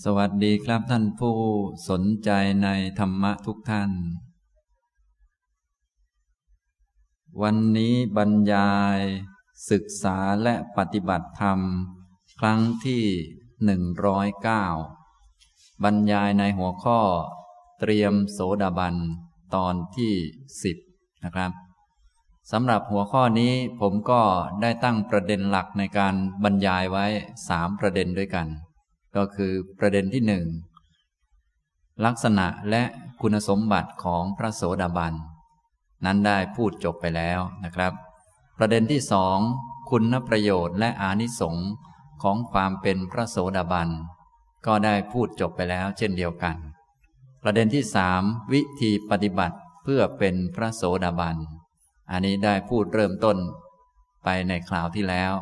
[0.00, 1.36] สวัสดีครับท่านผู้
[1.88, 2.30] สนใจ
[2.62, 3.90] ในธรรมะทุกท่าน
[7.42, 8.98] วันนี้บรรยาย
[9.70, 11.60] ศึกษาและปฏิบัติธรรม
[12.40, 13.04] ครั้งที่
[13.64, 14.64] หนึ่งร้อยเก้า
[15.84, 17.00] บรรยายในหัวข้อ
[17.80, 18.94] เตรียมโสดาบัน
[19.54, 20.12] ตอนที่
[20.62, 20.76] สิบ
[21.24, 21.52] นะครับ
[22.52, 24.22] สำหรับหัวข้อนี้ผมก็
[24.62, 26.14] ได้ตั้งประเด็นหลักในการ
[26.44, 27.06] บรรยายไว้
[27.48, 28.48] สามประเด็นด้วยกัน
[29.16, 30.46] ก็คือประเด็นที่หนึ่ง
[32.04, 32.82] ลักษณะและ
[33.20, 35.14] คุณสมบัติของพระโสดาบัน
[36.04, 37.92] นั้นได้พูดจบไปแล้วนะครับ
[38.58, 39.38] ประเด็นที่สอง
[39.90, 41.70] คุณประโยชน์และอานิสงส์
[42.22, 43.88] ของความเป็นพระโสดาบัน
[44.66, 46.56] ก็ได้พูดจบไปแล้วเช่นเดียวกัน
[47.42, 48.22] ประเด็นที่สาม
[48.52, 51.36] วิธีปฏิบัติเพื่อเป็นพระโสดาบัน
[52.10, 53.36] อันนี้ได้พูดเริ่มต้น
[54.24, 55.32] ไปในคราวที่แล้ว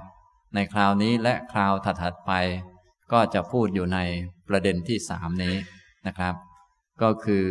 [0.55, 2.33] ในคราวนี้และคราวถัดๆไป
[3.13, 3.99] ก็จะพูดอยู่ใน
[4.49, 5.55] ประเด็นที่สามนี้
[6.07, 6.35] นะครับ
[7.03, 7.47] ก็คือ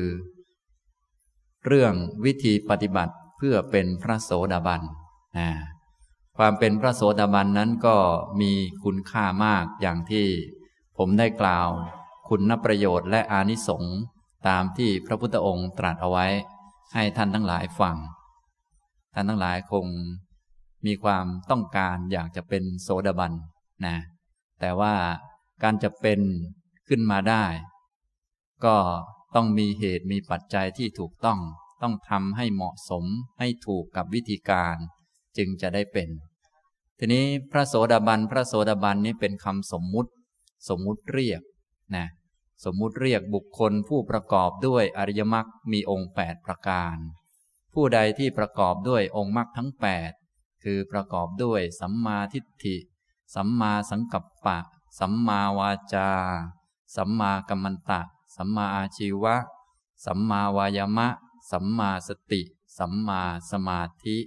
[1.66, 1.94] เรื่อง
[2.26, 4.82] วิธีปฏิบัติเพื่อเป็นพระโสดาบัน
[5.38, 5.50] นะ
[6.38, 7.96] ความเป็นพระโสดาบันนั้นก็
[8.42, 8.52] มี
[8.84, 10.28] คุณค่ามากอย่างที่
[10.98, 11.68] ผมได้กล่าว
[12.30, 13.98] คุณประโยชน์และอานิสงส์
[14.48, 16.26] ตามที่พระพุทธองค์ตรัสเอาไว้
[16.94, 17.98] ให้ท่านทั้งหลายฟัง
[19.14, 19.86] ท่านทั้งหลายคง
[20.86, 23.34] มีความต้องการอยากจะเป็นโสดาบัน
[23.86, 23.96] นะ
[24.60, 24.94] แต่ว่า
[25.64, 26.22] การจะเป็น
[26.88, 27.46] ขึ้นมาได้
[28.66, 28.76] ก็
[29.36, 31.40] ต้องมีเหตุมีปัจจัยที่ถูกต้อง
[31.82, 33.06] ต้องทำให้เหมาะสม
[33.40, 34.76] ให้ถูกกับวิธีการ
[35.38, 36.10] จึงจะได้เป็น
[36.98, 40.12] ทีนี้พระโสดาบัน พระโสดาบันนี้เป็นคำสมมุติ
[40.70, 41.42] สมมุติเรียก
[41.96, 42.08] นะ
[42.66, 46.96] สมมุติเรียกบุคคลผู้ประกอบด้วยอริยมรรคมีองค์8ประการ
[47.74, 49.70] ผู้ใดที่ประกอบด้วยองค์มรรคทั้ง
[50.18, 52.78] 8 คือประกอบด้วยสัมมาทิฏฐิ
[53.36, 54.60] สัมมาสังกัปปะ
[55.00, 56.10] สัมมาวาจา
[56.96, 58.02] สัมมากัมมันตะ
[58.36, 59.36] สัมมาอาชีวะ
[60.06, 61.08] สัมมาวายามะ
[61.52, 62.42] สัมมาสติ
[62.78, 64.18] สัมมาสมาธิ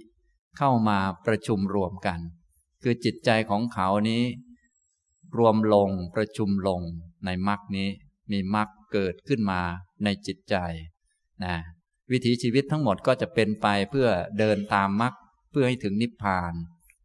[0.57, 2.19] เข้ามาประชุมรวมกัน
[2.81, 4.23] คือจิตใจของเขานี้
[5.37, 6.81] รวมลงประชุมลง
[7.25, 7.89] ในมรรคนี้
[8.31, 9.61] มีมรรคเกิดขึ้นมา
[10.03, 10.55] ในจิตใจ
[11.43, 11.55] นะ
[12.11, 14.07] วิถีชีวิตทั้งหมดก็จะเป็นไปเพื่อ
[14.39, 15.13] เดินตามมรรค
[15.51, 16.53] เพื่อให้ถึงนิพพาน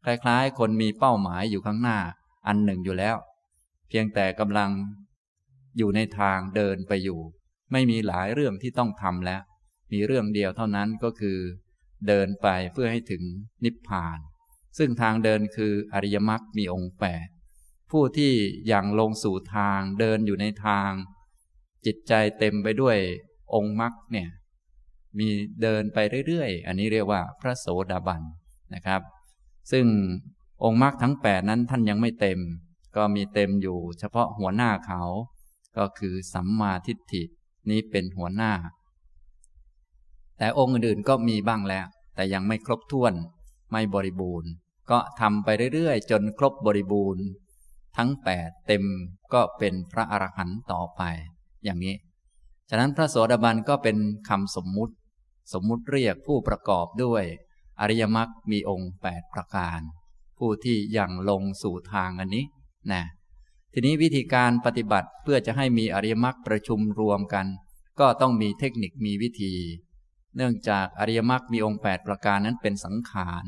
[0.04, 1.98] คล้ายๆ คนมีเป้าหมายอยู่ข้างหน้า
[2.46, 3.16] อันหนึ่งอยู่แล้ว
[3.88, 4.70] เพียงแต่กำลัง
[5.78, 7.20] อยู่ในทางเดินไปอยู่
[7.72, 9.42] ไม่มีหลายเรื่องที่ต้องทำแล้ว
[9.92, 11.38] มีเรื่องเดียวเท่านั้นก็คือ
[12.08, 13.22] เดินไปเพื่อให้ถึง
[13.64, 14.18] นิพพาน
[14.78, 17.26] ซึ่งทางเดินคืออริยมรรคมีองค์แปด
[17.90, 18.32] ผู้ที่
[18.72, 20.90] ยังลงสู่ทางเดินอยู่ในทาง
[21.86, 22.96] จิตใจเต็มไปด้วย
[23.54, 24.28] องค์มรรคเนี่ย
[25.18, 25.28] มี
[25.62, 28.22] เดินไปเรื่อยๆ อันนี้เรียกว่าพระโสดาบัน
[28.74, 29.00] นะครับ
[29.72, 29.86] ซึ่ง
[30.64, 32.38] องค์มรรคทั้งแปดนั้นท่านยังไม่เต็ม
[32.98, 35.02] ก็มีเต็มอยู่เฉพาะหัวหน้าเขา
[35.78, 37.22] ก็คือสัมมาทิฏฐิ
[37.70, 38.52] นี้เป็นหัวหน้า
[40.38, 43.14] แต่องค์อื่นๆก็มีบ้างแล้ว แต่ยังไม่ครบถ้วน
[43.72, 44.50] ไม่บริบูรณ์
[44.90, 47.24] ก็ทำไปเรื่อยๆ จนครบบริบูรณ์
[47.96, 48.84] ทั้งแปดเต็ม
[49.32, 51.02] ก็เป็นพระอรหันต์ต่อไป
[51.64, 51.94] อย่างนี้
[52.70, 53.96] ฉะนั้นพระโสดาบันก็เป็น
[54.28, 54.94] คำสมมุติ
[55.52, 57.24] สมมุติเรียกผู้ประกอบด้วย
[57.80, 59.80] อริยมรรคมีองค์แปดประการ
[60.38, 62.44] ผู้ที่ยังลงสู่ทางอันนี้
[62.92, 63.02] นะ
[63.72, 67.46] ทีนี้วิธีการปฏิบัติเพื่อจะให้มีอริยมรรคประชุมรวมกัน
[68.00, 69.54] ก็ต้องมีเทคนิคมีวิธี
[70.36, 73.44] เนื่องจากอริยมรรคมีองค์ 8 ประการนั้นเป็นสังขาร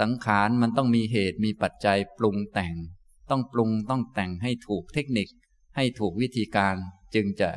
[0.00, 2.74] สังขารมันต้องมีเหตุมีปัจจัยปรุงแต่ง
[3.30, 5.28] ต้องปรุงต้องแต่งให้ถูกเทคนิค
[5.76, 6.74] ให้ถูกวิธีการ
[7.14, 7.50] จึงจะ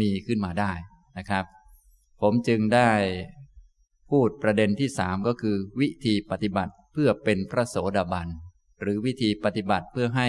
[0.00, 0.72] มีขึ้นมาได้
[1.18, 1.44] นะครับ
[2.20, 2.90] ผมจึงได้
[4.10, 8.28] พูดประเด็นที่สามก็คือวิธีปฏิบัติเพื่อเป็นพระโสดาบัน
[8.80, 10.28] หรือวิธีปฏิบัติเพื่อให้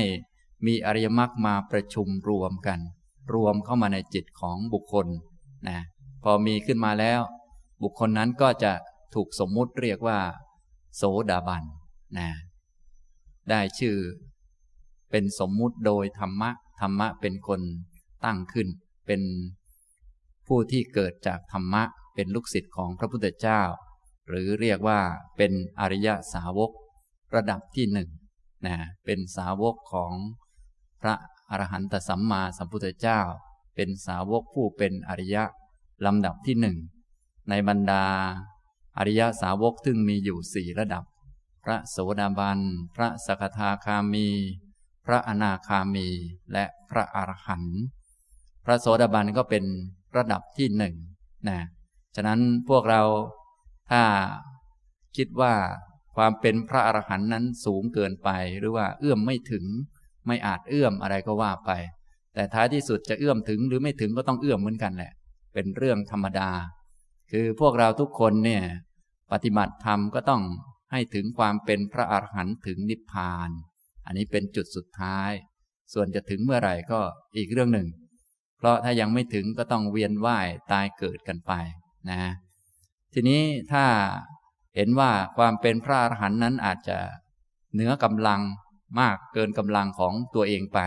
[0.65, 2.79] มีอริยมรรคมาประชุมรวมกัน
[3.33, 5.07] รวมเข้ามาในจิตของบุคคล
[5.67, 5.79] นะ
[6.23, 7.21] พอมีขึ้นมาแล้ว
[7.83, 8.71] บุคคลนั้นก็จะ
[9.15, 10.19] ถูกสมมุติเรียกว่า
[10.95, 11.63] โสดาบัน
[12.17, 12.29] นะ
[13.49, 13.95] ได้ชื่อ
[15.11, 17.61] เป็นสมมุติโดยธรรมะ ธรรมะเป็นคน
[18.25, 18.67] ตั้งขึ้น
[19.07, 19.21] เป็น
[20.47, 21.83] ผู้ที่เกิดจากธรรมะ
[22.15, 23.61] เป็นลูกศิษย์ของพระพุทธเจ้า
[24.29, 24.99] หรือเรียกว่า
[25.37, 26.71] เป็นอริยสาวก
[27.35, 28.09] ระดับที่หนึ่ง
[28.65, 28.75] นะ
[29.05, 30.13] เป็นสาวกของ
[31.01, 31.13] พระ
[31.49, 33.19] อรหันตสัมมาสัมพุทธเจ้า
[33.75, 35.43] เป็นสาวกผู้เป็นอริยะ
[36.05, 36.77] ลำดับที่หนึ่ง
[37.49, 38.05] ในบรรดา
[38.97, 41.03] อริยสาวกซึ่งมีอยู่สี่ระดับ
[41.63, 42.59] พระโสดาบัน
[42.95, 44.27] พระสกทาคามี
[45.05, 46.07] พระอนาคามี
[46.53, 47.79] และพระอรหันต์
[48.65, 49.63] พระโสดาบันก็เป็น
[50.15, 50.95] ระดับที่หนึ่ง
[51.47, 51.59] นะ
[52.15, 52.39] ฉะนั้น
[52.69, 53.01] พวกเรา
[53.91, 54.03] ถ้า
[55.17, 55.53] คิดว่า
[56.17, 58.29] ความเป็นพระอรหันต์นั้นสูงเกินไป
[58.59, 59.65] หรือว่าเอื้อมไม่ถึง
[60.27, 61.71] ไม่อาจเอื้อมอะไรก็ว่าไป
[62.33, 65.11] แต่ท้ายที่สุดจะเอื้อมถึงหรือไม่ถึงก็ต้องเอื้อมเหมือนกันแหละ
[65.53, 66.49] เป็นเรื่องธรรมดา
[67.31, 68.63] คือพวกเราทุกคนเนี่ย
[69.31, 70.41] ปฏิบัติธรรมก็ต้อง
[70.91, 73.49] ให้ถึงความเป็นพระอรหันต์ถึงนิพพาน
[74.05, 75.31] อันนี้เป็นจุดสุดท้าย
[75.93, 76.99] ส่วนจะถึงเมื่อไหร่ก็
[77.37, 77.87] อีกเรื่องหนึ่ง
[78.57, 81.51] เพราะถ้ายังไม่ถึงก็ต้องเวียนว่ายตายเกิดกันไป
[82.09, 82.21] นะ
[83.13, 83.41] ทีนี้
[83.71, 83.83] ถ้า
[84.77, 86.97] เห็นว่าความเป็นพระอรหันต์นั้นอาจจะ
[87.73, 88.41] เหนือกำลัง
[88.99, 90.79] มากเกินกำลังของตัวเองไป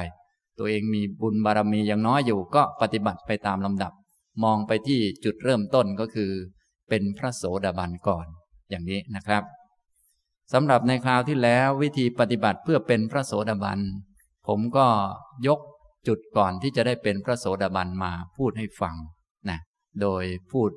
[0.59, 3.93] ตัวเองมีบุญบารมียังน้อยอยู่ก็ปฏิบัติไปตามลำดับ
[4.43, 6.31] มองไปที่จุดเริ่มต้นก็คือ
[6.89, 8.27] เป็นพระโสดาบันก่อน
[8.71, 9.43] อย่างนี้นะครับ
[10.53, 13.81] สำหรับในคราวที่แล้ววิธีปฏิบัติเพื่อเป็นพระโสดาบัน
[14.49, 14.87] ผมก็
[15.47, 15.61] ยก
[16.09, 18.95] จุดก่อนที่จะได้เป็นพระโสดาบันมาพูดให้ฟัง
[19.51, 19.59] นะ
[20.01, 20.71] โดยพูด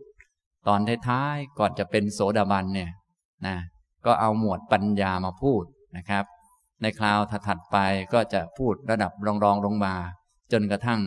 [0.67, 2.89] ตอนท้ายๆก่อนจะเป็นโสดาบันเนี่ย
[3.47, 3.57] นะ
[4.05, 5.63] ก็เอาหมวดปัญญามาพูด
[5.97, 6.25] นะครับ
[6.81, 7.77] ในคราวถัดไป
[8.13, 9.11] ก็จะพูดระดับ
[9.43, 9.95] รองๆลงมา
[10.51, 11.01] จนกระทั่ง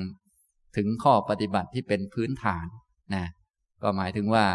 [0.76, 2.66] ถึงข้อปฏิบัติที่เป็นพื้นฐาน
[3.14, 3.24] นะ
[3.82, 4.46] ก็หมายถึงว่า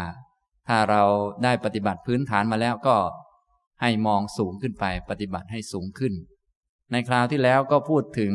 [0.68, 1.02] ถ้าเรา
[1.44, 2.96] ได้ปฏิบัติพื้นฐานมาแล้วก็
[3.80, 6.12] ให้มองสูงขึ้นไปปฏิบัติให้สูงขึ้น
[6.92, 8.32] ในคราวที่แล้วก็พูดถึง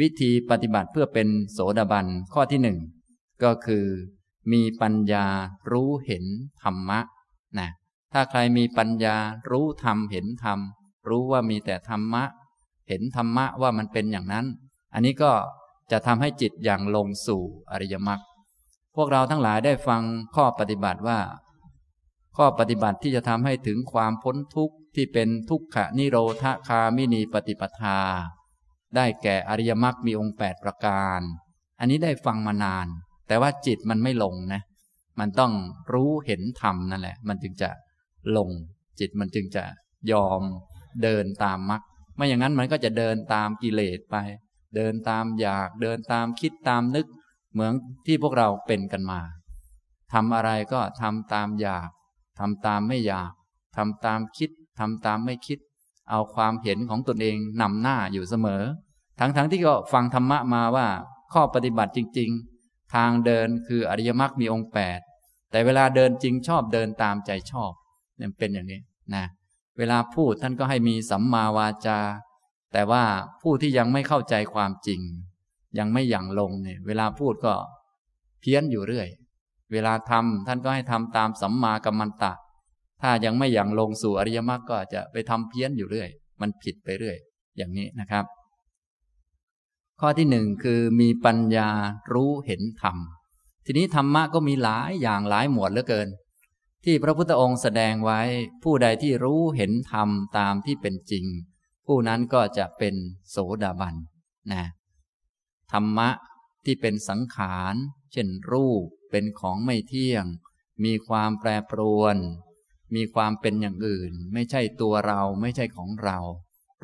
[0.00, 2.78] วิธีปฏิบัติเพื่อเป็นโสดาบันข้อที่หนึ่ง
[3.44, 3.84] ก็คือ
[4.52, 5.26] มีปัญญา
[5.70, 6.24] รู้เห็น
[6.62, 7.00] ธรรมะ
[7.58, 7.70] นะ
[8.12, 9.16] ถ้าใครมีปัญญา
[9.50, 10.58] รู้ธรรมเห็นธรรม
[11.08, 12.24] รู้ว่ามีแต่ธรรมะ
[12.88, 14.46] เห็นธรรมะว่ามันเป็นอย่างนั้น
[14.94, 15.32] อันนี้ก็
[15.90, 18.20] จะทำให้จิตอย่างลงสู่อริยมรรค
[18.96, 20.02] พวกเราทั้งหลายได้ฟัง
[20.36, 21.18] ข้อปฏิบัติว่า
[22.36, 27.98] ข้อปฏิบัติที่จะทำให้ถึงความพ้นทุกข์ที่เป็นทุกขะนิโรธคามินีปฏิปทา
[28.96, 31.20] ได้แก่อริยมรรคมีองค์แปดประการ
[31.80, 32.86] อันนี้ได้ฟังมานาน
[33.28, 34.62] แต่ว่าจิตมันไม่ลงนะ
[35.20, 35.52] มันต้อง
[35.92, 37.70] รู้เห็นธรรมนั่นแหละ มันจึงจะ
[38.36, 38.50] ลง
[39.00, 39.64] จิตมันจึงจะ
[40.12, 40.42] ยอม
[41.02, 41.82] เดินตามมรรค
[42.16, 44.16] ไม่อย่างนั้นมันก็จะเดินตามกิเลสไป
[44.76, 47.06] เดินตามอยากเดินตามคิดตามนึก
[47.52, 47.72] เหมือน
[48.06, 49.20] ที่พวกเราเป็นกันมา
[50.12, 51.88] ทำอะไรก็ทำตามอยาก
[52.38, 53.32] ทำตามไม่อยาก
[53.76, 55.58] ทำตามคิดทำตามไม่คิด
[56.10, 58.62] เอาความเห็นของตนเองนำหน้าอยู่เสมอ
[59.18, 60.86] ทั้งๆทที่ก็ฟังธรรมะมาว่า
[61.32, 62.30] ข้อปฏิบัติจริง
[62.62, 65.00] ๆ ทางเดินคืออริยมรรคมีองค์แปด
[65.50, 67.72] แต่เวลาเดินจริงชอบเดินตามใจชอบ
[68.18, 68.80] เนี่ยเป็นอย่างนี้
[69.14, 69.24] นะ
[69.78, 71.98] เวลาพูดท่านก็ให้มีสัมมาวาจา
[72.72, 73.04] แต่ว่า
[73.42, 75.00] ผู้ที่ยังไม่เข้าใจความจริง
[75.78, 77.54] ยังไม่ยั่งลงเนี่ยเวลาพูดก็
[78.40, 79.08] เพี้ยนอยู่เรื่อย
[79.72, 82.32] เวลาทำท่านก็ให้ทำตามสัมมากัมมันตะ
[83.02, 86.08] ถ้ายังไม่ยั่งลงสู่อริยมรรคก็จะไปทำเพี้ยนอยู่เรื่อย
[86.40, 87.16] มันผิดไปเรื่อย
[87.56, 88.24] อย่างนี้นะครับ
[90.00, 91.68] ข้อที่หนึ่งคือมีปัญญา
[92.12, 92.96] รู้เห็นธรรม
[93.66, 96.08] ทีนี้ธรรมะก็มีหลายอย่างหลายหมวดเหลือเกิน
[96.90, 98.20] ที่พระพุทธองค์แสดงไว้
[98.62, 100.08] ผู้ใดที่รู้เห็นธรรม
[100.38, 101.26] ตามที่เป็นจริง
[101.86, 102.94] ผู้นั้นก็จะเป็น
[103.30, 103.94] โสดาบัน
[104.52, 104.64] นะ
[105.72, 106.08] ธรรมะ
[106.64, 107.74] ที่เป็นสังขาร
[108.12, 110.24] เช่นรูปเป็นของไม่เที่ยง
[110.84, 112.16] มีความแปรปรวน
[112.94, 116.18] มีความเป็นอย่างอื่น ไม่ใช่ตัวเราไม่ใช่ของเรา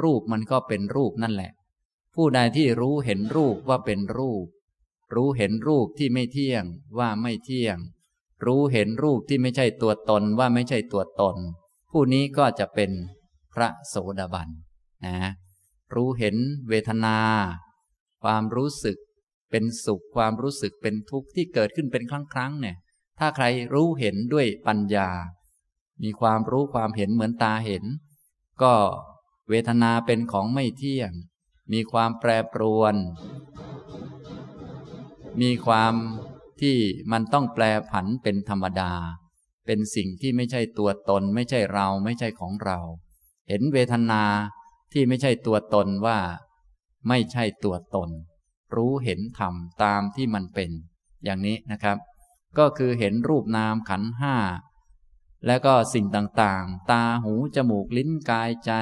[0.02, 1.52] รูปมันก็เป็นรูปนั่นแหละ
[2.14, 4.46] ผู้ใดที่รู้เห็นรูปว่าเป็นรูป
[5.14, 6.64] รู้เห็นรูปที่ไม่เที่ยง
[6.98, 7.78] ว่าไม่เที่ยง
[8.44, 11.36] รู้เห็นรูปที่ไม่ใช่ตัวตนว่าไม่ใช่ตัวตน
[11.90, 12.90] ผู้นี้ก็จะเป็น
[13.54, 14.48] พระโสดาบัน
[15.06, 15.16] นะ
[15.94, 16.36] รู้เห็น
[16.68, 17.16] เวทนา
[18.22, 18.98] ความรู้สึก
[19.50, 22.76] เป็นสุขความรู้สึกเป็นทุกข์ที่เกิดขึ้นเป็นครั้งครั้งเนี่ย
[23.18, 23.44] ถ้าใคร
[23.74, 25.08] รู้เห็นด้วยปัญญา
[26.02, 27.84] มีความรู้ความเห็นเหมือนตาเห็น
[28.62, 28.74] ก็
[29.50, 31.12] เวทนาเป็นของไม่เที่ยง
[31.72, 32.94] มีความแปรปรวน
[35.40, 35.94] มีความ
[36.60, 36.76] ที่
[37.12, 38.92] มันต้องแปลผันเป็นธรรมดา
[39.66, 42.78] เป็นสิ่งที่ไม่ใช่ตัวตน ไม่ใช่เราไม่ใช่ของเรา
[43.48, 44.22] เห็นเวทนา
[44.92, 46.18] ที่ไม่ใช่ตัวตนว่า
[47.08, 48.10] ไม่ใช่ตัวตน
[48.74, 50.70] รู้เห็นธรรมตามที่มันเป็น
[51.24, 51.98] อย่างนี้นะครับ
[52.58, 54.36] ก็คือเห็นรูปนามขันห้า
[55.46, 58.72] แล้วก็สิ่งต่างๆ ตาหู จมูกลิ้นกายใจ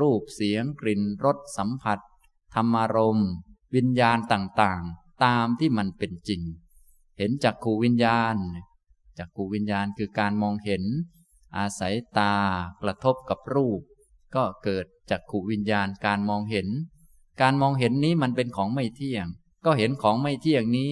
[0.00, 1.98] รูปเสียง กลิ่นรสสัมผัส
[2.54, 3.30] ธรรมารมณ์
[3.74, 6.42] วิญญาณต่างๆ ตามที่มันเป็นจริง
[7.22, 8.36] ห็นจักขูวิญญาณ
[9.18, 10.82] จักขูวิญญาณคือการมองเห็น
[11.56, 12.34] อาศัยตา
[12.82, 13.80] กระทบกับรูป
[14.34, 16.68] ก็เกิดจักขูวิญญาณการมองเห็น
[17.40, 19.26] การมองเห็นนี้มันเป็นของไม่เที่ยง
[19.64, 20.90] ก็เห็นของไม่เที่ยงนี้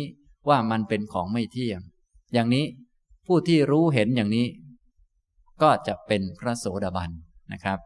[0.49, 1.81] ว่ามันเป็นของไม่เที่ยง
[2.33, 2.65] อย่างนี้
[3.27, 4.47] ผู้ที่รู้เห็นอย่างนี้
[5.63, 7.11] ก็จะเป็นพระโสดาบัน
[7.53, 7.79] นะครับ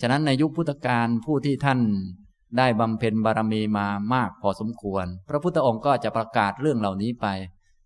[0.00, 1.80] ฉะนั้นในยุคพุทธกาลผู้ที่ท่าน
[2.58, 7.26] ได้บำเพ็ญบารมีมามากพอสมควร พระพุทธองค์ก็จะประกาศเรื่องเหล่านี้ไป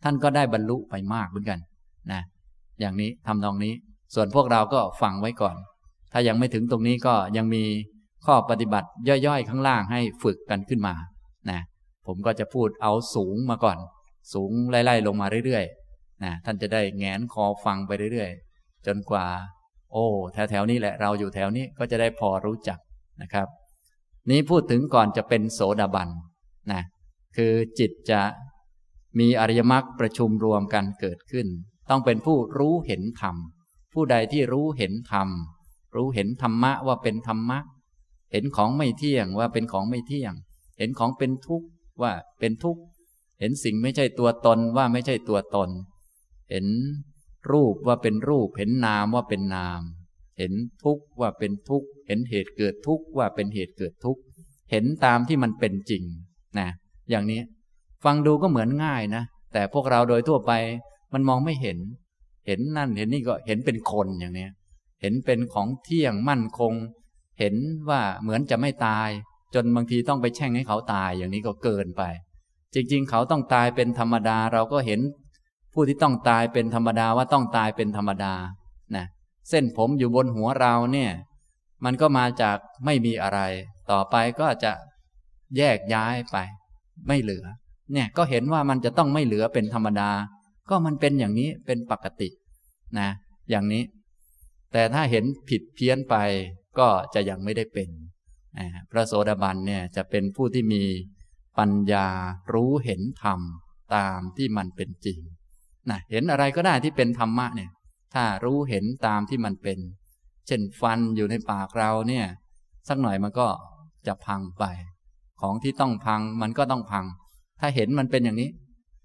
[0.04, 1.58] ท่านก็ได้บรรลุไปมากเหมือนกัน
[2.12, 2.22] นะ
[2.80, 3.74] อย่างนี้ทำนองนี้
[4.14, 5.56] ส่วนพวกเราก็ฟังไว้ก่อน
[6.12, 7.64] ถ้ายังไม่ถึงตรงนี้ก็ยังมี
[8.26, 8.88] ข้อปฏิบัติ
[9.26, 10.94] ย่อยๆ ข้างล่างให้ฝึกกันขึ้นมา
[11.50, 11.60] นะ
[12.06, 13.78] ผมก็จะพูดเอาสูงมาก่อน
[14.34, 19.26] สูงไล่ๆลงมาเรื่อยๆนะท่านจะได้แงนคอฟังไปเรื่อยๆ จนกว่า
[19.92, 22.78] โอ้แถวๆนี้แหละเราอยู่แถวนี้ก็จะได้พอรู้จัก
[23.22, 23.48] นะครับ
[24.30, 26.08] นี้พูดถึงก่อนจะเป็นโสดาบัน
[26.72, 26.82] นะ
[27.36, 28.20] คือจิตจะ
[29.18, 31.46] มีอริยมรรคประชุมรวมกันเกิดขึ้น
[31.90, 33.36] ต้องเป็นผู้รู้เห็นธรรม
[33.92, 35.28] ผู้ใดที่รู้เห็นธรรม
[35.96, 37.58] รู้เห็นธรรมะว่าเป็นธรรมะ
[38.32, 40.34] เห็นของไม่เที่ยงว่าเป็นของไม่เที่ยง
[40.78, 41.68] เห็นของเป็นทุกข์
[42.02, 42.82] ว่าเป็นทุกข์
[43.40, 45.70] เห็นสิ่งไม่ใช่ตัวตนว่าไม่ใช่ตัวตน
[46.50, 46.66] เห็น
[47.50, 49.80] รูปว่าเป็นรูป เห็นนามว่าเป็นนาม
[50.38, 50.52] เห็น
[50.84, 54.20] ทุกข์ว่าเป็นทุกข์ เห็นเหตุเกิดทุกข์ว่าเป็นเหตุเกิดทุกข์
[54.70, 56.02] เห็นตามที่มันเป็นจริง
[56.58, 56.68] นะ
[57.10, 57.40] อย่างนี้
[58.04, 60.52] ฟังดูก็เหมือนง่ายนะ แต่พวกเราโดยทั่วไป
[61.12, 61.78] มันมองไม่เห็น
[62.46, 64.48] เห็นนั่นเห็นนี่ก็เห็นเป็นคนอย่างนี้
[65.00, 66.72] เห็นเป็นของเที่ยงมั่นคง
[67.40, 67.54] เห็น
[67.90, 69.08] ว่าเหมือนจะไม่ตาย
[69.54, 72.02] จนบางทีต้องไปแช่งให้เขาตายอย่างนี้ก็เกินไป
[72.74, 75.00] จริง ๆ เขาต้องตายเป็นธรรมดา เราก็เห็น
[75.72, 78.34] ผู้ที่ต้องตายเป็นธรรมดาว่าต้องตายเป็นธรรมดา
[78.96, 79.06] นะ
[79.48, 81.12] เส้นผมอยู่บนหัวเราเนี่ย
[81.84, 83.40] มันก็มาจากไม่มีอะไร
[83.90, 84.72] ต่อไปก็จะ
[85.56, 86.36] แยกย้ายไป
[87.08, 87.44] ไม่เหลือ
[87.92, 90.10] เนี่ยก็เห็นว่ามันจะต้องไม่เหลือเป็นธรรมดา
[90.70, 92.28] ก็มันเป็นอย่างนี้เป็นปกติ
[92.98, 93.08] นะ
[93.50, 93.82] อย่างนี้
[94.72, 96.16] แต่ถ้าเห็นผิดเพี้ยนไป
[96.78, 97.88] ก็จะยังไม่ได้เป็น
[98.90, 100.82] พระโสดาบันเนี่ยจะเป็นผู้ที่มี
[101.58, 102.06] ปัญญา
[102.52, 103.40] รู้เห็นธรรม
[103.94, 105.18] ตามที่มันเป็นจริง
[105.90, 107.70] นะเห็นอะไรก็ได้ที่เป็นธรรมะเนี่ย
[108.14, 109.78] ถ้ารู้เห็นตามที่มันเป็น
[110.46, 112.26] เช่นฟันอยู่ในปากเราเนี่ย
[112.88, 113.48] สักหน่อยมันก็
[114.06, 114.64] จะพังไป
[115.40, 117.04] ของที่ต้องพังมันก็ต้องพัง
[117.64, 118.50] ถ้าเห็นมันเป็นอย่างนี้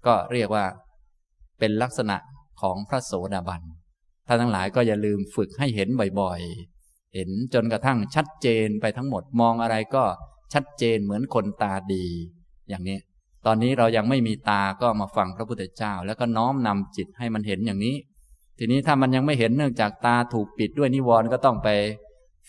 [0.06, 0.64] ก็เรียกว่า
[1.58, 2.16] เป็นลักษณะ
[2.60, 3.62] ของพระโสดาบัน
[4.26, 5.88] ท่านทั้งหลายก็อย่าลืมฝึกให้เห็น
[6.20, 10.04] บ่อยๆ เห็นจนกระทั่งชัดเจนไปทั้งหมดมองอะไรก็
[10.54, 12.04] ชัดเจนเหมือนคนตาดี
[12.68, 12.98] อย่างนี้
[13.46, 17.96] ตอนนี้เรายังไม่มีตาก็มาฟังพระพุทธเจ้า แล้วก็น้อมนำจิตให้มันเห็นอย่างนี้
[18.58, 21.68] ทีนี้ถ้ามันยังไม่เห็นเนื่องจากตาถูกปิดด้วยนิวรณ์ก็ต้องไป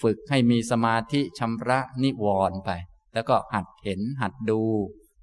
[0.02, 2.70] ฝึกให้มีสมาธิชำระนิวรณ์ไป
[3.14, 4.62] แล้วก็หัดเห็นหัดดู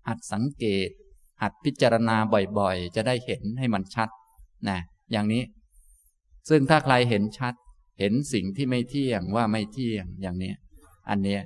[0.09, 0.89] หัดสังเกต
[1.43, 2.17] หัดพิจารณา
[2.59, 4.09] บ่อยๆ จะได้เห็นให้มันชัด
[4.69, 4.79] นะ
[5.13, 5.43] อย่างนี้
[6.49, 7.55] ซึ่งถ้าใครเห็นชัด
[7.99, 10.53] เห็นสิ่งที่ไม่เที่ยงว่าไม่เที่ยงอย่างนี้
[11.09, 11.39] อันนี้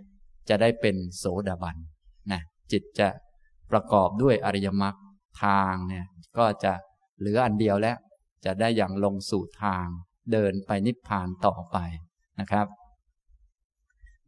[0.49, 1.77] จะได้เป็นโสดาบัน
[2.33, 2.41] นะ
[2.73, 3.09] จิตจะ
[3.71, 4.97] ประกอบด้วยอริยมรรค
[5.43, 6.07] ทางเนี่ย
[6.39, 6.73] ก็จะ
[7.19, 7.97] เหลืออันเดียวแล้ว
[8.45, 9.87] จะได้อย่างลงสู่ทาง
[10.33, 11.77] เดินไปนิพพานต่อไป
[12.41, 12.67] นะครับ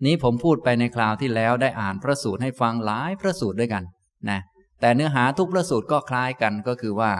[0.04, 3.82] นี้ผมพูดไปในคราวที่แล้วได้อ่านพระสูตรให้ฟังหลายพระสูตรด้วยกัน
[4.30, 4.40] นะ
[4.80, 7.12] แต่เนื้อหาทุกพระสูตรก็คล้ายกันก็คือว่า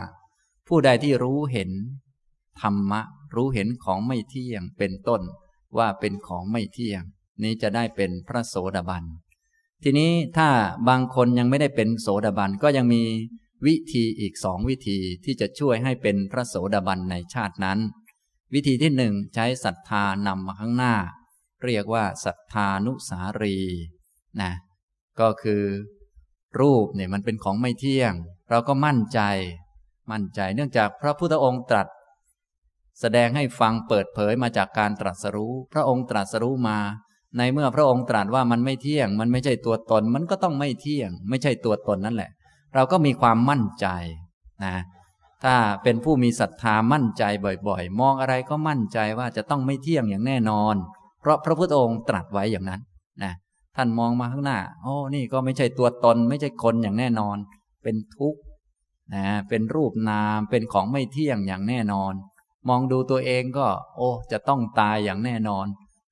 [0.68, 1.70] ผู้ใดที่รู้เห็น
[2.60, 3.00] ธรรมะ
[3.34, 5.22] รู้เห็นของไม่เที่ยงเป็นต้น
[5.78, 7.02] ว่าเป็นของไม่เที่ยง
[7.42, 9.04] นี้จะได้เป็นพระโสดาบัน
[9.82, 10.48] ทีนี้ถ้า
[10.88, 13.02] บางคนยังไม่ได้เป็นโสดาบันก็ยังมี
[13.66, 17.78] วิธีอีกสองวิธีที่จะช่วยให้เป็นพระโสดาบันในชาตินั้น
[18.54, 20.94] วิธีที่หนึ่งใช้ศรัทธานำมาข้างหน้า
[21.64, 23.56] เรียกว่าศรัทธานุสารี
[24.40, 24.52] นะ
[25.20, 25.62] ก็คือ
[26.60, 28.12] รูปเนี่ยมันเป็นของไม่เที่ยง
[28.50, 29.20] เราก็มั่นใจ
[30.10, 31.86] มั่นใจเนื่องจากพระพุทธองค์ตรัส
[33.00, 36.78] แสดงให้ฟังเปิดเผยมาจากการตรัสรู้ พระองค์ตรัสรู้มา
[37.38, 42.30] ในเมื่อพระองค์ตรัสว่ามันไม่เที่ยง มันไม่ใช่ตัวตน มันก็ต้องไม่เที่ยง ไม่ใช่ตัวตนนั่นแหละ
[42.74, 43.86] เราก็มีความมั่นใจ
[44.64, 44.76] นะ
[45.44, 47.24] ถ้าเป็นผู้มีศรัทธามั่นใจ
[47.68, 50.74] บ่อยๆ มองอะไรก็มั่นใจว่าจะต้องไม่เที่ยงอย่างแน่นอน
[51.20, 52.80] เพราะพระพุทธองค์ตรัสไว้อย่างนั้น
[53.24, 53.32] นะ
[53.76, 57.36] ท่านมองมาข้างหน้า โอ้นี่ก็ไม่ใช่ตัวตน ไม่ใช่คนอย่างแน่นอน
[57.82, 58.40] เป็นทุกข์
[59.14, 62.12] นะเป็นรูปนามเป็นของไม่เที่ยงอย่างแน่นอน
[62.68, 65.66] มองดูตัวเองก็ โอ้จะต้องตายอย่างแน่นอน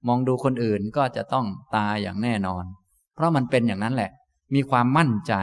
[0.07, 2.64] มองดูคนอื่นก็จะต้องตายอย่างแน่นอน
[3.14, 4.11] เพราะมันเป็นอย่างนั้นแหละ
[4.55, 5.35] มีความมั่นใจ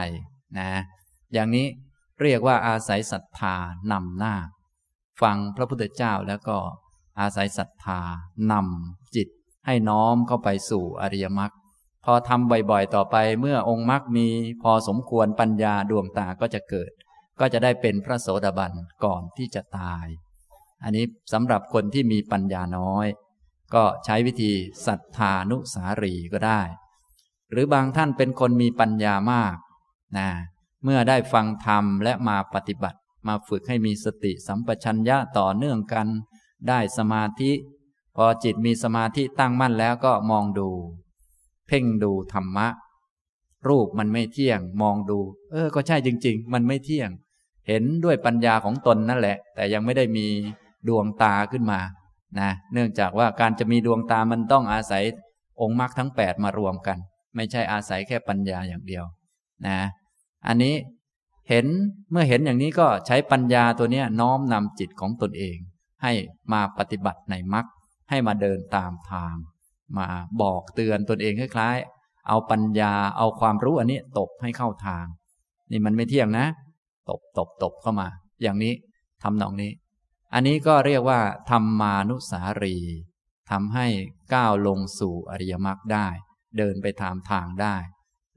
[0.58, 0.70] นะ
[1.32, 1.66] อย่างนี้
[2.22, 3.56] เรียกว่าอาศัยศรัทธา
[3.92, 4.34] นำหน้า
[5.22, 6.56] ฟังพระพุทธเจ้าแล้วก็
[7.20, 8.00] อาศัยศรัทธา
[8.52, 9.28] นำจิต
[9.66, 11.52] ให้น้อมเข้าไปสู่อริยมรรค
[12.12, 14.26] อทำบ่อยๆ ต่อไปเมื่อองค์มรรคมี
[14.62, 16.90] พอสมควรปัญญาดวงตาก็จะเกิด
[17.40, 18.72] ก็จะได้เป็นพระโสดาบัน
[19.04, 20.06] ก่อนที่จะตาย
[20.84, 23.06] อันนี้สำหรับคนที่มีปัญญาน้อย
[23.74, 24.52] ก็ใช้วิธี
[24.86, 26.60] ศรัทธานุสารีก็ได้
[27.50, 29.56] หรือบางท่านเป็นคนมีปัญญามาก
[30.18, 30.28] นะ
[30.84, 32.98] เมื่อได้ฟังธรรมและมาปฏิบัติ
[33.28, 36.06] มาฝึกให้มีสติสัมปชัญญะต่อเนื่องกัน
[36.68, 37.52] ได้สมาธิ
[38.16, 40.70] พอจิตมีสมาธิตั้งมั่นแล้วก็มองดู
[41.68, 42.68] เพ่งดูธรรมะ
[43.68, 45.18] รูปมันไม่เที่ยง มองดู
[45.52, 47.10] เออ ก็ใช่จริง ๆ มันไม่เที่ยง
[47.68, 50.26] เห็นด้วยปัญญาของตนนั่นแหละ แต่ยังไม่ได้มี
[50.88, 51.80] ดวงตาขึ้นมา
[52.40, 55.02] นะเนื่องจากว่าการจะมีดวงตามันต้องอาศัย
[55.60, 56.98] องค์มรรคทั้งแปดมารวมกัน
[57.36, 59.04] ไม่ใช่อาศัยแค่ปัญญาอย่างเดียว
[59.66, 59.78] นะ
[60.46, 60.74] อันนี้
[61.48, 61.66] เห็น
[62.10, 65.58] เมื่อเห็นอย่างนี้ก็ใช้ปัญญาตัวนี้น้อมนำจิตของตนเอง
[66.02, 66.12] ให้
[66.52, 67.66] มาปฏิบัติในมรรค
[68.10, 69.34] ให้มาเดินตามทาง
[69.96, 70.06] มา
[70.42, 75.04] บอกเตือนตนเองคล้ายๆ เอาปัญญาเอาความรู้อันนี้ตบให้เข้าทาง
[75.70, 76.46] นี่มันไม่เที่ยงนะ
[77.08, 78.08] ตบตบตบเข้ามา
[78.42, 78.74] อย่างนี้
[79.22, 79.72] ทำนองนี้
[80.34, 82.76] อันนี้ก็เรียกว่าธรรมานุสารี
[83.50, 83.86] ทำให้
[84.34, 86.08] ก้าวลงสู่อริยมรรคได้
[86.58, 87.76] เดินไปตามทางได้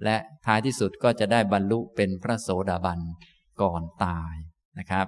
[0.04, 3.00] และท้ายที่สุดก็จะได้บรรลุเป็นพระโสดาบัน
[3.62, 4.34] ก่อนตาย
[4.80, 5.08] นะครับ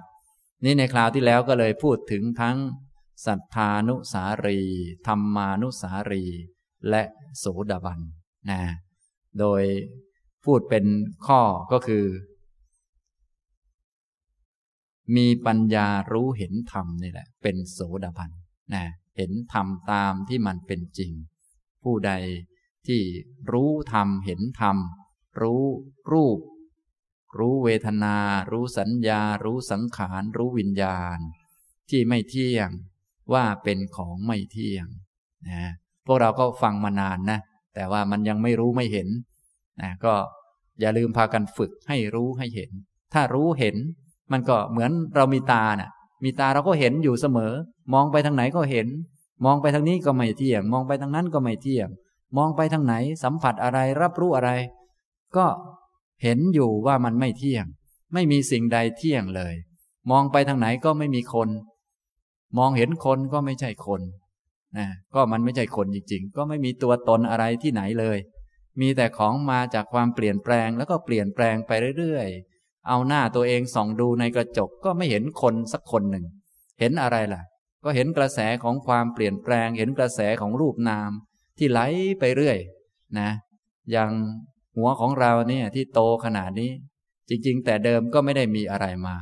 [0.64, 2.56] นี่ในคราวที่แล้วก็เลยพูดถึงทั้ง
[3.24, 4.60] สัทธานุสารี
[5.06, 6.24] ธรรมานุสารี
[6.90, 7.02] และ
[7.38, 8.00] โสดาบัน
[8.50, 8.62] นะ
[9.38, 9.62] โดย
[10.44, 10.84] พูดเป็น
[11.26, 11.42] ข้อ
[11.72, 12.06] ก็คือ
[15.16, 18.30] มีปัญญารู้เห็นธรรมนี่แหละ เป็นโสดาบัน
[18.74, 18.84] นะ
[19.16, 21.12] เห็นธรรมตามที่มันเป็นจริง
[21.82, 22.12] ผู้ใด
[22.86, 23.00] ที่
[23.52, 24.76] รู้ธรรมเห็นธรรม
[25.40, 25.64] รู้
[26.12, 26.38] รูป
[27.38, 28.16] รู้เวทนา
[28.50, 31.18] รู้สัญญา รู้สังขาร รู้วิญญาณ
[31.90, 32.70] ที่ไม่เที่ยง
[33.32, 34.86] ว่าเป็นของไม่เที่ยง
[35.48, 35.72] นะ
[36.06, 37.38] พวกเราก็ฟังมานานนะ
[37.74, 39.08] แต่ว่ามันยังไม่รู้ไม่เห็น
[39.82, 40.14] นะก็
[40.80, 42.70] อย่าลืมพากันฝึกให้รู้ให้เห็น
[43.14, 43.76] ถ้ารู้เห็น
[44.32, 45.90] มันก็เหมือนเรามีตานะ่ะ
[46.24, 47.52] มีตาเราก็เห็นอยู่เสมอ
[47.94, 48.88] มองไปทางไหนก็เห็น
[49.44, 51.88] มองไปทางนี้ก็ไม่เที่ยง มองไปทางนั้นก็ไม่เที่ยง
[52.36, 54.50] มองไปทางไหนสัมผัสอะไรรับรู้อะไร
[55.36, 55.46] ก็
[56.22, 57.64] เห็นอยู่ว่ามันไม่เที่ยง
[58.12, 59.54] ไม่มีสิ่งใดเที่ยงเลย
[60.10, 61.48] มองไปทางไหนก็ไม่มีคน
[62.58, 64.00] มองเห็นคนก็ไม่ใช่คน
[64.78, 68.18] นะก็มันไม่ใช่คนจริงๆ ก็ไม่มีตัวตนอะไรที่ไหนเลย
[68.80, 76.24] มีแต่ของมาจากความเปลี่ยนแปลงแล้วก็เปลี่ยนแปลงไปเรื่อยๆ เอาหน้าตัวเองส่องดูในกระจกก็ไม่เห็นคนสักคนหนึ่ง
[76.80, 77.42] เห็นอะไรล่ะ
[77.84, 81.10] ก็เห็นกระแสของความเปลี่ยนแปลง เห็นกระแสของรูปนาม
[81.58, 81.80] ที่ไหล
[82.20, 82.58] ไปเรื่อย
[83.18, 83.30] นะ
[83.90, 84.10] อย่าง
[84.76, 86.70] หัวของเราเนี่ยที่โตขนาดนี้
[87.28, 89.16] จริงๆ แต่เดิมก็ไม่ได้มีอะไรมา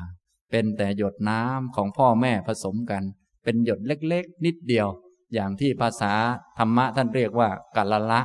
[0.50, 3.02] เป็นแต่หยดน้ำของพ่อแม่ผสมกัน
[3.44, 4.88] เป็นหยดเล็กๆ นิดเดียว
[5.34, 6.12] อย่างที่ภาษา
[6.58, 8.20] ธรรมะท่านเรียกว่ากัลละ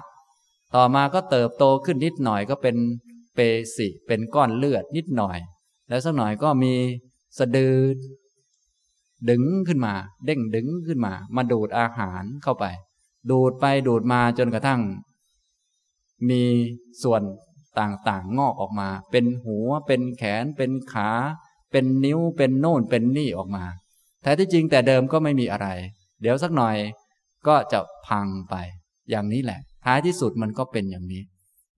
[0.75, 2.75] ต่อมาก็เติบโตขึ้นนิดหน่อยก็เป็น
[3.36, 3.39] เป
[3.75, 5.38] สิเป็นก้อนเลือดนิดหน่อย
[5.89, 6.73] แล้วสักหน่อยก็มี
[7.38, 7.77] สะดือ
[9.30, 9.93] ดึงขึ้นมา
[10.25, 12.65] เด้งดึงขึ้นมา มาดูดอาหารเข้าไป
[13.30, 14.82] ดูดไปดูดมาจนกระทั่ง
[16.30, 16.43] มี
[17.03, 17.21] ส่วน
[17.80, 21.10] ต่างๆ งอกออกมา เป็นหัวเป็นแขนเป็นขา
[21.71, 23.65] เป็นนิ้วเป็นโน่นเป็นนี่ออกมา
[24.28, 25.68] ท้ที่จริงแต่เดิมก็ไม่มีอะไร
[26.22, 26.76] เดี๋ยวสักหน่อย
[27.48, 28.56] ก็จะพังไป
[29.10, 31.22] อย่างนี้แหละ ท้ายที่สุดมันก็เป็นอย่างนี้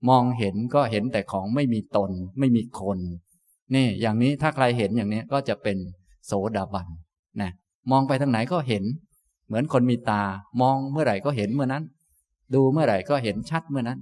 [0.09, 2.99] มองเห็นก็เห็นแต่ของไม่มีตน ไม่มีคน
[3.75, 5.77] นี่ อย่างนี้ถ้าใครเห็นอย่างนี้ก็จะเป็น
[6.25, 6.87] โสดาบัน
[7.41, 7.51] นะ
[7.91, 8.83] มองไปทางไหนก็เห็น
[9.47, 10.23] เหมือนคนมีตา
[10.61, 11.83] มองเมื่อไหร่ก็เห็นเมื่อนั้น
[12.53, 13.99] ดูเมื่อไหร่ก็เห็นชัดเมื่อนั้น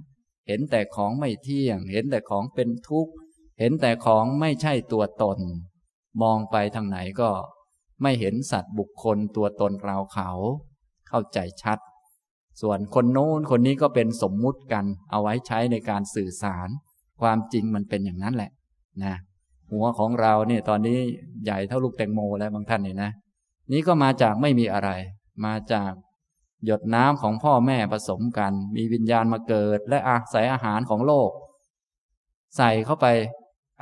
[0.48, 3.12] เห็นแต่ของไม่เที่ยง เห็นแต่ของเป็นทุกข์
[3.58, 5.38] เห็นแต่ของไม่ใช่ตัวตน
[6.22, 7.30] มองไปทางไหนก็
[8.02, 10.30] ไม่เห็นสัตว์บุคคลตัวตนเราเขา
[11.08, 11.78] เข้าใจชัด
[12.60, 16.68] ส่วนคนโน้นคนนี้ก็เป็นสมมุติกัน เอาไว้ใช้ในการสื่อสาร
[17.20, 18.50] ความจริงมันเป็นอย่างนั้นแหละ
[19.04, 19.14] นะ
[19.72, 20.98] หัวของเราเนี่ยตอนนี้
[21.44, 23.10] ใหญ่เท่าลูกแตงโมแล้วบางท่านเนี่ยนะ
[23.72, 24.90] นี้ก็มาจากไม่มีอะไร
[25.44, 25.92] มาจาก
[26.64, 31.30] หยดน้ำของพ่อแม่ผสมกัน มีวิญญาณมาเกิด และอาศัยอาหารของโลก
[32.56, 33.06] ใส่เข้าไป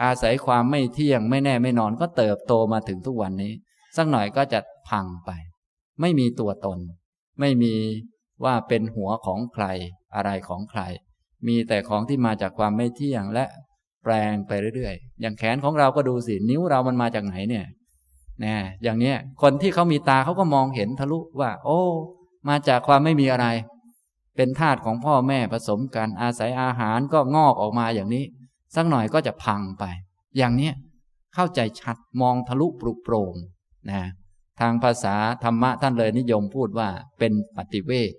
[0.02, 3.52] อาศัยความไม่เที่ยงไม่แน่ไม่นอนก็เติบโตมาถึงทุกวันนี้
[3.96, 5.30] สักหน่อยก็จะพังไป
[6.00, 6.78] ไม่มีตัวตน
[7.40, 7.74] ไม่มี
[8.44, 9.64] ว่าเป็นหัวของใคร
[10.14, 10.82] อะไรของใคร
[11.46, 13.44] มีแต่ของที่มาจากความไม่เที่ยงและ
[14.02, 17.66] แปลงไปเรื่อยๆ อย่างแขนของเราก็ดูสิ นิ้วเรามันมาจากไหนเนี่ย
[18.44, 21.80] นะอย่างเนี้ย คนที่เขามีตาเขาก็มองเห็นทะลุว่า โอ้
[22.48, 23.46] มาจากความไม่มีอะไร
[24.36, 28.24] เป็นธาตุของพ่อแม่ผสมกันอาศัยอาหารก็งอกออกมาอย่างนี้
[28.74, 29.84] สักหน่อยก็จะพังไป
[30.36, 30.74] อย่างเนี้ย
[31.34, 33.34] เข้าใจชัดมองทะลุปรุโปร่ง
[33.90, 34.02] นะ
[34.60, 38.12] ทางภาษาธรรมะท่านเลยนิยมพูดว่าเป็นปฏิเวท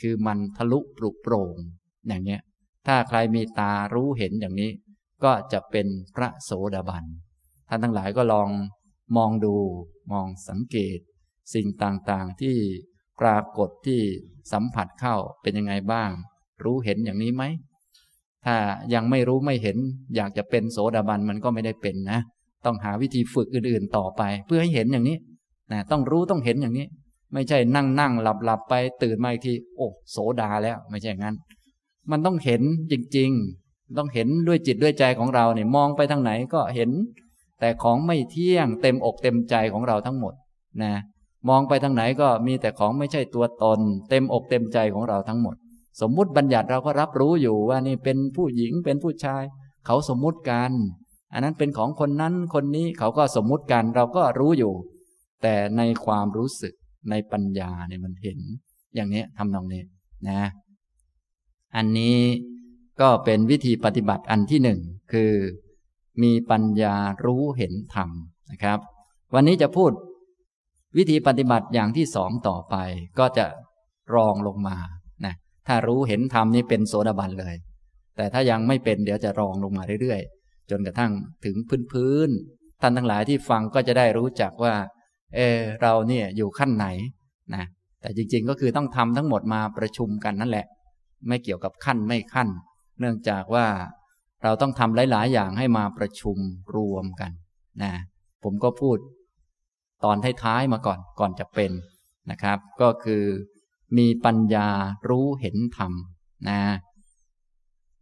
[0.00, 1.56] คือมันทะลุปลุกโปร่ง
[2.06, 2.40] อย่างเนี้ย
[2.86, 4.70] ถ้าใครมีตารู้เห็นอย่างนี้
[5.24, 7.04] ก็จะเป็นพระโสดาบัน
[7.68, 8.48] ท่านทั้งหลายก็ลอง
[9.16, 9.54] มองดู
[10.12, 10.98] มองสังเกต
[11.54, 12.56] สิ่งต่างๆที่
[13.20, 14.00] ปรากฏที่
[14.52, 16.10] สัมผัสเข้าเป็นยังไงบ้าง
[16.64, 17.44] รู้เห็นอย่างนี้ไหม
[18.46, 18.56] ถ้า
[18.94, 19.76] ยังไม่รู้ไม่เห็น
[20.16, 22.20] อยากจะเป็นโสดาบันมันก็ไม่ได้เป็นนะ
[22.64, 25.16] ต้องหาวิธีฝึกอื่นๆต่อไป เพื่อให้เห็นอย่างนี้
[25.72, 26.86] นะต้องรู้ต้องเห็นอย่างนี้
[27.34, 31.36] ไม่ใช่นั่งนั่งหลับหลับไปตื่นมาอีกที โอ้โสดาแล้วไม่ใช่อย่างนั้น
[32.10, 33.30] มันต้องเห็นจริง
[33.64, 36.90] ๆ ต้องเห็นด้วยจิตด้วยใจของเราเนี่ยมองไปทางไหนก็เห็น
[37.60, 40.34] แต่ของไม่เที่ยงเต็มอกเต็มใจของเราทั้งหมด
[40.82, 40.92] นะ
[41.48, 45.54] มองไปทางไหนก็มีแต่ของไม่ใช่ตัวตน เต็มอกเต็มใจของเราทั้งหมด
[46.00, 49.42] สมมุติบัญญัติเราก็รับรู้อยู่ว่านี่เป็นผู้หญิงเป็นผู้ชาย
[49.86, 50.72] เขาสมมุติกัน
[51.32, 54.72] อันนั้นเป็นของคนนั้นคนนี้เขาก็สมมุติกันเราก็รู้อยู่
[55.42, 56.74] แต่ในความรู้สึก
[57.10, 58.38] ในปัญญาเนี่ยมันเห็น
[58.94, 59.82] อย่างนี้ทำนองนี้
[60.28, 60.42] นะ
[61.76, 62.18] อันนี้
[63.00, 64.80] ก็เป็นวิธีปฏิบัติอันที่หนึ่ง
[65.12, 65.32] คือ
[66.22, 68.10] มีปัญญารู้เห็นธรรม
[68.50, 68.78] นะครับ
[69.34, 69.90] วันนี้จะพูด
[70.96, 72.76] วิธีปฏิบัติอย่างที่สองต่อไป
[73.18, 73.46] ก็จะ
[74.14, 74.76] รองลงมา
[75.24, 75.34] นะ
[75.66, 77.54] ถ้ารู้เห็นธรรมนี่เป็นโสดาบันเลย
[78.16, 80.41] แต่ถ้ายังไม่เป็นเดี๋ยวจะรองลงมาเรื่อยๆ
[80.72, 81.12] จนกระทั่ง
[81.44, 82.28] ถึงพื้นพื้น
[82.80, 84.74] ท่านทั้งหลายที่ฟังก็จะได้รู้จักว่า
[85.34, 86.86] เออเราเนี่ยอยู่ขั้นไหน
[87.54, 87.64] นะ
[88.00, 90.66] แต่จริงๆก็คือต้องทำทั้งหมดมาประชุมกันนั่นแหละ
[91.28, 92.48] ไม่เกี่ยวกับขั้นไม่ขั้น
[93.00, 93.66] เนื่องจากว่า
[94.42, 96.36] เราต้องทำหลาย ๆ อย่างให้มาประชุม
[96.76, 97.32] รวมกัน
[97.82, 97.92] นะ
[98.42, 98.98] ผมก็พูด
[100.04, 101.72] ตอนท้ายๆมาก่อนก่อนจะเป็น
[102.30, 103.24] นะครับ ก็คือ
[103.98, 104.68] มีปัญญา
[105.08, 105.92] รู้เห็นธรรม
[106.48, 106.60] นะ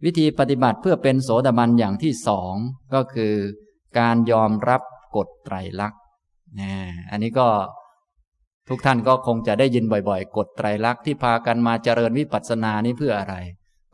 [0.04, 2.54] วิธีปฏิบัติเพื่อเป็นโสดาบันอย่างที่สอง
[2.94, 3.34] ก็คือ
[3.98, 4.82] การยอมรับ
[5.16, 6.00] กฎไตรลักษณ์
[6.60, 6.72] นะ
[7.10, 7.48] อันนี้ก็
[8.68, 13.34] ทุกท่านก็คงจะได้ยินบ่อยๆ กฎไตรลักษณ์ที่พากันมาเจริญวิปัสสนานี้เพื่ออะไร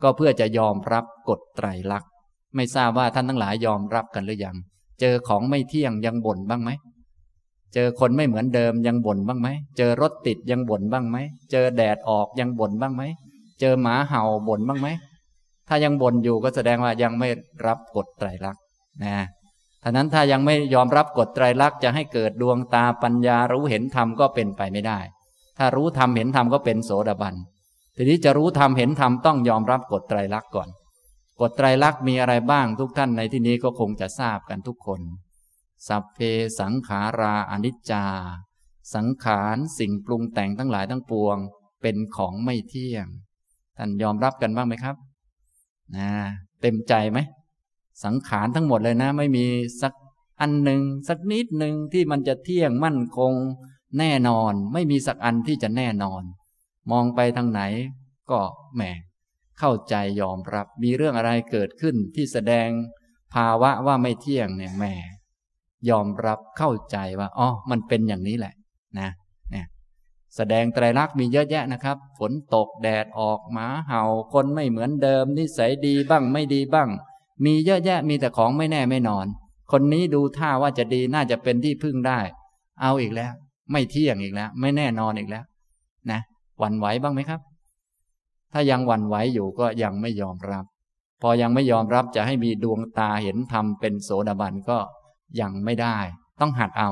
[0.03, 2.09] ก็เพื่อจะยอมรับกฎไตรลักษณ์
[2.55, 4.55] ไม่ทราบว่าท่านทั้งหลายยอมรับกันหรือยัง
[5.01, 6.69] เจอของไม่เที่ยงยังบ่นบ้างไหม
[7.73, 11.17] เจอคนไม่เหมือนเดิมยังบ่นบ้างไหม เจอรถติดยังบ่นบ้างไหม
[11.51, 13.03] เจอแดดออกยังบ่นบ้างไหม
[13.59, 14.87] เจอหมาเห่าบ่นบ้างไหม
[15.67, 17.29] ถ้ายังบ่นอยู่ก็แสดงว่ายังไม่
[17.67, 18.61] รับกฎไตรลักษณ์
[19.03, 19.17] นะ
[19.83, 24.99] ท่านั้นถ้ายังไม่ยอมรับกฎไตรลักษณ์จะให้เกิดดวงตาปัญญารู้เห็นธรรมก็เป็นไปไม่ได้
[25.57, 27.35] ถ้ารู้ธรรมเห็นธรรมก็เป็นโสดาบัน
[27.95, 30.69] ทีนี้จะรู้ธรรมเห็นธรรมต้องยอมรับกฎไตรลักษณ์ก่อน
[31.41, 35.01] กฎไตรลักษณ์มีอะไรบ้างทุกท่านในที่นี้ก็คงจะทราบกันทุกคน
[35.87, 36.19] สัพเพ
[36.59, 38.05] สังขาราอนิจจา
[38.95, 41.37] สังขารสิ่งปรุงแต่งทั้งหลายทั้งปวง
[41.81, 43.07] เป็นของไม่เที่ยง
[43.77, 44.95] ท่านยอมรับกันบ้างไหมครับ
[45.95, 46.09] นะ
[46.61, 47.19] เต็มใจไหม
[48.03, 49.45] สังขารทั้งหมดเลยนะ ไม่มี
[49.81, 49.93] สัก
[50.41, 53.33] อันหนึ่งสักนิดหนึ่งที่มันจะเที่ยงมั่นคง
[53.99, 56.23] แน่นอน ไม่มีสักอันที่จะแน่นอน
[56.91, 57.61] มองไปทางไหน
[58.31, 58.39] ก็
[58.75, 58.81] แหม
[59.59, 62.69] เข้าใจยอมรับ มีเรื่องอะไรเกิดขึ้นที่แสดง
[63.33, 64.85] ภาวะว่าไม่เที่ยงเนี่ยแหม
[65.89, 68.53] ยอมรับเข้าใจว่าอ๋อมันเป็นอย่างนี้แหละ
[70.35, 76.89] แสดงไตรลักษณ์มีเยอะแยะนะครับ ฝนตกแดดออกหมาเห่าคนไม่เหมือนเดิม นิสัยดีบ้างไม่ดีบ้าง
[77.45, 79.25] มีเยอะแยะมีแต่ของไม่แน่ไม่นอน
[79.71, 82.19] คนนี้ดูท่าว่าจะดีน่าจะเป็นที่พึ่งได้
[82.81, 83.33] เอาอีกแล้ว
[83.71, 85.43] ไม่เที่ยงอีกแล้ว ไม่แน่นอนอีกแล้ว
[86.11, 86.19] นะ
[86.59, 87.41] หวั่นไหวบ้างไหมครับ
[88.53, 90.65] ถ้ายังหวั่นไหวอยู่ก็ยังไม่ยอมรับ
[91.21, 94.77] พอยังไม่ยอมรับจะให้มีดวงตาเห็นธรรมเป็นโสดาบันก็
[95.41, 95.97] ยังไม่ได้
[96.39, 96.89] ต้องหัดเอา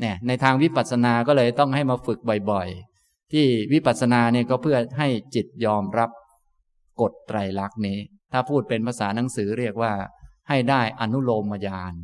[0.00, 2.18] เนี่ยในทางวิปัสสนาก็เลยต้องให้มาฝึก
[2.50, 6.10] บ่อยๆ ที่วิปัสสนาเนี่ยก็เพื่อให้จิตยอมรับ
[7.00, 7.98] กฎไตรลักษณ์นี้
[8.32, 9.92] ถ้าพูดเป็นภาษาหนังสือเรียกว่า
[10.48, 11.94] ให้ได้อนุโลมญาณ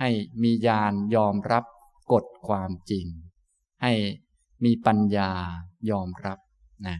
[0.00, 0.10] ให้
[0.42, 1.64] มีญาณยอมรับ
[2.12, 3.06] กฎความจริง
[3.82, 3.92] ให้
[4.64, 5.30] มีปัญญา
[5.90, 6.38] ยอมรับ
[6.86, 6.98] นะ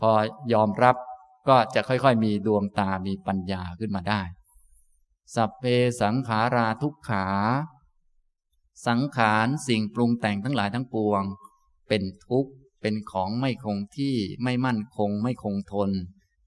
[0.00, 0.10] พอ
[0.52, 0.96] ยอมรับ
[1.48, 4.22] ก็จะค่อยๆ มีดวงตามีปัญญาขึ้นมาได้
[5.34, 5.64] สัพเพ
[6.00, 7.26] สังขาราทุกขา
[8.86, 11.22] สังขารสิ่งปรุงแต่งทั้งหลายทั้งปวง
[11.88, 15.90] เป็นทุกข์ เป็นของไม่คงที่ไม่มั่นคงไม่คงทน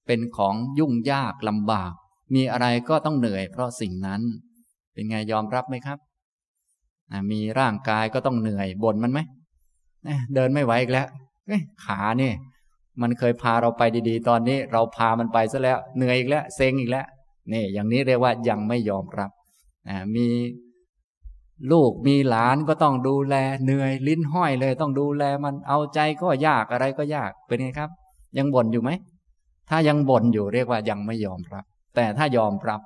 [0.08, 1.94] เป็นของยุ่งยากลำบาก
[2.34, 4.22] มีอะไรก็ต้องเหนื่อยเพราะสิ่งนั้น
[4.94, 6.00] เป็นไงยอมรับไหมครับ
[7.32, 9.20] มีร่างกายก็ต้องเหนื่อยบ่นมันไหม
[10.36, 11.08] เดินไม่ไหวอีกแล้ว
[11.86, 12.36] ขาเนี่ย
[13.02, 17.06] มันเคยพาเราไปดีๆ ตอนนี้เราพามันไปซะแล้ว เหนื่อยอีกแล้วเซ็งอีกแล้ว
[17.54, 19.32] นี่อย่างนี้เรียกว่ายังไม่ยอมรับ
[20.16, 20.28] มี
[21.72, 27.90] ลูกมีหลานก็ต้องดูแลเหนื่อยลิ้นห้อยเลยต้องดูแลมันเอาใจก็ยากอะไรก็ยากเป็นไงครับ
[28.38, 28.92] ยังบ่นอยู่ไหม
[29.70, 31.66] ถ้ายังบ่นอยู่เรียกว่ายังไม่ยอมรับ
[31.96, 32.82] แต่ถ้ายอมรับ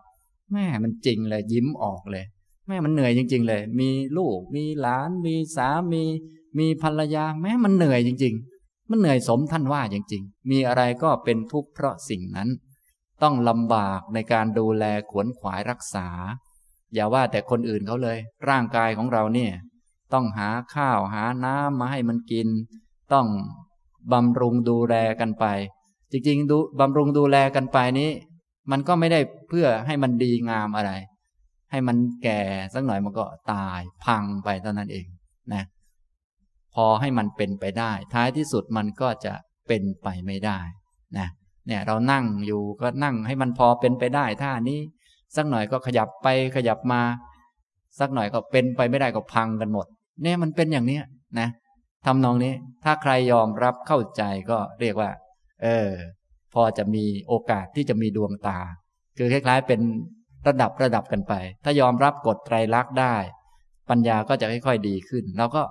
[0.53, 2.25] แม่มันจริงเลยยิ้มออกเลย
[2.67, 6.03] แม่มันเหนื่อยจริง ๆ เลย มีลูกมีหลาน มีสามี
[6.59, 12.49] มีภรรยา แม้มันเหนื่อยจริง ๆ มันเหนื่อยสมท่านว่าจริง ๆ มีอะไรก็เป็นทุกข์เพราะสิ่งนั้น
[13.21, 16.07] ต้องลำบากในการดูแลขวนขวายรักษา
[16.93, 18.17] อย่าว่าแต่คนอื่นเขาเลย
[18.49, 19.51] ร่างกายของเราเนี่ย
[20.13, 22.47] ต้องหาข้าวหาน้ำมาให้มันกิน
[23.13, 23.27] ต้อง
[24.11, 25.45] บำรุงดูแลกันไป
[26.11, 28.11] จริงๆดูบำรุงดูแลกันไปนี้
[28.71, 30.91] มันก็ไม่ได้เพื่อให้มันดีงามอะไร
[31.71, 32.41] ให้มันแก่
[32.73, 35.05] สักหน่อยมันก็ตายพังไปเท่านั้นเอง
[35.53, 35.63] นะ
[36.75, 39.33] พอให้มันเป็นไปได้ ท้ายที่สุดมันก็จะ
[39.67, 40.59] เป็นไปไม่ได้
[41.17, 41.27] นะ
[41.67, 44.79] เนี่ยเรานั่งอยู่ก็นั่งให้มันพอเป็นไปได้ท่านี้
[45.35, 47.01] สักหน่อยก็ขยับไปขยับมา
[47.99, 49.85] สักหน่อยก็เป็นไปไม่ได้ก็พังกันหมด
[50.21, 51.03] เนี่ยมันเป็นอย่างเนี้ย
[51.39, 51.49] นะ
[52.05, 55.09] ทำนองนี้ ถ้าใครยอมรับเข้าใจก็เรียกว่า
[55.63, 55.89] เออ
[56.53, 58.59] พอจะมีโอกาสที่จะมีดวงตา
[59.17, 59.79] คือคล้ายๆ เป็น
[60.47, 63.15] ระดับระดับกันไป ถ้ายอมรับกฎไตรลักษณ์ได้
[63.89, 65.63] ปัญญาก็จะค่อยๆดีขึ้นเราก็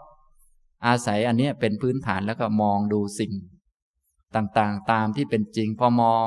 [0.87, 3.33] อาศัยอันนี้เป็นพื้นฐานแล้วก็มองดูสิ่ง
[4.37, 6.27] ต่างๆ ตามที่เป็นจริง พอมอง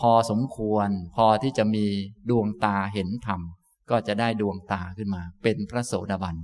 [0.00, 1.86] พอสมควร พอที่จะมี
[2.30, 3.40] ดวงตาเห็นธรรม
[3.90, 6.36] ก็จะได้ดวงตาขึ้นมา เป็นพระโสดาบัน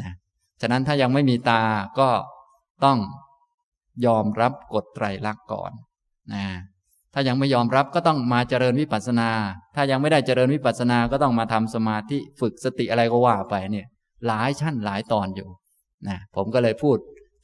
[0.00, 0.14] นะ
[0.60, 1.62] ฉะนั้นถ้ายังไม่มีตา
[1.98, 2.08] ก็
[2.84, 2.98] ต้อง
[4.06, 5.72] ยอมรับกฎไตรลักษณ์ก่อน
[6.34, 6.44] นะ
[7.14, 9.28] ถ้ายังไม่ยอมรับก็ต้องมาเจริญวิปัสสนา
[9.76, 13.86] ถ้ายังไม่ได้เจริญวิปัสสนาก็ต้องมาทำสมาธิฝึกสติอะไรก็ว่าไปเนี่ย
[14.26, 15.48] หลายชั้นหลายตอนอยู่
[16.08, 16.96] นะผมก็เลยพูด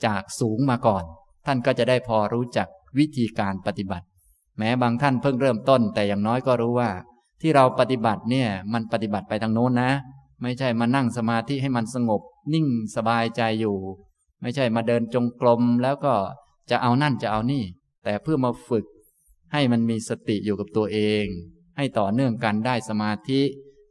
[0.07, 1.05] จากสูงมาก่อน
[1.47, 4.07] ท่านก็จะได้พอรู้จักวิธีการปฏิบัติ
[4.59, 6.91] แม้บางท่านเพิ่งเริ่มต้น แต่อย่างน้อยก็รู้ว่า
[7.41, 9.91] ที่เราปฏิบัติเนี่ยมันปฏิบัติไปทางโน้นนะ
[10.43, 12.21] ไม่ใช่มานั่งสมาธิให้มันสงบ
[12.55, 13.77] นิ่งสบายใจอยู่
[14.43, 16.15] ไม่ใช่มาเดินจงกรมแล้วก็
[16.71, 17.65] จะเอานั่นจะเอานี่
[18.05, 18.87] แต่เพื่อมาฝึก
[19.53, 21.25] ให้มันมีสติอยู่กับตัวเอง
[21.77, 23.41] ให้ต่อเนื่องกันได้สมาธิ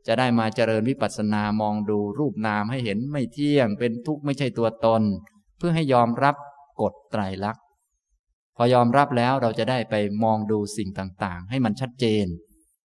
[0.08, 5.02] จะได้มาเจริญวิปัสสนามองดูรูปนามให้เห็นไม่เที่ยงเป็นทุกข์ไม่ใช่ตัวตน
[5.58, 6.36] เพื่อให้ยอมรับ
[6.82, 7.63] กฎไตรลักษณ์
[8.58, 12.26] พอยอมรับแล้วเราจะได้ไปมองดูสิ่งต่างๆ ให้มันชัดเจน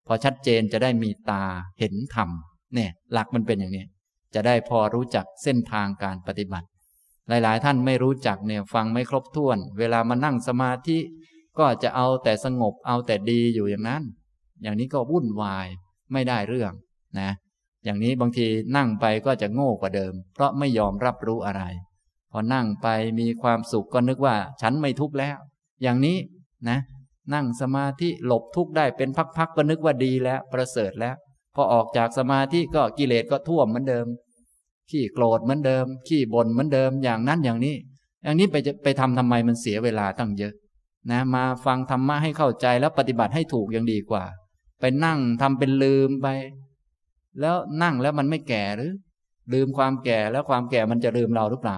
[0.06, 1.44] พอชัดเจนจะได้มีตา
[1.78, 2.30] เห็นธรรม
[2.74, 3.84] เนี่ยหลักมันเป็นอย่างนี้
[4.34, 6.66] จะได้พอรู้จักเส้นทางการปฏิบัติ
[7.28, 10.98] หลายๆ ท่านไม่รู้จักเนี่ยฟังไม่ครบถ้วน เวลามานั่งสมาธิ
[11.58, 14.02] ก็จะเอาแต่สงบเอาแต่ดีอยู่อย่างนั้น
[14.62, 15.66] อย่างนี้ก็วุ่นวาย
[16.12, 16.72] ไม่ได้เรื่อง
[17.20, 17.30] นะ
[17.84, 21.62] อย่างนี้บางทีนั่งไปก็จะโง่กว่าเดิม เพราะไม่ยอมรับรู้อะไร
[22.32, 25.38] พอนั่งไปมีความสุขก็นึกว่า ฉันไม่ทุกข์แล้ว
[25.82, 26.16] อย่างนี้
[26.68, 26.78] นะ
[27.34, 31.14] นั่งสมาธิหลบทุกข์ได้เป็นพักๆก็นึกว่าดีแล้ว ประเสริฐแล้ว
[31.54, 34.06] พอออกจากสมาธิก็กิเลสก็ท่วมเหมือนเดิม
[34.90, 37.76] ขี้โกรธเหมือนเดิม ขี้บ่นเหมือนเดิม อย่างนั้นอย่างนี้
[38.24, 40.52] อย่างนี้ไปจะไปทำทำไมมันเสียเวลาตั้งเยอะ
[41.10, 44.24] นะ มาฟังธรรมะให้เข้าใจแล้วปฏิบัติให้ถูกยังดีกว่า
[44.80, 46.28] ไปนั่งทำเป็นลืมไป
[47.40, 48.92] แล้วนั่งแล้วมันไม่แก่หรือ
[49.52, 51.76] ลืมความแก่แล้วความแก่มันจะลืมเราหรือเปล่า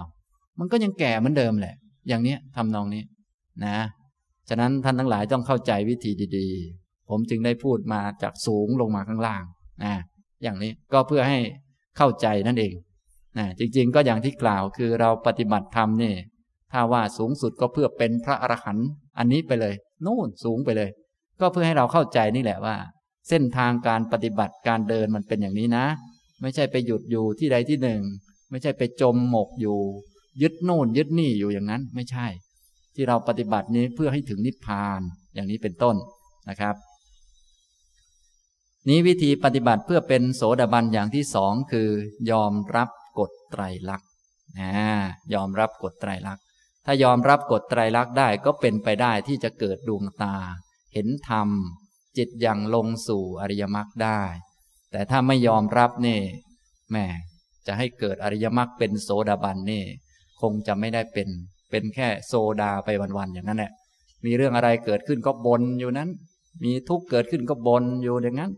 [0.59, 1.75] มันก็ยังแก่เหมือนเดิมแหละ
[2.09, 3.03] อย่างเนี้ยทำนองนี้
[3.65, 3.77] นะ
[4.49, 9.45] ฉะนั้นท่านทั้งหลายต้องเข้าใจวิธีดีๆ ผมจึงได้พูดมาจากสูงลงมาข้างล่าง
[9.85, 9.95] นะ
[10.43, 11.39] อย่างนี้ก็เพื่อให้
[11.97, 12.75] เข้าใจนั่นเอง
[13.39, 16.15] นะจริงๆ ก็อย่างที่กล่าวคือเราปฏิบัติธรรมนี่
[16.73, 19.75] ถ้าว่าสูงสุดก็เพื่อเป็นพระอรหันต์อันนี้ไปเลย
[20.07, 20.91] นู่นสูงไปเลย
[21.41, 22.77] ก็เพื่อให้เราเข้าใจนี่แหละว่า
[23.29, 25.87] เส้นทางการปฏิบัติการเดินมันเป็นอย่างนี้นะ
[26.41, 28.01] ไม่ใช่ไปหยุดอยู่ที่ใดที่หนึ่ง
[28.51, 29.79] ไม่ใช่ไปจมหมกอยู่
[30.43, 32.27] ยึดโน่นยึดนี่อยู่อย่างนั้นไม่ใช่
[32.95, 35.01] ที่เราปฏิบัตินี้เพื่อให้ถึงนิพพาน
[35.35, 35.97] อย่างนี้เป็นต้น
[36.49, 36.75] นะครับ
[38.89, 41.89] นี้วิธีปฏิบัติเพื่อเป็นโสดาบันอย่างที่สองคือ
[42.31, 44.09] ยอมรับกฎไตรลักษณ์
[45.35, 46.45] ยอมรับกฎไตรลักษณ์
[46.85, 50.37] ถ้ายอมรับกฎไตรลักษณ์ได้ก็เป็นไปได้ที่จะเกิดดวงตา
[50.95, 51.49] เห็นธรรม
[52.17, 54.21] จิตอย่างลงสู่อริยมรรคได้
[54.91, 56.21] แต่ถ้าไม่ยอมรับนี่
[56.93, 57.07] แม่
[57.67, 59.85] จะให้เกิดอริยมรรคเป็นโสดาบันนี่
[60.41, 61.29] คงจะไม่ได้เป็น
[61.71, 63.73] เป็นแค่โซดาไปวันๆอย่างนั้นแหละ
[64.25, 66.09] มีเรื่องอะไรเกิดขึ้นก็บนอยู่นั้น
[66.65, 68.53] มีทุกข์เกิดขึ้นก็บนอยู่อย่างนั้น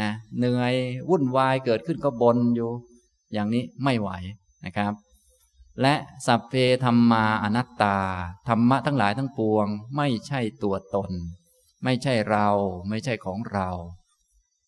[0.00, 0.74] นะเหนื่อย
[1.10, 2.70] วุ่นวายเกิดขึ้นก็บนอยู่
[3.32, 4.10] อย่างนี้ไม่ไหว
[4.64, 4.92] นะครับ
[5.82, 5.94] และ
[6.26, 7.98] สัพเพธรรมาอนัตตา
[8.48, 9.66] ธรรมะทั้งหลายทั้งปวง
[9.96, 11.10] ไม่ใช่ตัวตน
[11.84, 12.48] ไม่ใช่เรา
[12.88, 13.68] ไม่ใช่ของเรา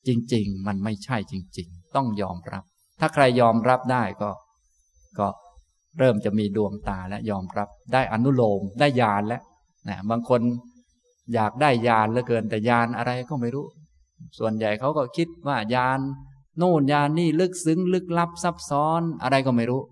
[0.06, 2.64] จริง ๆ มันไม่ใช่จริง ๆ ต้องยอมรับ
[3.00, 4.30] ถ้าใครยอมรับได้ก็
[5.18, 5.28] ก็
[5.98, 9.42] เริ่มจะมีดวงตาและยอมรับ ได้อนุโลมได้ญาณแล้ว
[9.88, 10.40] นะบางคน
[11.34, 13.66] อยากได้ญาณเหลือเกินแต่ญาณอะไรก็ไม่รู้
[14.38, 16.00] ส่วนใหญ่เขาก็คิดว่าญาณ
[16.58, 19.82] โน่นญาณนี่ลึกซึ้งลึกลับซับซ้อนอะไรก็ไม่รู้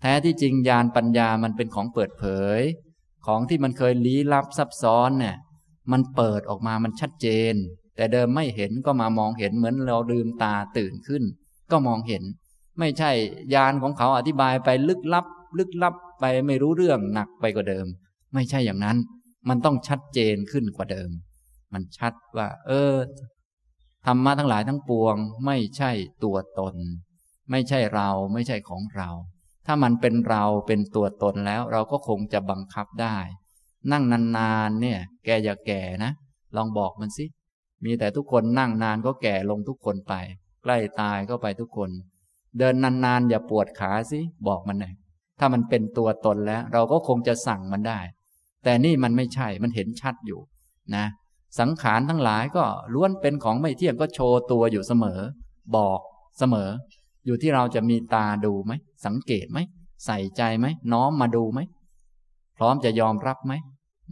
[0.00, 2.24] แท้ที่จริงญาณปัญญามันเป็นของเปิดเผ
[2.58, 2.60] ย
[3.26, 5.36] ของที่มันเคยลี้ลับซับซ้อนเนี่ย
[5.92, 7.54] มันเปิดออกมามันชัดเจน
[7.96, 11.22] แต่เดิมไม่เห็นก็มามองเห็นเหมือนเราลืมตาตื่นขึ้น
[11.70, 12.22] ก็มองเห็น
[12.78, 13.10] ไม่ใช่
[13.54, 15.26] ญาณของเขาอธิบายไปลึกลับ
[15.58, 17.86] ลึกลับไปไม่รู้เรื่องหนักไปกว่าเดิม
[18.34, 18.96] ไม่ใช่อย่างนั้น
[19.48, 21.10] มันต้องชัดเจนขึ้นกว่าเดิม
[21.72, 22.94] มันชัดว่า เออ
[24.06, 25.90] ธรรมะทั้งหลายทั้งปวง ไม่ใช่
[26.24, 26.74] ตัวตน
[27.50, 29.08] ไม่ใช่เราไม่ใช่ของเรา
[29.66, 33.16] ถ้ามันเป็นเราเป็นตัวตนแล้ว เราก็คงจะบังคับได้
[33.92, 36.12] นั่งนานๆเนี่ย แกอย่าแก่นะ
[36.56, 37.24] ลองบอกมันสิ
[37.84, 40.14] มีแต่ทุกคนนั่งนานก็แก่ลงทุกคนไป
[40.62, 41.90] ใกล้ตายก็ไปทุกคน
[42.58, 44.94] เดินนานๆอย่าปวดขาสิบอกมันหน่อย
[45.38, 48.00] ถ้ามันเป็นตัวตนแล้ว เราก็คงจะสั่งมันได้
[48.64, 50.40] แต่นี่มันไม่ใช่มันเห็นชัดอยู่
[50.94, 51.04] นะ
[51.60, 52.64] สังขารทั้งหลายก็
[52.94, 55.20] ล้วนเป็นของไม่เที่ยงก็โชว์ตัวอยู่เสมอ
[55.76, 56.00] บอก
[56.38, 56.70] เสมอ
[57.26, 58.72] อยู่ที่เราจะมีตาดูไหม
[59.06, 59.58] สังเกตไหม
[60.06, 61.60] ใส่ใจไหมน้อมมาดูไหม
[62.56, 63.52] พร้อมจะยอมรับไหม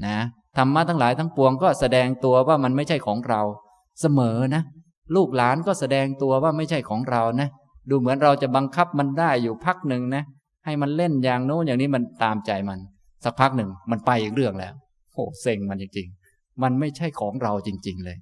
[0.05, 0.17] นะ
[0.57, 3.43] ธรรมะทั้งหลายทั้งปวงก็แสดงตัวว่ามันไม่ใช่ของเรา
[4.01, 4.63] เสมอนะ
[5.15, 7.49] ลูกหลานก็แสดงตัวว่าไม่ใช่ของเรานะ
[7.91, 10.25] ดูเหมือนเราจะบังคับมันได้อยู่พักหนึ่งนะ
[10.65, 12.79] ให้มันเล่นอย่างโน้นอย่างนี้มันตามใจมัน
[13.25, 14.73] สักพักหนึ่งมันไปอีกเรื่องแล้ว
[15.13, 18.17] โอ้เซ็งมันจริงๆ มันไม่ใช่ของเราจริง ๆ เลย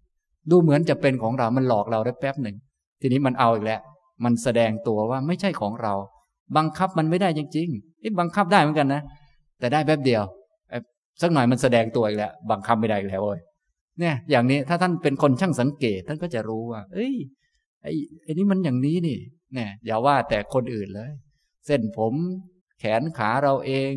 [0.51, 2.57] ดูเหมือนจะเป็นของเรา มันหลอกเราได้แป๊บหนึ่ง
[3.01, 3.81] ทีนี้มันเอาอีกแล้ว
[4.24, 5.94] มันแสดงตัวว่าไม่ใช่ของเรา
[6.57, 9.03] บังคับมันไม่ได้จริงๆนี่บังคับได้เหมือนกันนะ
[9.61, 10.22] แต่ได้แป๊บเดียว
[11.22, 13.40] สักหน่อยมันแสดงตัวอีกแล้ว บังคับไม่ได้แล้วเว้ย
[14.01, 17.14] เนี่ย อย่างนี้ถ้าท่านเป็นคนช่างสังเกต ท่านก็จะรู้ว่า เอ้ย
[17.83, 19.18] ไอ้ไอ้นี่มันอย่างนี้นี่
[19.55, 21.11] เนี่ย อย่าว่าแต่คนอื่นเลย
[21.68, 22.14] เส้นผม
[22.78, 23.92] แขนขาเราเอง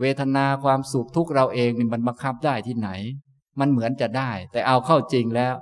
[0.00, 2.90] เวทนาความสุขทุกเราเองนี่มันบังคับได้ที่ไหน
[3.60, 5.54] มันเหมือนจะได้ แต่เอาเข้าจริงแล้ว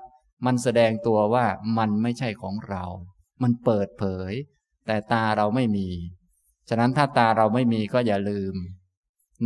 [0.46, 1.46] มันแสดงตัวว่า
[1.78, 2.84] มันไม่ใช่ของเรา
[3.42, 4.32] มันเปิดเผย
[4.86, 5.88] แต่ตาเราไม่มี
[6.68, 8.54] ฉะนั้นถ้าตาเราไม่มีก็อย่าลืม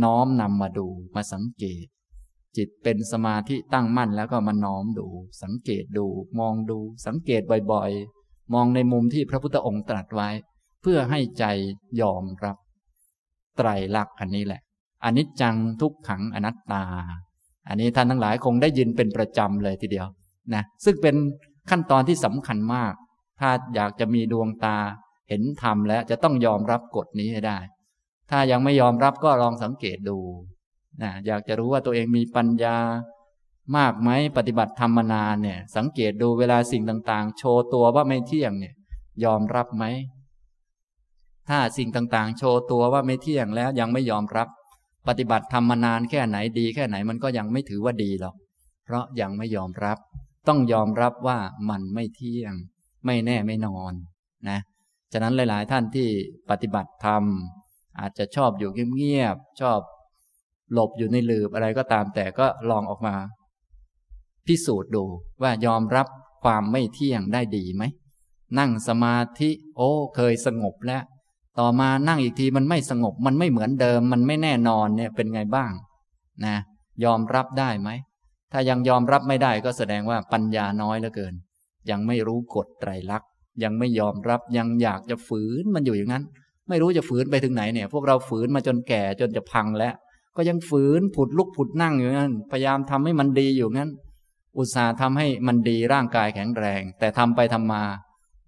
[0.03, 1.85] น้อมนำมาดูมาสังเกต
[2.57, 5.07] จิตเป็นสมาธิตั้งมั่นแล้วก็มาน้อมดู
[5.43, 6.05] สังเกตดู
[6.39, 10.29] มองดู สังเกตบ่อยๆ มองในมุมที่พระพุทธองค์ตรัสไว้
[10.83, 11.45] เพื่อให้ใจ
[12.01, 12.57] ยอมรับ
[13.57, 14.61] ไตรลักษณ์อันนี้แหละ
[15.03, 16.83] อนิจจังทุกขังอนัตตา
[17.67, 20.07] อันนี้ท่านทั้งหลายคงได้ยินเป็นประจำเลยทีเดียว
[20.53, 21.15] นะซึ่งเป็น
[21.69, 22.93] ขั้นตอนที่สำคัญมาก
[23.39, 24.77] ถ้าอยากจะมีดวงตา
[25.29, 27.57] เห็นธรรมแล้วจะต้องยอมรับกฎนี้ให้ได้
[28.29, 30.17] ถ้ายังไม่ยอมรับก็ลองสังเกตดู
[31.01, 32.77] นะอยากจะรู้ว่าตัวเองมีปัญญา
[33.77, 38.73] มากไหมปฏิบัติธรรมนานเนี่ย สังเกตดูเวลาสิ่งต่าง ๆ โชว์ตัวว่าไม่เที่ยงเนี่ย
[39.23, 39.85] ยอมรับไหม
[41.49, 44.47] ถ้าสิ่งต่างๆ โชว์ตัวว่าไม่เที่ยงแล้วยังไม่ยอมรับ
[45.07, 48.35] ปฏิบัติธรรมนานแค่ไหนดี แค่ไหนมันก็ยังไม่ถือว่าดีหรอก
[48.85, 49.97] เพราะยังไม่ยอมรับ
[50.47, 52.53] ต้องยอมรับว่ามันไม่เที่ยง
[53.05, 53.93] ไม่แน่ไม่นอน
[54.49, 54.59] นะ
[55.13, 56.07] ฉะนั้นหลาย ๆ ท่านที่
[56.49, 57.23] ปฏิบัติธรรม
[57.99, 59.79] อาจจะชอบอยู่เงียบๆชอบ
[60.73, 63.15] หลบอยู่ในหลืบอะไรก็ตาม แต่ก็ลองออกมา
[64.47, 65.03] พิสูจน์ดู
[65.41, 66.07] ว่ายอมรับ
[66.43, 67.83] ความไม่เที่ยงได้ดีไหม
[68.59, 71.03] นั่งสมาธิ โอ้ เคยสงบแล้ว
[71.59, 75.71] ต่อมานั่งอีกทีมันไม่สงบ มันไม่เหมือนเดิม มันไม่แน่นอนเนี่ยเป็นไงบ้าง
[76.45, 76.57] นะ
[77.03, 77.89] ยอมรับได้ไหม
[78.51, 81.33] ถ้ายังยอมรับไม่ได้ก็แสดงว่าปัญญาน้อยเหลือเกิน
[81.89, 83.29] ยังไม่รู้กฎไตรลักษณ์
[83.63, 86.23] ยังไม่ยอมรับยังอยากจะฝืนมันอยู่อย่างนั้น
[86.69, 89.93] ไม่รู้จะฝืนไปถึงไหนเนี่ย พวกเราฝืนมาจนแก่จนจะพังแล้ว
[90.35, 93.91] ก็ยังฝืนผุดลุกผุดนั่งอยู่นั้น พยายามทำให้มันดีอยู่งั้น
[94.57, 97.83] อุตส่าห์ทำให้มันดีร่างกายแข็งแรง แต่ทำไปทำมา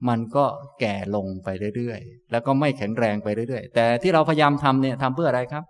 [0.10, 0.46] มันก็
[0.80, 5.64] แก่ลงไปเรื่อยๆ แล้วก็ไม่แข็งแรงไปเรื่อยๆ แต่ที่เราพยายามทำเนี่ยทำเพื่ออะไรครับ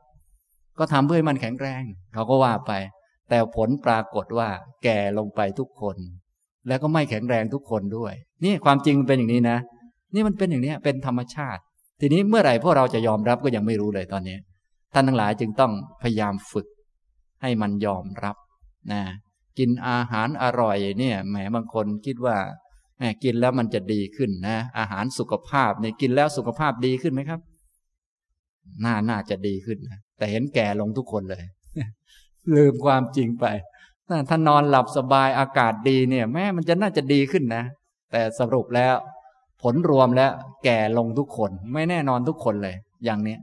[0.80, 2.72] ก็ทำเพื่อให้มันแข็งแรงเขาก็ว่าไป
[3.30, 4.50] แต่ผลปรากฏว่า
[4.84, 5.98] แก่ลงไปทุกคน
[6.68, 9.58] แล้วก็ไม่แข็งแรงทุกคนด้วย นี่ความจริงเป็นอย่างนี้นะ
[10.14, 11.62] นี่มันเป็นอย่างนี้เป็นธรรมชาติ
[12.02, 14.38] ทีนี้เมื่อไหร่พวกเราจะยอมรับก็ยังไม่รู้เลยตอนนี้
[14.94, 15.72] ท่านทั้งหลายจึงต้อง
[16.02, 16.68] พยายามฝึก
[17.42, 18.36] ให้มันยอมรับ
[18.92, 19.02] นะ
[19.58, 22.38] กินอาหารอร่อยเนี่ยแหมบางคนคิดว่า
[23.24, 27.40] กินแล้วมันจะดีขึ้นนะ อาหารสุขภาพเนี่ยกินแล้วสุขภาพดีขึ้นไหมครับ
[28.86, 31.44] น่าน่าจะดีขึ้นนะแต่เห็นแก่ลงทุกคนเลย
[32.56, 33.46] ลืมความจริงไป
[34.30, 37.64] ถ้านอนหลับสบายอากาศดีเนี่ย แม่มันจะน่าจะดีขึ้นนะ
[38.12, 38.96] แต่สรุปแล้ว
[39.62, 40.32] ผลรวมแล้ว
[40.66, 43.40] แก่ลงทุกคน ไม่แน่นอนทุกคนเลย อย่างเนี้ย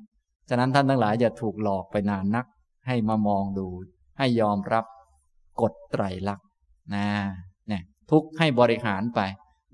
[0.48, 2.46] ฉะนั้นท่านทั้งหลายอย่าถูกหลอกไปนานนัก
[2.86, 3.66] ให้มามองดู
[4.18, 4.84] ให้ยอมรับ
[5.62, 6.46] กฎไตรลักษณ์
[6.94, 7.06] นะ
[7.68, 9.20] เนี่ยทุกให้บริหารไป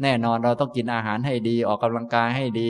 [0.03, 2.69] แน่นอนเราต้องกินอาหารให้ดีออกกำลังกายให้ดี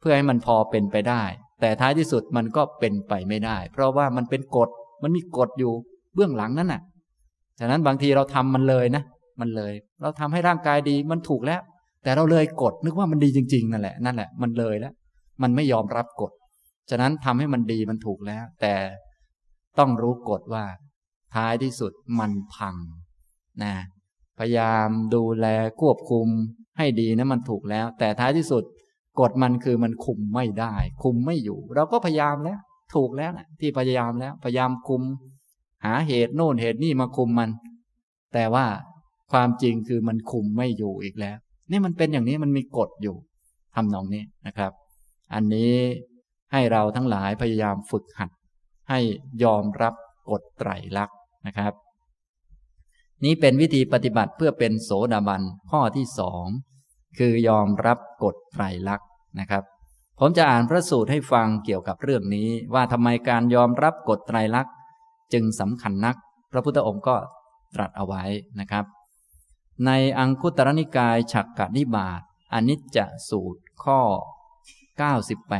[0.00, 1.22] เพื่อให้มันพอเป็นไปได้
[1.60, 4.68] แต่ท้ายที่สุดมันก็เป็นไปไม่ได้ เพราะว่ามันเป็นกฎ
[5.02, 5.72] มันมีกฎอยู่
[6.14, 6.82] เบื้องหลังนั่นน่ะ
[7.60, 9.02] ฉะนั้นบางทีเราทำมันเลยนะ
[9.40, 11.60] มันเลย เราทำให้ร่างกายดีมันถูกแล้ว
[12.02, 14.92] แต่เราเลยกฎนึกว่ามันดีจริง ๆ นั่นแหละนั่นแหละมันเลยแล้ว
[15.42, 16.32] มันไม่ยอมรับกฎ
[16.90, 18.74] ฉะนั้นทำให้มันดีมันถูกแล้ว แต่
[19.78, 20.64] ต้องรู้กฎว่า
[21.34, 22.74] ท้ายที่สุดมันพัง
[23.62, 23.74] นะ
[24.38, 25.46] พยายามดูแล
[25.80, 26.26] ควบคุม
[26.78, 28.64] ให้ดีนะมันถูกแล้ว แต่ท้ายที่สุด
[29.20, 32.58] กฎมันคือมันคุมไม่ได้ คุมไม่อยู่ เราก็พยายามแล้ว
[32.94, 35.02] ถูกแล้วนะที่พยายามแล้ว พยายามคุม
[35.84, 37.50] หาเหตุโน่นเหตุนี่มาคุมมัน
[38.34, 38.66] แต่ว่า
[39.32, 41.36] ความจริงคือมันคุมไม่อยู่อีกแล้ว
[41.70, 43.16] นี่มันเป็นอย่างนี้มันมีกฎอยู่
[43.74, 44.72] ทำนองนี้นะครับ
[45.34, 45.74] อันนี้
[46.52, 48.30] ให้เราทั้งหลายพยายามฝึกหัด
[48.90, 48.98] ให้
[49.44, 49.94] ยอมรับ
[50.30, 51.72] กฎไตรลักษณ์นะครับ
[53.24, 56.46] นี้เป็นวิธีปฏิบัติเพื่อเป็นโสดาบันข้อที่สอง
[57.18, 59.08] คือยอมรับกฎไตรลักษณ์
[59.40, 59.62] นะครับ
[60.20, 64.74] ผมจะอ่านพระสูตรให้ฟังเกี่ยวกับเรื่องนี้ ว่าทำไมการยอมรับกฎไตรลักษณ์
[65.32, 66.16] จึงสำคัญนัก
[66.52, 67.16] พระพุทธองค์ก็
[67.74, 68.22] ตรัสเอาไว้
[68.60, 68.84] นะครับ
[69.86, 72.20] ในอังคุตรนิกายฉักกนิบาต
[72.54, 72.98] อนิจจ
[73.28, 74.00] สูตรข้อ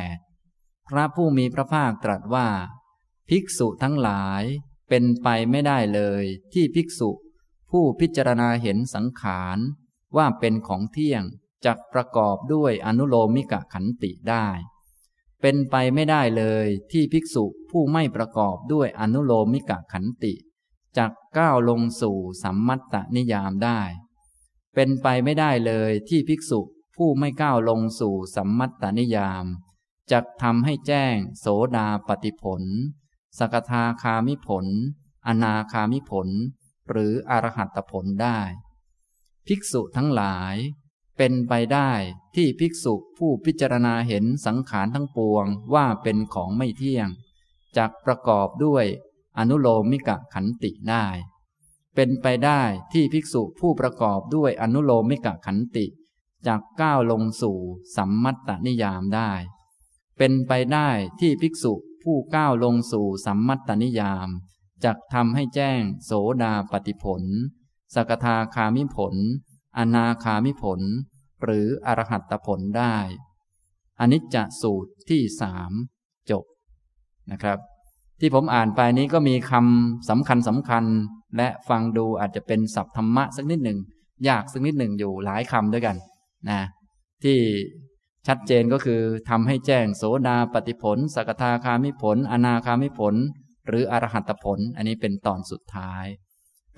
[0.04, 2.48] 98 พระผู้มีพระภาคตรัสว่า
[3.28, 4.42] ภิกษุทั้งหลาย
[4.88, 7.10] เป็นไปไม่ได้เลยที่ภิกษุ
[7.70, 9.58] ผู้พิจารณาเห็นสังขาร
[10.16, 11.22] ว่าเป็นของเที่ยง
[11.66, 14.46] จักประกอบด้วยอนุโลมิกะขันติได้
[15.40, 20.34] เป็นไปไม่ได้เลยที่ภิกษุผู้ไม่ประกอบด้วยอนุโลมิกะขันติ
[20.98, 23.80] จักก้าวลงสู่สัมมัตตนิยามได้
[24.74, 26.60] เป็นไปไม่ได้เลยที่ภิกษุ
[26.96, 29.44] ผู้ไม่ก้าวลงสู่สัมมัตตนิยาม
[30.12, 31.46] จักทำให้แจ้งโส
[31.76, 32.62] ดาปฏิผล
[33.38, 34.66] สกทาคามิผล
[35.26, 36.28] อนาคามิผล
[36.90, 38.40] หรืออรหัตผลได้
[39.46, 40.56] ภิกษุทั้งหลาย
[41.18, 41.92] เป็นไปได้
[42.36, 47.08] ที่ภิกษุผู้พิจารณาเห็นสังขารทั้งปวงว่าเป็นของไม่เที่ยง
[47.76, 48.84] จักประกอบด้วย
[49.38, 51.06] อนุโลมิกะขันติได้
[51.94, 52.62] เป็นไปได้
[52.92, 55.86] ที่ภิกษุผู้ประกอบด้วยอนุโลมิกะขันติ
[56.46, 57.58] จากก้าวลงสู่
[57.96, 59.32] สัมมัตตนิยามได้
[60.18, 60.88] เป็นไปได้
[61.20, 61.72] ที่ภิกษุ
[62.02, 64.28] ผู้ก้าวลงสู่สัมมัตตนิยาม
[64.84, 66.12] จักทำให้แจ้งโส
[66.42, 67.22] ดาปฏิผล
[67.94, 69.14] สกทาคามิผล
[69.78, 70.80] อนาคามิผล
[71.42, 72.96] หรืออรหัตผลได้
[74.00, 75.72] อนิจจสูตรที่สาม
[76.30, 76.44] จบ
[77.32, 77.58] นะครับ
[78.20, 80.84] ที่ผมอ่านไปนี้ก็มีคำสำคัญสำคัญ
[81.36, 83.78] และฟังดูอาจจะเป็นศัพท์ธรรมะสักนิดหนึ่ง
[84.28, 85.96] ยากสักนิดหนึ่งอยู่หลายคำด้วยกัน
[86.48, 86.60] นะ
[87.24, 87.38] ที่
[88.26, 93.14] ชัดเจนก็คือทำให้แจ้งโสดาปฏิผล สกทาคามิผล อนาคามิผล
[93.66, 96.06] หรืออรหัตผล อันนี้เป็นตอนสุดท้าย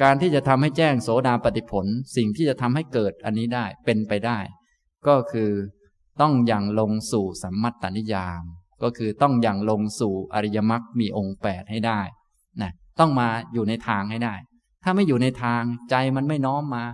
[0.03, 1.87] การที่จะทำให้แจ้งโสดาปฏิผล
[2.17, 4.39] สิ่งที่จะทำให้เกิดอันนี้ได้เป็นไปได้
[5.07, 5.51] ก็คือ
[6.21, 8.43] ต้องอย่างลงสู่สัมมัตตนิยาม
[8.83, 12.01] ก็คือต้องอย่างลงสู่อริยมรรคมีองค์แปดให้ได้
[12.63, 14.35] นะต้องมาอยู่ในทางให้ได้
[14.85, 16.85] ถ้าไม่อยู่ในทางใจมันไม่น้อมมา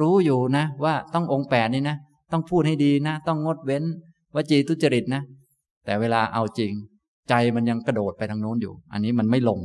[0.00, 1.96] รู้อยู่นะ ว่าต้ององค์แปดนี่นะ
[2.32, 3.84] ต้องพูดให้ดีนะ ต้องงดเว้น
[4.34, 5.22] วจีทุจริตนะ
[5.84, 6.72] แต่เวลาเอาจริง
[7.28, 9.60] ใจมันยังกระโดดไปทางโน้นอยู่ อันนี้มันไม่ลง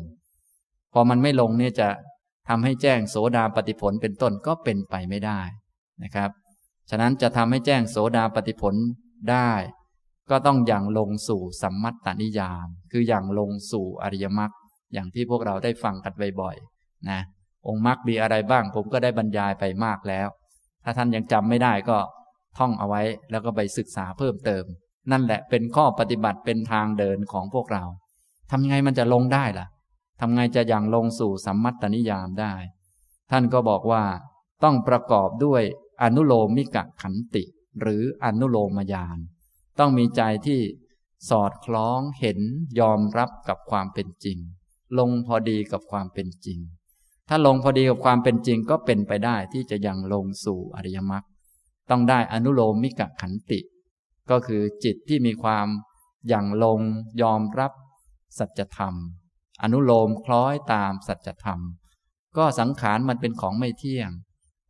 [0.93, 1.87] พอมันไม่ลงเนี่ยจะ
[2.49, 5.41] ทำให้แจ้งโสดาปฏิผลเป็นต้นก็เป็นไปไม่ได้
[6.03, 6.29] นะครับ
[6.89, 8.75] ฉะนั้นจะทำให้แจ้งโสดาปฏิผล
[9.31, 9.51] ได้
[10.29, 14.51] ก็ต้องอย่างลงสู่สัมมัตตนิยาม คืออย่างลงสู่อริยมรรค
[14.93, 17.19] อย่างที่พวกเราได้ฟังกันบ่อยๆนะ
[17.67, 20.27] องค์มรรคมีอะไรบ้าง ผมก็ได้บรรยายไปมากแล้ว
[20.83, 21.97] ถ้าท่านยังจำไม่ได้ก็
[22.57, 23.01] ท่องเอาไว้
[23.31, 24.63] แล้วก็ไปศึกษาเพิ่มเติม
[25.11, 27.83] นั่นแหละเป็นข้อปฏิบัติเป็นทางเดินของพวกเรา
[28.51, 29.67] ทำไงมันจะลงได้ล่ะ
[30.19, 32.53] ทำไงจะอย่างลงสู่สัมมัตตนิยามได้
[33.31, 34.03] ท่านก็บอกว่า
[34.63, 35.63] ต้องประกอบด้วย
[36.01, 37.43] อนุโลมิกะขันติ
[37.81, 39.17] หรืออนุโลมยาน
[39.79, 40.61] ต้องมีใจที่
[41.29, 42.39] สอดคล้องเห็น
[42.79, 44.37] ยอมรับกับความเป็นจริง
[44.99, 46.59] ลงพอดีกับความเป็นจริง
[47.29, 51.23] ถ้าลงพอดีกับความเป็นจริงก็เป็นไปได้ที่จะยังลงสู่อริยมรรค
[51.89, 53.59] ต้องได้อนุโลมมิกะขันติ
[54.31, 55.67] ก็คือจิตที่มีความ
[56.27, 56.79] อย่างลง
[57.21, 57.71] ยอมรับ
[58.39, 58.93] สัจธรรม
[59.61, 61.59] อนุโลมคล้อยตามสัจธรรม
[62.37, 64.09] ก็สังขารมันเป็นของไม่เที่ยง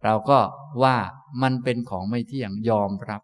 [0.03, 0.39] เราก็
[0.83, 0.97] ว่า
[1.43, 3.21] มันเป็นของไม่เที่ยงยอมรับ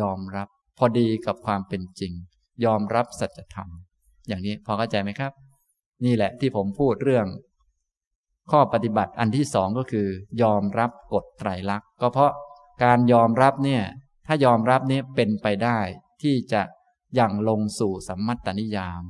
[0.00, 0.48] ยอมรับ
[0.78, 2.12] พอดีกับความเป็นจริง
[2.64, 3.68] ยอมรับสัจธรรม
[4.28, 5.32] อย่างนี้พอเข้าใจไหมครับ
[6.04, 7.26] นี่แหละที่ผมพูดเรื่อง
[8.50, 10.06] ข้อปฏิบัติอันที่สองก็คือ
[10.42, 12.32] ยอมรับกฎไตรลักษณ์ก็เพราะ
[12.84, 13.82] การยอมรับเนี่ย
[14.26, 15.78] ถ้ายอมรับนี้เป็นไปได้
[16.22, 16.62] ที่จะ
[17.18, 19.02] ยังลงสู่สัมมัตตนิยาม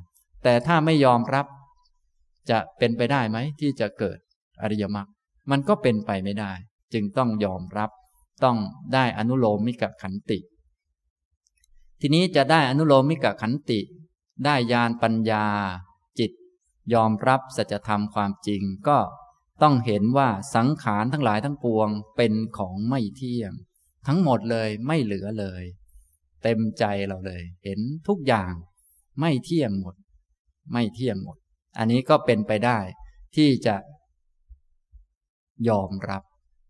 [0.42, 1.46] แต่ถ้าไม่ยอมรับ
[2.50, 4.18] จะเป็นไปได้ไหมที่จะเกิด
[4.62, 5.08] อริยมรรค
[5.50, 6.52] มันก็เป็นไปไม่ได้
[6.92, 7.90] จึงต้องยอมรับ
[8.44, 8.56] ต้อง
[8.94, 10.38] ได้อนุโลมมิกขันติ
[12.00, 13.80] ทีนี้จะได้อนุโลมมิกขันติ
[14.44, 15.46] ได้ญาณปัญญา
[16.18, 16.32] จิต
[16.94, 18.98] ยอมรับสัจธรรมความจริงก็
[19.62, 23.52] ต้องเห็นว่าสังขารทั้งหลายทั้งปวงเป็นของไม่เที่ยง
[24.06, 25.62] ทั้งหมดเลยไม่เหลือเลย
[26.42, 28.52] เต็มใจเราเลย เห็นทุกอย่าง
[29.20, 29.94] ไม่เที่ยงหมด
[30.72, 31.36] ไม่เที่ยงหมด
[31.78, 32.78] อันนี้ก็เป็นไปได้
[33.36, 33.76] ที่จะ
[35.68, 36.22] ยอมรับ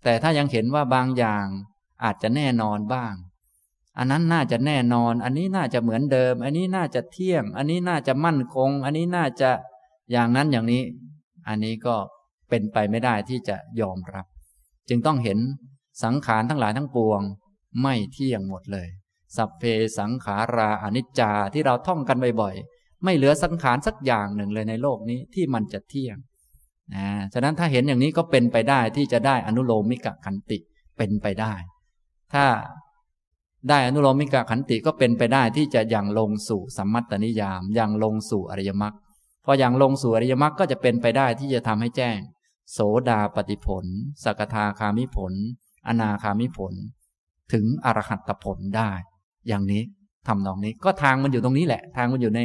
[0.04, 1.46] แต่ถ้ายังเห็นว่าบางอย่าง
[2.04, 3.14] อาจจะแน่นอนบ้าง
[3.98, 9.50] อันนั้นน่าจะแน่นอน อันนี้น่าจะเหมือนเดิม อันนี้น่าจะเที่ยง อันนี้น่าจะมั่นคง อันนี้น่าจะ
[10.10, 10.82] อย่างนั้นอย่างนี้
[11.48, 11.96] อันนี้ก็
[12.48, 14.26] เป็นไปไม่ได้ที่จะยอมรับ
[14.88, 15.38] จึงต้องเห็น
[16.02, 17.22] สังขารทั้งหลายทั้งปวง
[17.82, 18.88] ไม่เที่ยงหมดเลย
[19.36, 19.62] สัพเพ
[19.98, 26.16] สังขาราอนิจจาที่เราท่องกันบ่อยๆ ไม่เหลือสังขารสักอย่างหนึ่งเลยในโลกนี้ที่มันจะเที่ยง
[26.94, 30.58] นะฉะนั้นถ้าเห็นอย่างนี้ก็เป็นไปได้ที่จะได้อนุโลมิกะขันติ
[30.98, 31.54] เป็นไปได้
[32.34, 32.46] ถ้า
[33.68, 38.94] ได้อนุโลมิกะขันติก็เป็นไปได้ที่จะยังลงสู่สัมมัตตนิยามยังลงสู่อริยมรรค
[39.44, 42.18] พออย่างลงสู่อริยมรรคก็จะเป็นไปได้ที่จะทำให้แจ้ง
[42.72, 42.78] โส
[43.08, 43.84] ดาปฏิผล
[44.24, 45.32] สกทาคามิผล
[45.88, 46.72] อนาคามิผล
[47.52, 48.90] ถึงอรหัตผลได้
[49.48, 49.82] อย่างนี้
[50.26, 52.40] ทำนองนี้ก็ทางมันอยู่ตรงนี้แหละ ทางมันอยู่ใน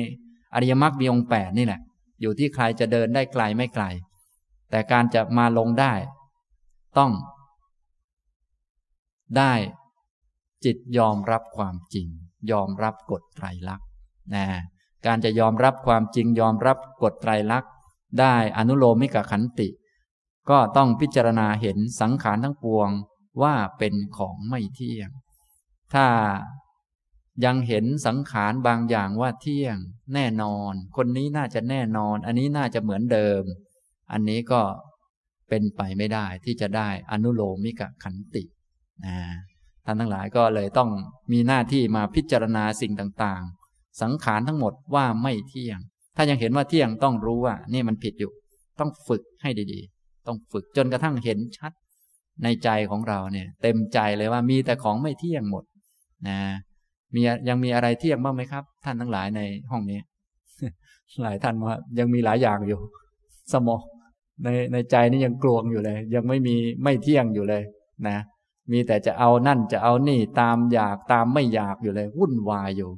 [0.54, 1.82] อริยมรรคมีองค์แปดนี่แหละ
[2.22, 3.86] อยู่ที่ใครจะเดินได้ไกลไม่ไกล
[4.70, 5.94] แต่การจะมาลงได้
[6.98, 7.12] ต้อง
[9.38, 9.54] ได้
[10.66, 12.08] จิตยอมรับความจริง
[12.52, 13.88] ยอมรับกฎไตรลักษณ์
[14.36, 14.46] นะ
[15.06, 17.72] การจะยอมรับความจริงยอมรับกฎไตรลักษณ์
[18.20, 19.68] ได้อนุโลมิกขันติ
[20.50, 22.90] ก็ต้องพิจารณาเห็นสังขารทั้งปวง
[23.42, 25.10] ว่าเป็นของไม่เที่ยง
[25.94, 26.08] ถ้า
[27.46, 29.78] ยังเห็นสังขารบางอย่างว่าเที่ยง
[30.14, 33.44] แน่นอน คนนี้น่าจะแน่นอน อันนี้น่าจะเหมือนเดิม
[34.12, 34.62] อันนี้ก็
[35.50, 38.44] เป็นไปไม่ได้ที่จะได้อนุโลมิกขันติ
[39.06, 39.18] นะ
[39.86, 40.90] ท่านทั้งหลายก็เลยต้อง
[41.32, 45.80] มีหน้าที่มาพิจารณาสิ่งต่างๆ สังขารทั้งหมดว่าไม่เที่ยง
[46.16, 48.32] ถ้ายังเห็นว่าเที่ยงต้องรู้ว่า นี่มันผิดอยู่
[48.80, 51.72] ต้องฝึกให้ดีๆ ต้องฝึกจนกระทั่งเห็นชัด
[52.44, 55.64] ในใจของเราเนี่ย เต็มใจเลยว่ามีแต่ของไม่เที่ยงหมด
[56.28, 56.40] นะ
[57.14, 60.00] มียังมีอะไรเที่ยงบ้างไหมครับ ท่านทั้งหลายในห้องนี้
[61.24, 62.80] หลายท่านว่า ยังมีหลายอย่างอยู่
[63.54, 63.82] สมอง
[64.44, 67.64] ในในใจนี่ยังกลวงอยู่เลย ยังไม่มีไม่เที่ยงอยู่เลย
[68.08, 68.18] นะ
[68.72, 72.92] มีแต่จะเอานั่นจะเอานี่ตามอยากตามไม่อยากอยู่เลย วุ่นวายอยู่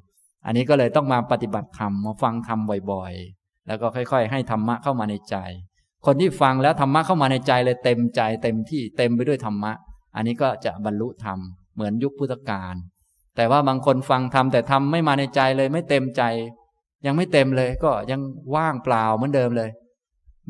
[0.45, 2.59] อันนี้ก็เลยต้องมาปฏิบัติธรรมมาฟังธรรม
[2.91, 5.35] บ่อยๆ แล้วก็ค่อย ๆ ให้ธรรมะเข้ามาในใจ
[6.05, 9.73] คนที่ฟังแล้วธรรมะเข้ามาในใจเลยเต็มใจเต็มที่เต็มไปด้วยธรรมะ
[10.15, 11.39] อันนี้ก็จะบรรลุธรรม
[11.75, 12.75] เหมือนยุคพุทธกาล
[13.35, 16.23] แต่ว่าบางคนฟังทำแต่ทำไม่มาในใจเลยไม่เต็มใจ
[17.05, 18.21] ยังไม่เต็มเลยก็ยัง
[18.55, 19.69] ว่างเปล่าเหมือนเดิมเลย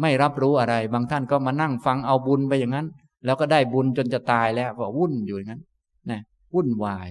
[0.01, 2.87] ไม่รับรู้อะไร บางท่านก็มานั่งฟังเอาบุญไปอย่างนั้น
[3.25, 5.61] แล้วก็ได้บุญจนจะตายแล้วก็วุ่นอยู่อย่างนั้น
[6.11, 6.21] นะ
[6.53, 7.07] วุ่นวาย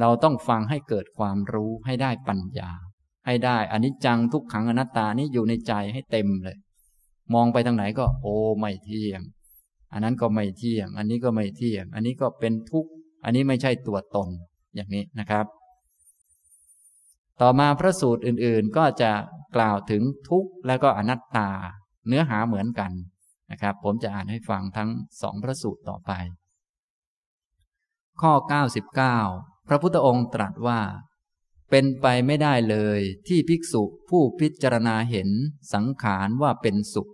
[0.00, 2.70] เราต้องฟังให้เกิดความรู้ให้ได้ปัญญา
[3.26, 6.56] ให้ได้อนิจจังทุกขังอนัตตานี้อยู่ในใจให้เต็มเลย
[7.34, 9.20] มองไปทางไหนก็ โอ้ไม่เที่ยง
[9.92, 12.90] อันนั้นก็ไม่เที่ยง อันนี้ก็ไม่เที่ยง อันนี้ก็เป็นทุกข์
[13.24, 14.28] อันนี้ไม่ใช่ตัวตน
[14.74, 15.46] อย่างนี้นะครับ
[17.40, 19.12] ต่อมาพระสูตรอื่นๆ ก็จะ
[19.56, 21.50] กล่าวถึงทุกข์และก็อนัตตา
[22.08, 22.92] เนื้อหาเหมือนกัน
[23.50, 24.90] นะครับ ผมจะอ่านให้ฟังทั้ง
[25.22, 26.12] สองพระสูตรต่อไป
[28.20, 28.32] ข้อ
[29.02, 30.80] 99 พระพุทธองค์ตรัสว่า
[31.70, 35.28] เป็นไปไม่ได้เลยที่ภิกษุผู้พิจารณาเห็น
[35.74, 37.10] สังขารว่าเป็นสุข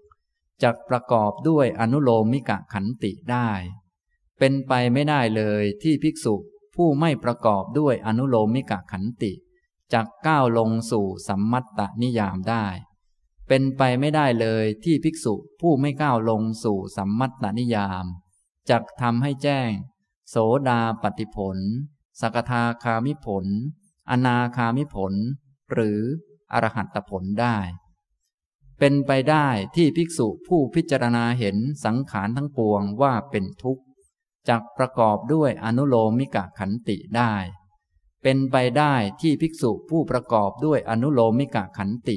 [0.62, 3.50] จะประกอบด้วยอนุโลมมิกะขันติได้
[4.38, 6.34] เป็นไปไม่ได้เลยที่ภิกษุ
[6.76, 9.32] ผู้ไม่ประกอบด้วยอนุโลมมิกะขันติ
[9.92, 12.66] จะก้าวลงสู่สัมมัตตนิยามได้
[13.48, 18.04] เป็นไปไม่ได้เลยที่ภิกษุผู้ไม่ก้าวลงสู่สัมมัตตนิยาม
[18.70, 19.70] จะทำให้แจ้ง
[20.30, 20.36] โส
[20.68, 21.58] ดาปฏิผล
[22.20, 23.46] สกทาคามิผล
[24.10, 25.14] อนาคามิผล
[25.72, 26.00] หรือ
[26.52, 27.56] อรหัตผลได้
[28.84, 33.84] เป็นไปได้ที่ภิกษุผู้พิจารณาเห็นสังขารทั้งปวงว่าเป็นทุกข์
[34.48, 37.34] จักประกอบด้วยอนุโลมิกะขันติได้
[38.22, 42.16] เป็นไปได้ที่ภิกษุผู้ประกอบด้วยอนุโลมิกะขันติ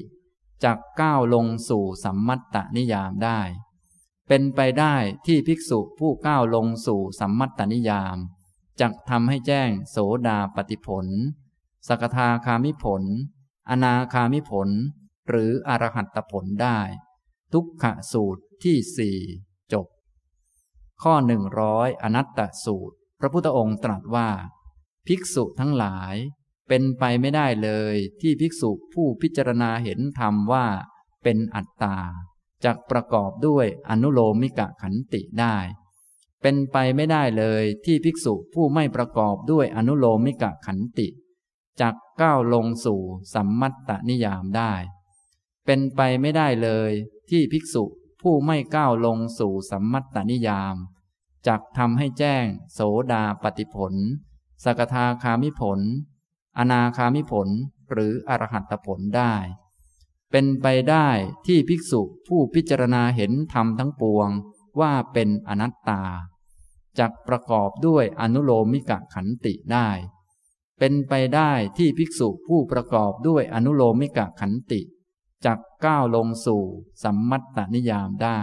[0.64, 3.40] จักก้าวลงสู่สัมมัตตนิยามได้
[4.28, 4.96] เป็นไปได้
[5.26, 8.18] ที่ภิกษุผู้ก้าวลงสู่สัมมัตตนิยาม
[8.82, 9.98] จักทำให้แจ้งโส
[10.28, 11.08] ดาปฏิผล
[11.88, 13.04] สกทาคามิผล
[13.70, 14.70] อนาคามิผล
[15.30, 16.80] หรืออรหัตผลได้
[17.54, 19.18] ทุกขสูตรที่สี่
[19.74, 19.88] จบ
[21.04, 24.30] ข้อหนึ่งร้อยอนัตตสูตร พระพุทธองค์ตรัสว่า
[25.08, 26.16] ภิกษุทั้งหลาย
[26.68, 30.66] เป็นไปไม่ได้เลยที่ภิกษุผู้พิจารณาเห็นธรรมว่า
[31.24, 31.98] เป็นอัตตา
[32.66, 35.58] จักประกอบด้วยอนุโลมิกะขันติได้
[36.42, 41.08] เป็นไปไม่ได้เลยที่ภิกษุผู้ไม่ประกอบด้วยอนุโลมิกะขันติ
[41.82, 43.02] จักก้าวลงสู่
[43.34, 44.74] สัมมัตตนิยามได้
[45.66, 46.92] เป็นไปไม่ได้เลย
[47.30, 47.84] ที่ภิกษุ
[48.22, 50.76] ผู้ไม่ก้าวลงสู่สัมมัตตนิยาม
[51.48, 52.80] จักทำให้แจ้ง โส
[53.12, 53.94] ดาปฏิผล
[54.64, 55.80] สกทาคามิผล
[56.58, 57.48] อนาคามิผล
[57.92, 59.34] หรืออรหัตผลได้
[60.32, 61.08] เป็นไปได้
[61.48, 64.30] ที่ภิกษุผู้พิจารณาเห็นธรรมทั้งปวง
[64.80, 66.04] ว่าเป็นอนัตตา
[67.00, 69.90] จักประกอบด้วยอนุโลมิกะขันติได้
[70.80, 74.82] เป็นไปได้ที่ภิกษุผู้ประกอบด้วยอนุโลมิกะขันติ
[75.46, 76.64] จักก้าวลงสู่
[77.04, 78.40] สัมมัตตนิยามได้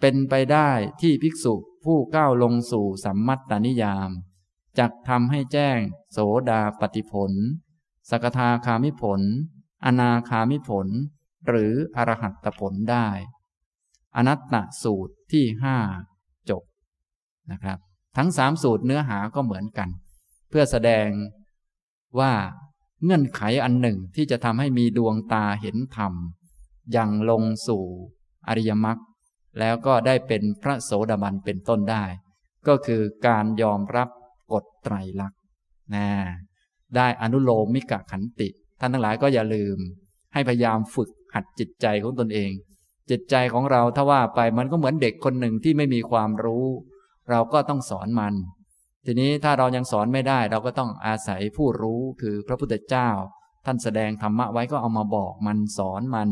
[0.00, 0.70] เป็นไปได้
[1.00, 4.10] ที่ภิกษุผู้ก้าวลงสู่สัมมัตตนิยาม
[4.78, 5.78] จักทำให้แจ้ง
[6.12, 6.18] โส
[6.50, 7.32] ดาปฏิผล
[8.10, 9.20] สกทาคามิผล
[9.84, 10.88] อนาคามิผล
[11.46, 13.06] หรืออรหัตผลได้
[14.16, 15.76] อนัตตสูตรที่ห้า
[16.50, 16.62] จบ
[17.50, 17.78] นะครับ
[18.16, 19.88] ทั้งสามสูตรเนื้อหาก็เหมือนกัน
[20.48, 21.08] เพื่อแสดง
[22.18, 22.32] ว่า
[23.06, 26.12] เงื่อนไขอันหนึ่งที่จะทำให้มีดวงตาเห็นธรรม
[26.96, 27.84] ยังลงสู่
[28.48, 28.98] อริยมรรค
[29.58, 32.04] แล้วก็ได้เป็นพระโสดาบันเป็นต้นได้
[32.68, 34.08] ก็คือการยอมรับ
[34.52, 35.40] กฎไตรลักษณ์
[35.94, 36.06] นะ
[36.96, 38.48] ได้อนุโลมมิกะขันติ
[38.80, 39.78] ท่านทั้งหลายก็อย่าลืม
[40.32, 42.50] ให้พยายามฝึกหัดจิตใจของตนเอง
[43.10, 46.64] จิตใจของเราถ้าว่าไปมันก็เหมือนเด็กคนหนึ่งที่ไม่มีความรู้
[47.30, 48.34] เราก็ต้องสอนมัน
[49.06, 53.08] ทีนี้ถ้าเรายังสอนไม่ได้เราก็ต้องอาศัยผู้รู้คือพระพุทธเจ้า
[53.66, 56.28] ท่านแสดงธรรมะไว้ก็เอามาบอกมันสอนมัน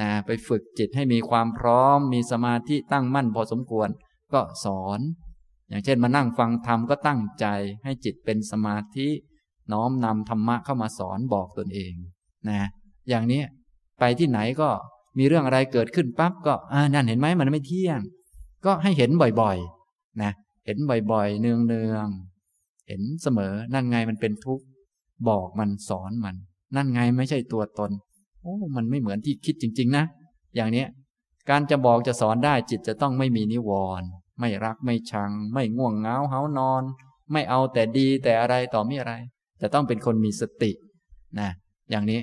[0.00, 3.88] นะไปฝึกจิตให้มีความพร้อม มีสมาธิตั้งมั่นพอสมควร
[4.32, 5.00] ก็สอน
[5.68, 7.46] อย่างเช่นมานั่งฟังธรรมก็ตั้งใจ
[7.84, 9.08] ให้จิตเป็นสมาธิ
[9.72, 11.94] น้อมนำธรรมะเข้ามาสอนบอกตนเอง
[12.48, 12.68] นะ
[13.08, 13.42] อย่างนี้
[14.00, 14.68] ไปที่ไหนก็
[15.18, 18.00] มีเรื่องอะไรเกิดขึ้นปั๊บก็อ่านั่นเห็นไหมมันไม่เที่ยง
[18.64, 19.10] ก็ให้เห็น
[19.40, 20.32] บ่อยๆ นะ
[20.66, 20.78] เห็น
[21.10, 21.50] บ่อยๆ เนื
[21.94, 24.64] องๆ เห็นเสมอ นั่นไงมันเป็นทุกข์
[25.28, 26.36] บอกมันสอนมัน
[26.76, 27.90] นั่นไงไม่ใช่ตัวตน
[28.40, 30.04] โอ้ มันไม่เหมือนที่คิดจริง ๆ นะ
[30.56, 30.88] อย่างเนี้ย
[31.50, 34.08] การจะบอกจะสอนได้จิตจะต้องไม่มีนิวรณ์
[34.40, 36.82] ไม่รักไม่ชัง ไม่ง่วงเงาเหานอน
[37.32, 39.14] ไม่เอาแต่ดีแต่อะไรต่อมีอะไร
[39.60, 40.70] จะต้องเป็นคนมีสติ
[41.38, 41.50] นะ
[41.90, 42.20] อย่างนี้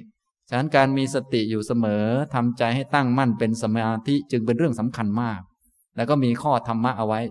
[0.49, 5.39] ฉะนั้นการมีสติอยู่เสมอทำใจให้ตั้งมั่นเป็นสมาธิจึงเป็นเรื่องสำคัญมาก
[5.95, 7.21] แล้วก็มีข้อธรรมะเอาไว้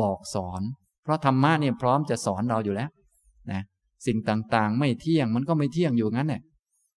[0.00, 0.62] บอกสอน
[1.02, 2.90] เพราะธรรมะเนี่ยพร้อมจะสอนเราอยู่แล้ว
[3.52, 3.62] นะ
[4.06, 6.42] สิ่งต่างๆ ไม่เที่ยงมันก็ไม่เที่ยงอยู่งั้นแหละ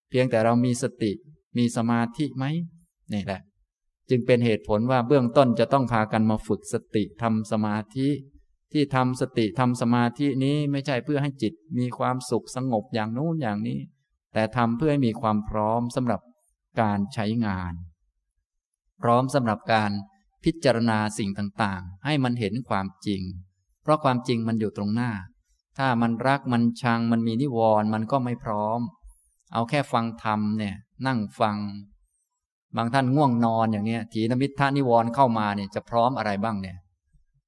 [0.09, 1.11] เพียงแต่เรามีสติ
[1.57, 2.45] มีสมาธิไหม
[3.13, 3.41] นี่แหละ
[4.09, 8.07] จึงเป็นเหตุผลว่าเบื้องต้นจะต้องพากันมาฝึกสติทำสมาธิ
[8.73, 13.79] ที่ทำสติทำสมาธินี้ไม่ใช่เพื่อให้จิตมีความสุขสงบอย่างนู้นอย่างนี้
[14.33, 16.21] แต่ทำเพื่อให้มีความพร้อมสำหรับ
[16.81, 17.73] การใช้งาน
[19.01, 19.91] พร้อมสำหรับการ
[20.49, 23.21] พิจารณาสิ่งต่างๆ ให้มันเห็นความจริง
[23.83, 25.11] เพราะความจริงมันอยู่ตรงหน้า
[25.77, 28.79] ถ้ามันรักมันชังมันมีนิวรณ์มันก็ไม่พร้อม
[29.53, 30.75] เอาแค่ฟังธรรมเนี่ย
[31.07, 31.57] นั่งฟัง
[32.75, 36.77] บางท่านง่วงนอนอย่างเนี้ยถีนมิทธานิวรณ์เข้ามาเนี่ยจะพร้อมอะไรบ้างเนี่ย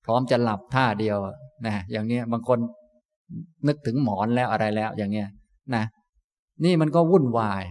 [0.05, 1.17] พร้อมจะหลับท่าเดียว
[1.65, 2.59] นะอย่างเนี้ยบางคน
[3.67, 5.27] นึกถึงหมอนแล้วอะไรแล้วอย่างเนี้ย
[5.75, 5.83] นะ
[6.63, 7.63] นี่มันก็วุ่นวาย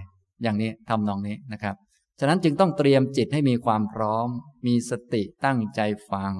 [0.42, 1.76] อย่างนี้ทำนองนี้นะครับ
[2.20, 4.28] ฉะนั้นจึงต้องเตรียมจิตให้มีความพร้อม
[4.66, 6.32] มีสติตั้งใจฟัง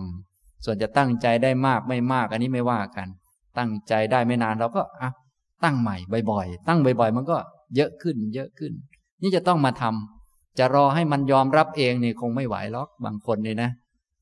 [0.64, 3.08] ส่วนจะตั้งใจได้มากไม่มาก อันนี้ไม่ว่ากัน
[3.58, 5.10] ตั้งใจได้ไม่นานเราก็อะ
[5.64, 5.96] ตั้งใหม่
[6.30, 7.36] บ่อยๆ ตั้งบ่อย ๆ มันก็
[7.76, 8.72] เยอะขึ้น เยอะขึ้น
[9.22, 13.70] นี่จะต้องมาทำจะรอให้มันยอมรับเองนี่คงไม่ไหวหรอกบางคนนี่นะ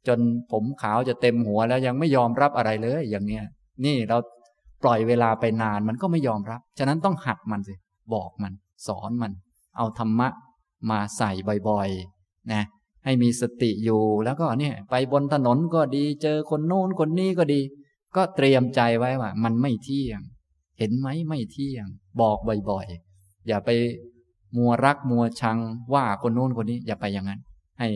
[0.06, 0.18] จน
[0.52, 3.44] ผมขาวจะเต็มหัวแล้วยังไม่ยอมรับอะไรเลย อย่างเนี้ย
[3.84, 4.18] นี่เรา
[4.82, 7.74] ปล่อยเวลาไปนานมันก็ไม่ยอมรับ ฉะนั้นต้องหัดมันสิ
[8.14, 8.52] บอกมัน
[8.86, 9.32] สอนมัน
[9.76, 10.28] เอาธรรมะ
[10.90, 11.30] มาใส่
[11.68, 12.62] บ่อยๆนะ
[13.04, 17.60] ให้มีสติอยู่แล้วก็เนี่ยไปบนถนนก็ดีเจอคนโน้นคนนี้ก็ดี
[18.16, 20.20] ก็เตรียมใจไว้ว่า มันไม่เที่ยง
[20.78, 21.86] เห็นไหมไม่เที่ยง
[22.20, 22.38] บอก
[22.70, 23.70] บ่อยๆ อย่าไป
[24.56, 25.58] มัวรักมัวชัง
[25.94, 27.40] ว่าคนโน้นคนนี้ อย่าไปอย่างนั้น
[27.78, 27.88] ให้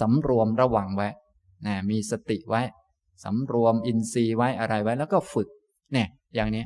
[0.00, 1.08] สำรวมระวังไว้
[1.66, 2.62] นะมีสติไว้
[3.24, 5.48] สำรวมอินทรีย์ไว้อะไรไว้ แล้วก็ฝึก
[5.92, 6.64] เนี่ย อย่างนี้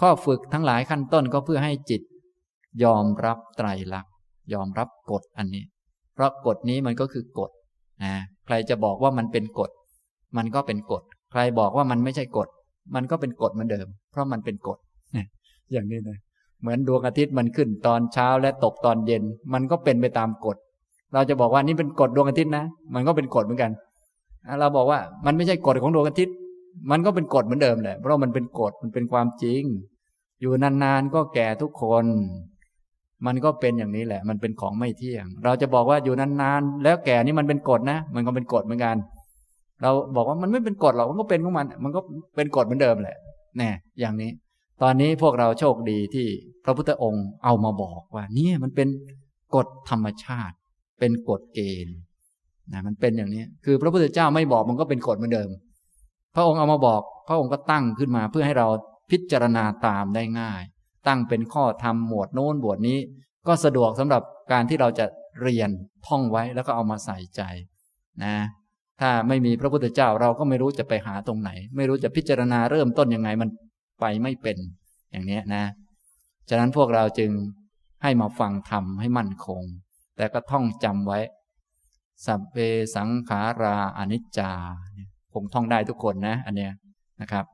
[0.00, 2.02] ข้อฝึกทั้งหลายขั้นต้นก็เพื่อให้จิต
[2.84, 4.13] ยอมรับไตรลักษณ์
[4.52, 5.64] ยอมรับกฎอันนี้
[6.14, 7.50] เพราะกฎนี้มันก็คือกฎ
[8.02, 8.12] นะ
[8.46, 9.70] ใครจะบอกว่ามันเป็นกฎ
[10.36, 12.48] มันก็เป็นกฎ ใครบอกว่ามันไม่ใช่กฎ
[12.94, 14.78] มันก็เป็นกฎเหมือนเดิม เพราะมันเป็นกฎ
[15.72, 16.18] อย่างนี้นะ
[16.60, 19.22] เหมือนดวงอาทิตย์มันขึ้นตอนเช้าและตกตอนเย็น
[19.54, 20.56] มันก็เป็นไปตามกฎ
[21.14, 22.64] เราจะบอกว่านี่เป็นกฎดวงอาทิตย์นะ
[22.94, 23.70] มันก็เป็นกฎเหมือนกัน
[24.60, 26.34] เราบอกว่ามันไม่ใช่กฎของดวงอาทิตย์
[26.90, 29.62] มันก็เป็นกฎเหมือนเดิมแหละ เพราะมันเป็นกฎ มันเป็นความจริง
[30.40, 32.04] อยู่นานๆก็แก่ทุกคน
[33.26, 38.96] มันก็เป็นอย่างนี้แหละ มันเป็นของไม่เที่ยง เราจะบอกว่าอยู่นานๆ แล้วแก่นี่มันเป็นกฎนะ มันก็เป็นกฎเหมือนกัน
[39.82, 42.00] เราบอกว่ามันไม่เป็นกฎหรอก มันก็เป็นของมัน มันก็
[42.36, 43.18] เป็นกฎเหมือนเดิมแหละ
[43.58, 44.30] แน่ อย่างนี้
[44.82, 46.26] ตอนนี้พวกเราโชคดีที่
[46.64, 48.88] พระพุทธองค์เอามาบอกว่านี่มันเป็น
[49.54, 50.54] กฎธรรมชาติ
[50.98, 51.96] เป็นกฎเกณฑ์
[52.72, 55.50] นะมันเป็นอย่างนี้ คือพระพุทธเจ้าไม่บอกมันก็เป็นกฎเหมือนเดิม
[56.34, 58.68] พระองค์เอามาบอก พระองค์ก็ตั้งขึ้นมาเพื่อให้เรา
[59.10, 60.62] พิจารณาตามได้ง่าย
[61.06, 62.98] ตั้งเป็นข้อธรรมหมวดโน้นบวดนี้
[63.46, 65.06] ก็สะดวกสำหรับการที่เราจะ
[65.42, 65.70] เรียน
[66.06, 67.42] ท่องไว้แล้วก็เอามาใส่ใจ
[68.24, 68.34] นะ
[69.00, 73.50] ถ้าไม่มีพระพุทธเจ้าเราก็ไม่รู้จะไปหาตรงไหน ไม่รู้จะพิจารณาเริ่มต้นยังไงมัน
[74.00, 74.56] ไปไม่เป็น
[75.10, 75.64] อย่างนี้นะ
[76.48, 77.30] ฉะนั้นพวกเราจึง
[78.02, 79.62] ให้มาฟังธรรมให้มั่นคง
[80.16, 81.20] แต่ก็ท่องจำไว้
[82.26, 82.56] สัพเพ
[82.96, 84.52] สังขาราอนิจจา
[85.32, 86.72] คงท่องได้ทุกคนนะ อันเนี้ย
[87.20, 87.44] นะครับ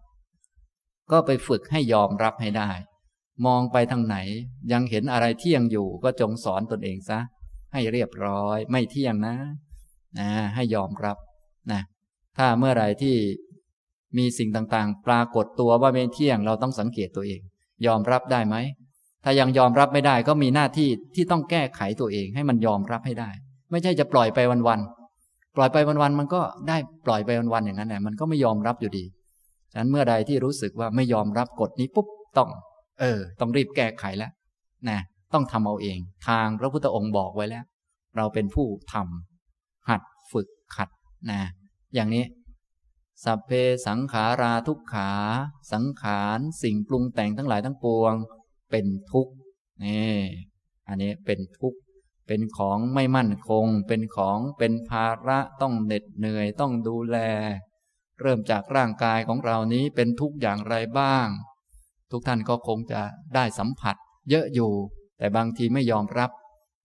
[1.11, 2.71] ก็ไปฝึกให้ยอมรับให้ได้
[3.47, 4.17] มองไปทางไหน
[4.73, 7.19] ยังเห็นอะไรเที่ยงอยู่ก็จงสอนตนเองซะ
[7.73, 9.35] ให้เรียบร้อยไม่เที่ยงนะ
[10.19, 11.17] นะให้ยอมรับ
[11.73, 11.81] นะ
[12.39, 13.17] ถ้าเมื่อไรที่
[14.19, 17.41] มีสิ่งต่างๆ ปรากฏตัวว่าไม่เที่ยงเราต้องสังเกตตัวเอง
[17.87, 18.57] ยอมรับได้ไหม
[19.25, 23.31] ถ้ายังยอมรับไม่ได้ก็มีหน้าที่ที่ต้องแก้ไขตัวเอง ให้มันยอมรับให้ได้
[23.71, 24.39] ไม่ใช่จะปล่อยไป
[24.69, 26.77] วันๆปล่อยไปวันๆมันก็ได้
[27.07, 29.05] ปล่อยไปวันๆอย่างนั้นแหละมันก็ไม่ยอมรับอยู่ดี
[29.73, 32.07] ฉะนั้นเมื่อใดที่รู้สึกว่าไม่ยอมรับกฎนี้ปุ๊บ
[32.39, 32.51] ต้อง
[33.01, 34.33] เออ ต้องรีบแก้ไขแล้ว
[34.89, 34.99] นะ
[35.33, 35.99] ต้องทำเอาเอง
[36.29, 37.65] ทางพระพุทธองค์บอกไว้แล้ว
[38.17, 40.89] เราเป็นผู้ทำหัดฝึกขัด
[41.31, 41.41] นะ
[41.95, 42.25] อย่างนี้
[43.25, 43.51] สัพเพ
[43.87, 45.11] สังขาราทุกขา
[45.73, 48.15] สังขารสิ่งปรุงแต่งทั้งหลายทั้งปวง
[48.71, 49.33] เป็นทุกข์
[49.85, 50.17] นี่
[50.89, 51.79] อันนี้เป็นทุกข์
[52.27, 57.17] เป็นของไม่มั่นคง เป็นของเป็นภาระต้องเหน็ดเหนื่อยต้องดูแล
[58.21, 61.27] เริ่มจากร่างกายของเรานี้เป็นทุกข์อย่างไรบ้าง
[62.11, 63.01] ทุกท่านก็คงจะ
[63.35, 63.97] ได้สัมผัส
[64.31, 64.71] เยอะอยู่
[65.19, 66.31] แต่บางทีไม่ยอมรับ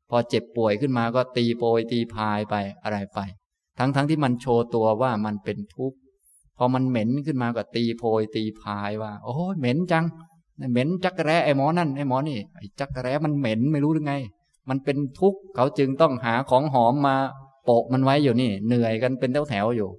[0.10, 3.20] พอเจ็บป่วยขึ้นมาก็ตีโปยตีพายไปอะไรไป
[3.78, 5.98] ทั้งๆทที่มันโชว์ตัวว่ามันเป็นทุกข์
[6.58, 10.06] พอมันเหม็นขึ้นมาก็ตีโพยตีพายว่า โอ้ยเหม็นจัง
[10.72, 14.14] เหม็นจักแร้ไอ้หมอนั่นไอ้หมอนี่ไอ้จักแร้มันเหม็นไม่รู้หรือไง
[14.70, 17.16] มันเป็นทุกข์เขาจึงต้องหาของหอมมา
[17.66, 19.90] โปะมันไว้อยู่นี่ เหนื่อยกันเป็นแถวแถวอยู่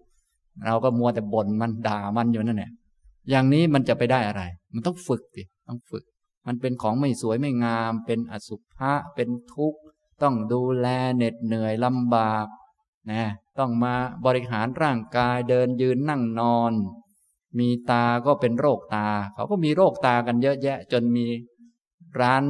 [0.67, 2.71] เราก็มัวแต่บ่นมันด่ามันอยู่นั่นแหละ
[3.31, 4.43] อย่างนี้มันจะไปได้อะไร
[4.75, 6.05] มันต้องฝึกดิต้องฝึก
[6.47, 9.81] มันเป็นของไม่สวยไม่งาม เป็นอสุภะเป็นทุกข์
[10.23, 12.47] ต้องดูแลเหน็ดเหนื่อยลำบาก
[13.11, 13.25] นะ
[13.59, 13.95] ต้องมา
[14.27, 16.73] บริหารร่างกายเดินยืนนั่งนอน
[17.59, 21.27] มีตาก็เป็นโรคตา เขาก็มีโรคตากันเยอะแยะ จนมี
[22.21, 22.43] ร้าน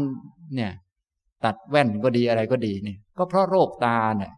[0.55, 0.73] เนี่ย
[1.45, 4.33] ตัดแว่นก็ดีอะไรก็ดีนี่ก็เพราะโรคตาเนี่ย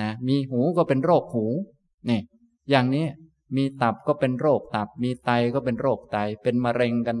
[0.00, 1.46] นะมีหูก็เป็นโรคหู
[2.08, 2.20] นี่
[2.70, 3.06] อย่างนี้
[3.56, 7.16] มีตับก็เป็นโรคตับ มีไตก็เป็นโรคไต เป็นมะเร็งกัน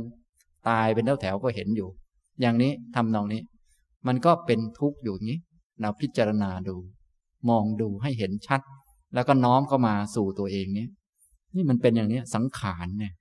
[0.68, 1.88] ตายเป็นแถวแถวก็เห็นอยู่
[2.40, 3.42] อย่างนี้ทำนองนี้
[4.06, 5.38] มันก็เป็นทุกข์อยู่นี้
[5.80, 6.76] เราพิจารณาดู
[7.48, 8.60] มองดูให้เห็นชัด
[9.14, 10.86] แล้วก็น้อมเข้ามาสู่ตัวเองนี้
[11.54, 13.12] นี่มันเป็นอย่างนี้สังขารเนี่ย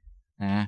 [0.46, 0.66] นะ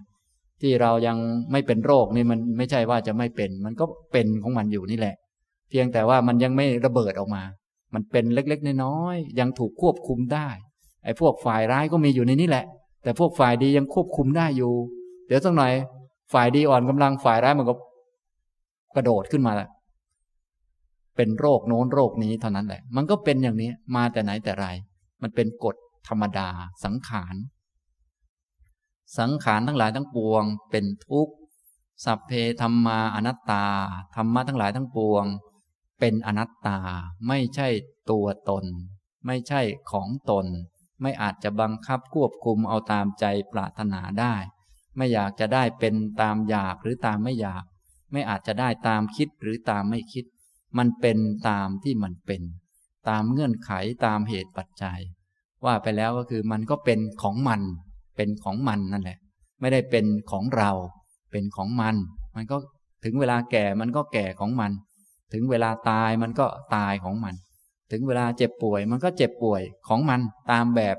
[0.62, 1.18] ที่เรายัง
[1.52, 5.16] ไม่เป็นโรคนี่มันไม่ใช่ว่าจะไม่เป็น มันก็เป็นของมันอยู่นี่แหละ
[5.70, 7.44] เพียงแต่ว่ามันยังไม่ระเบิดออกมา
[7.94, 10.50] มันเป็นเล็กๆน้อยๆยังถูกควบคุมได้
[11.04, 12.66] ไอ้พวกฝ่ายร้ายก็มีอยู่ในนี้แหละ
[13.04, 14.74] แต่พวกฝ่ายดียังควบคุมได้อยู่
[15.28, 15.74] เดี๋ยวสักหน่อย
[16.34, 17.76] ฝ่ายดีอ่อนกำลังฝ่ายร้ายมันก็
[18.95, 19.70] กระโดดขึ้นมาล้ว
[21.16, 24.68] เป็นโรคโน้นโรคนี้เท่านั้นแหละ มันก็เป็นอย่างนี้มาแต่ไหนแต่ไร
[25.22, 25.76] มันเป็นกฎ
[26.08, 26.50] ธรรมดา
[26.84, 27.36] สังขาร
[29.20, 31.34] สังขารทั้งหลายทั้งปวง เป็นทุกข์
[32.06, 32.32] สัพเพ
[32.62, 33.66] ธรรมาอนัตตา
[34.16, 35.26] ธรรมะทั้งหลายทั้งปวง
[36.00, 36.78] เป็นอนัตตา
[37.28, 37.68] ไม่ใช่
[38.12, 38.66] ตัวตน
[39.26, 40.45] ไม่ใช่ของตน
[41.02, 44.36] ไม่อาจจะบังคับควบคุมเอาตามใจปรารถนาได้
[44.97, 47.64] ไม่อยากจะได้เป็นตามอยากหรือตามไม่อยาก
[48.12, 50.26] ไม่อาจจะได้ตามคิดหรือตามไม่คิด
[50.78, 51.18] มันเป็น
[51.50, 52.41] ตามที่มันเป็น
[53.10, 53.72] ตามเงื่อนไข
[54.06, 55.00] ตามเหตุปัจจัย
[55.66, 57.62] ว่าไปแล้วก็คือมันก็เป็นของมัน
[58.16, 59.20] เป็นของมันนั่นแหละ
[59.60, 60.72] ไม่ได้เป็นของเรา
[61.32, 61.95] เป็นของมัน
[62.36, 62.58] มันก็
[63.04, 64.72] ถึงเวลาแก่มันก็แก่ของมัน
[65.34, 66.45] ถึงเวลาตายมันก็
[66.76, 67.36] ตายของมัน
[67.92, 70.20] ถึงเวลาเจ็บป่วยมันก็เจ็บป่วยของมัน
[70.52, 70.98] ตามแบบ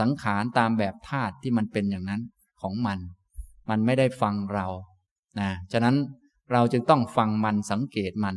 [0.00, 2.20] สังขารตามแบบธาตุที่มันเป็นอย่างนั้น
[2.62, 2.98] ของมัน
[3.70, 4.66] มันไม่ได้ฟังเรา
[5.40, 5.96] นะฉะนั้น
[6.52, 8.36] เราจึงต้องฟังมันสังเกตมัน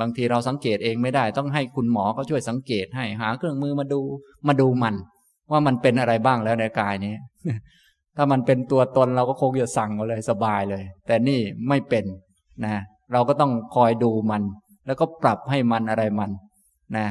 [0.00, 4.00] บางทีเราสังเกตเองไม่ได้ต้องให้คุณหมอเขาช่วยสังเกตให้หาเครื่องมือมาดู
[4.48, 4.94] มาดูมัน
[5.50, 7.14] ว่ามันเป็นอะไรบ้างแล้วในกายนี้
[8.16, 12.04] ถ้ามันเป็นตัวตนเราก็คงจะสั่งมาเลยสบายเลย แต่นี่ไม่เป็น
[12.64, 14.42] นะเราก็ต้องคอยดูมัน
[14.86, 16.30] แล้วก็ปรับให้มันอะไรมัน
[16.96, 17.06] นะ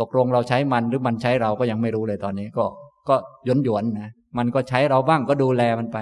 [0.00, 2.64] ตกลงเราใช้มันหรือมันใช้เราก็ยังไม่รู้เลยตอนนี้ก็
[3.08, 3.16] ก็
[3.48, 5.98] ยนหยวนนะมันก็ใช้เราบ้างก็ดูแลมันไป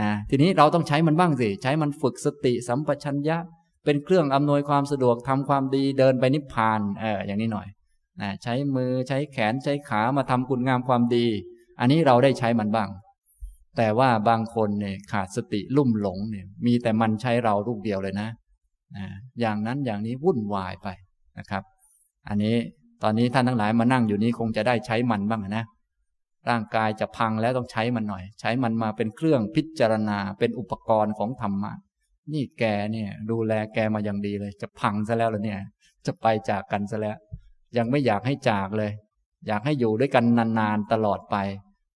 [0.00, 3.38] นะทีนี้เราต้องใช้มันบ้างสิใช้มันฝึกสติสัมปชัญญะ
[3.84, 7.66] เป็นเครื่องอำนวยความสะดวกทำความดีเดินไปนิพพานเอออย่างนี้หน่อย
[8.20, 11.26] นะใช้มือใช้แขนใช้ขามาทำคุณงามความดี
[11.80, 12.88] อันนี้เราได้ใช้มันบ้าง
[13.76, 18.28] แต่ว่าบางคนเนี่ยขาดสติลุ่มหลงเนี่ยมีแต่มันใช้เราลูกเดียวเลยนะ
[18.96, 19.06] นะ
[19.40, 20.88] อย่างนั้นอย่างนี้วุ่นวายไป
[21.38, 21.62] นะครับ
[22.28, 22.56] อันนี้
[23.02, 25.64] ตอนนี้ท่านทั้งหลายมานั่งอยู่นี้คงจะได้ใช้มันบ้างนะ
[26.50, 31.72] ร่างกายจะพังแล้วต้องใช้มันหน่อย ใช้มันมาเป็นเครื่องพิจารณาเป็นอุปกรณ์ของธรรมะ
[32.32, 35.60] นี่แกเนี่ยดูแลแกมาอย่างดีเลย จะพังซะแล้วเหรอเนี่ย
[36.06, 37.16] จะไปจากกันซะแล้ว
[37.76, 38.92] ยังไม่อยากให้จากเลย
[39.46, 41.36] อยากให้อยู่ด้วยกันนานๆตลอดไป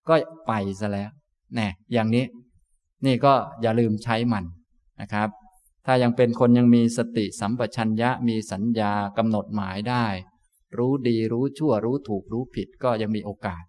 [0.08, 0.14] ก็
[0.46, 1.10] ไปซะแล้ว
[1.54, 2.24] แน่อย่างนี้
[3.06, 4.44] นี่ก็อย่าลืมใช้มัน
[5.00, 5.28] นะครับ
[5.86, 10.06] ถ้ายังเป็นคนยังมีสติสัมปชัญญะมีสัญญากำหนดหมายได้
[10.78, 13.62] รู้ดีรู้ชั่วรู้ถูกรู้ผิดก็ยังมีโอกาส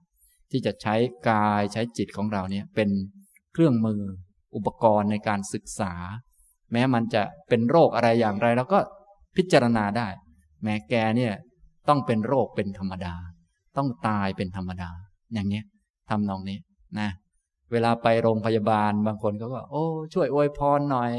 [0.52, 0.96] ที่จะใช้
[1.30, 2.90] กายใช้จิตของเราเนี่ยเป็น
[3.54, 4.02] เครื่องมือ
[4.56, 5.94] อุปกรณ์ในการศึกษา
[6.72, 8.80] แม้มันจะเป็นโรคอะไรอย่างไรเราก็
[9.36, 10.08] พิจารณาได้
[10.64, 11.34] แม้แกเนี่ย
[11.88, 13.16] ต้องเป็นโรคเป็นธรรมดา
[13.78, 14.90] ต้องตายเป็นธรรมดา
[15.34, 15.66] อย่างเนี้ย
[16.10, 16.58] ทำนองนี้
[17.00, 17.10] นะ
[17.72, 21.12] เวลาไปโรงพยาบาลบางคนเขาก็ โอ้ ช่วยอวยพรหน่อย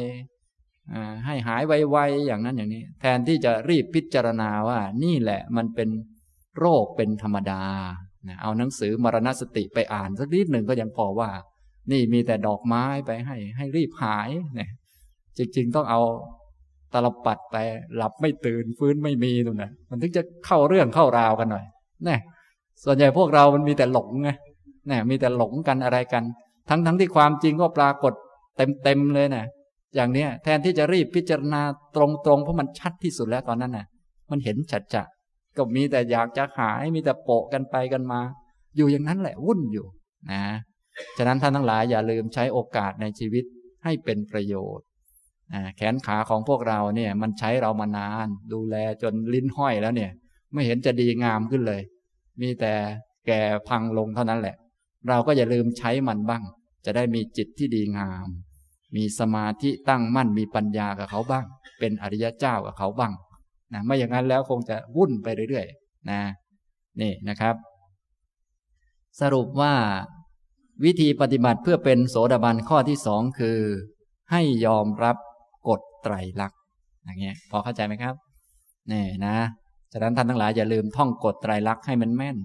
[1.26, 5.88] ให้หายไวๆอย่างนั้นอย่างนี้ แทนที่จะรีบพิจารณาว่านี่แหละมันเป็น
[6.58, 7.62] โรคเป็นธรรมดา
[8.42, 11.30] เอาหนังสือมรณสติไปอ่านสักนิดหนึ่งก็ยังพอว่า
[11.92, 14.70] นี่มีแต่ดอกไม้ไปให้ให้รีบหายเนี่ย
[15.38, 16.00] จริงๆต้องเอา
[16.92, 17.56] ตลปัดไป
[17.96, 21.64] หลับไม่ตื่นฟื้นไม่มีตรงนั้นมันถึงจะเข้าเรื่องเข้าราวกันหน่อย
[22.06, 22.16] นี่
[22.84, 24.30] ส่วนใหญ่พวกเรามันมีแต่หลงไง
[24.88, 26.22] เนี่ยมีแต่หลงกันอะไรกัน
[26.68, 28.12] ทั้งทั้งที่ความจริงก็ปรากฏ
[28.56, 29.46] เต็มเต็มเลยนะ
[29.94, 31.62] อย่างเนี้ยแทนที่จะรีบพิจารณา
[31.96, 33.86] ตรงๆ เพราะมันชัดที่สุดแล้วตอนนั้นน่ะ
[34.30, 35.02] มันเห็นชัดจะ
[35.56, 38.20] ก็มีแต่อยากจะหายมีแต่โปะกันไปกันมา
[38.76, 39.86] อยู่อย่างนั้นแหละวุ่นอยู่
[40.32, 40.42] นะ
[41.16, 43.44] ฉะนั้นท่านทั้งหลายอย่าลืมใช้โอกาสในชีวิต
[43.84, 44.86] ให้เป็นประโยชน์
[45.76, 50.10] แขนขาของพวกเราเนี่ยมันใช้เรามานาน ดูแลจนลิ้นห้อยแล้วเนี่ย
[50.52, 51.82] ไม่เห็นจะดีงามขึ้นเลย
[52.40, 52.74] มีแต่
[53.26, 54.56] แก่พังลงเท่านั้นแหละ
[55.08, 56.42] เราก็อย่าลืมใช้มันบ้าง
[56.84, 58.28] จะได้มีจิตที่ดีงาม
[58.96, 61.44] มีสมาธิตั้งมั่นมีปัญญากับเขาบ้าง
[61.78, 63.12] เป็นอริยเจ้ากับเขาบ้าง
[63.72, 66.20] นะไม่อย่างนั้นแล้วคงจะวุ่นไปเรื่อยๆนะ
[67.00, 67.54] นี่นะครับ
[69.20, 69.74] สรุปว่า
[70.84, 73.58] วิธีปฏิบัติเพื่อเป็นโสดาบันข้อที่สองคือ
[74.32, 75.16] ให้ยอมรับ
[75.68, 76.58] กฎไตรลักษณ์
[77.04, 78.14] อย่างเงี้ยพอเข้าใจไหมครับ
[78.92, 79.36] นี่นะ
[79.92, 82.36] ฉะนั้นท่านทั้งหลายอย่าลืมท่องกฎไตรลักษณ์ให้มันแม่น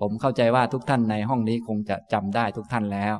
[0.00, 3.14] ผมเข้าใจว่าทุกท่านในห้องนี้คงจะจำได้ทุกท่านแล้ว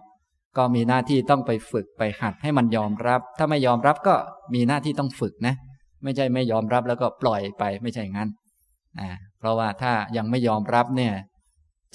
[0.57, 4.14] ก็มีหน้าที่ต้องไปฝึกไปหัดให้มันยอมรับ ถ้าไม่ยอมรับก็
[4.55, 5.55] มีหน้าที่ต้องฝึกนะ
[6.05, 8.28] ไม่ใช่ไม่ยอมรับแล้วก็ปล่อยไปไม่ใช่งั้น
[9.00, 11.12] นะเพราะว่าถ้ายังไม่ยอมรับเนี่ย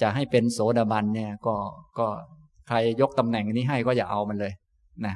[0.00, 1.54] จะให้เป็นโสดาบันเนี่ยก็
[1.98, 2.06] ก็
[2.68, 4.52] ใครยกตำแหน่งนี้ให้ก็อย่าเอามันเลย
[5.06, 5.14] นะ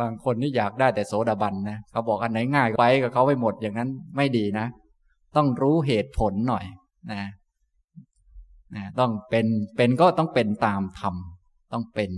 [0.00, 4.66] บางคนนี่อยากได้แต่โสดาบันนะเขาบอกอันไหนง่ายไปกับเขาไปหมดอย่างนั้นไม่ดีนะ
[5.36, 6.64] ต้องรู้เหตุผลหน่อย
[7.12, 7.22] นะ
[8.76, 11.14] นะต้องเป็นเป็นก็ต้องเป็นตามธรรม
[11.72, 12.10] ต้องเป็น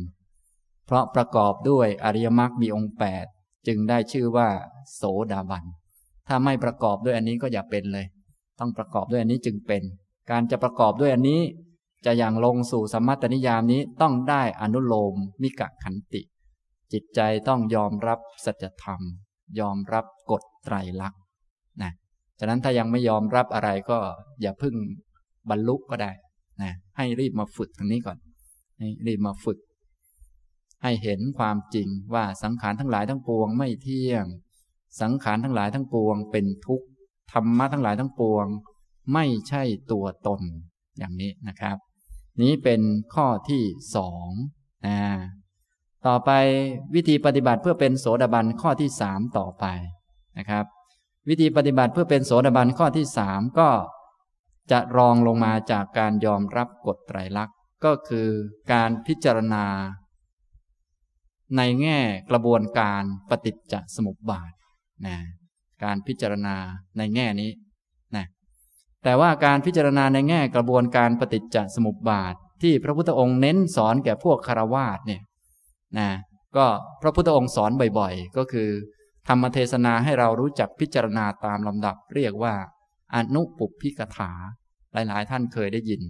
[0.86, 3.26] เพราะประกอบด้วยอริยมรรคมีองค์แปด
[3.66, 4.48] จึงได้ชื่อว่า
[4.94, 5.02] โส
[5.32, 5.64] ดาบัน
[6.28, 8.06] ถ้าไม่ประกอบด้วยอันนี้ก็อย่าเป็นเลย
[8.60, 9.82] ต้องประกอบด้วยอันนี้จึงเป็น
[10.30, 11.40] การจะประกอบด้วยอันนี้
[12.06, 16.22] จะอย่างลงสู่สมมัตนิยามนี้ต้องได้อนุโลมมิกะขันติ
[16.92, 19.00] จิตใจต้องยอมรับสัจธรรม
[19.60, 21.20] ยอมรับกฎไตรลักษณ์
[21.82, 21.92] นะ
[22.38, 23.98] ฉะนั้นถ้ายังไม่ยอมรับอะไรก็
[24.42, 24.74] อย่าพึ่ง
[25.50, 26.12] บรรลุก็ได้
[26.62, 28.18] นะให้รีบมาฝึกตรงนี้ก่อน
[28.78, 29.58] ให้รีบมาฝึก
[30.82, 34.24] ให้เห็นความจริงว่าสังขารทั้งหลายทั้งปวงไม่เที่ยง
[35.00, 36.86] สังขารทั้งหลายทั้งปวง เป็นทุกข์
[37.32, 38.46] ธรรมะทั้งหลายทั้งปวง
[39.12, 39.62] ไม่ใช่
[39.92, 40.40] ตัวตน
[40.98, 41.76] อย่างนี้นะครับ
[42.42, 42.80] นี้เป็น
[43.14, 43.62] ข้อที่
[43.96, 44.28] สอง
[44.86, 44.98] นะ
[46.06, 46.30] ต่อไป
[46.94, 49.64] วิธีปฏิบัติเพื่อเป็นโสดาบันข้อที่สามต่อไป
[50.38, 50.64] นะครับ
[51.28, 53.70] วิธีปฏิบัติเพื่อเป็นโสดาบันข้อที่สามก็
[54.70, 58.28] จะรองลงมาจากการยอมรับกฎไตรลักษณ์ก็คือ
[58.72, 59.64] การพิจารณา
[61.56, 61.98] ในแง่
[62.30, 64.52] กระบวนการปฏิจจสมุปบาท
[65.06, 65.16] นะ
[65.84, 66.56] การพิจารณา
[66.98, 67.50] ในแง่นี้
[68.16, 68.26] นะ
[69.04, 75.22] แต่ว่าการพิจารณาในแง่กระบวนการปฏิจจสมุปบาท ที่พระพุทธองค์เน้นสอนแก่พวกคารวาสเนี่ย
[75.98, 76.08] นะ
[76.56, 76.66] ก็
[77.02, 78.68] พระพุทธองค์สอนบ่อยๆ ก็คือ
[79.28, 82.54] ธรรมเทศนาให้เรารู้จักพิจารณาตามลำดับ เรียกว่า
[83.14, 84.32] อนุปุพิกถา
[84.92, 86.02] หลายๆ ท่านเคยได้ยิน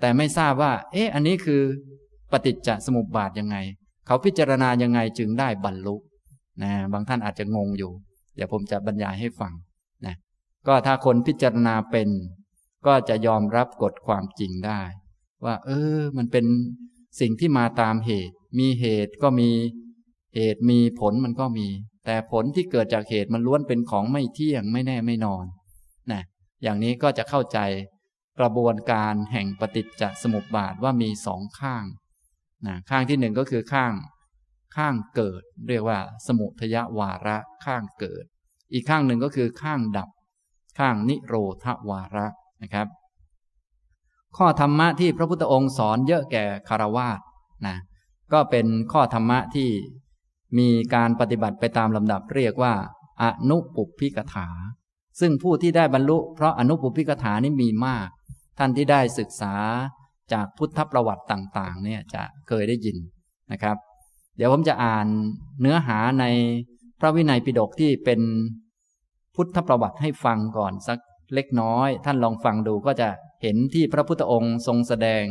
[0.00, 1.62] แต่ไม่ทราบว่า เอ๊ะอันนี้คือ
[2.32, 3.56] ปฏิจจสมุปบาทยังไง
[4.06, 5.96] เขาพิจารณายังไงจึงได้บรรลุ
[6.62, 7.92] นะบางท่านอาจจะงงอยู่
[8.34, 9.52] เดี๋ยวผมจะบรรยายให้ฟัง
[10.06, 10.14] นะ
[10.66, 12.08] ก็ถ้าคนพิจารณาเป็น
[12.86, 14.80] ก็จะยอมรับกฎความจริงได้
[15.44, 16.44] ว่า เออ มันเป็น
[17.20, 19.50] สิ่งที่มาตามเหตุ มีเหตุก็มี
[20.34, 21.68] เหตุมีผลมันก็มี
[22.04, 25.44] แต่ผลที่เกิดจากเหตุมันล้วนเป็นของไม่เที่ยงไม่แน่ไม่นอน
[26.12, 26.22] นะ
[26.62, 27.58] อย่างนี้ก็จะเข้าใจ
[28.38, 31.84] กระบวนการแห่งปฏิจจสมุปบาทว่ามีสองข้าง
[32.66, 33.92] นะข้างที่หนึ่งก็คือข้าง
[34.76, 38.24] ข้างเกิด เรียกว่า สมุทยวาระข้างเกิด
[38.72, 40.08] อีกข้างหนึ่งก็คือข้างดับ
[40.78, 41.34] ข้างนิโร
[41.64, 42.26] ธวาระ
[42.62, 42.86] นะครับ
[44.36, 47.20] ข้อธรรมะที่พระพุทธองค์สอนเยอะแก่คารวาส
[47.66, 47.76] นะ
[48.32, 49.70] ก็เป็นข้อธรรมะที่
[50.58, 52.74] มีการปฏิบัติไปตามลำดับเรียกว่า
[53.22, 54.48] อนุปุพิกถา
[55.20, 58.08] ซึ่งผู้ที่ได้บรรลุ เพราะอนุปุพิกถานี้มีมาก
[58.58, 59.54] ท่านที่ได้ศึกษา
[60.32, 62.96] จากพุทธประวัติต่างๆ เนี่ยจะเคยได้ยิน
[63.52, 63.76] นะครับ
[64.36, 65.06] เดี๋ยวผมจะอ่าน
[65.60, 66.24] เนื้อหาใน
[67.00, 68.20] พระวินัยปิฎกที่เป็น
[69.34, 70.98] พุทธประวัติให้ฟังก่อนสัก
[71.34, 73.08] เล็กน้อย ท่านลองฟังดูก็จะ
[73.42, 75.24] เห็นที่พระพุทธองค์ทรงแสดง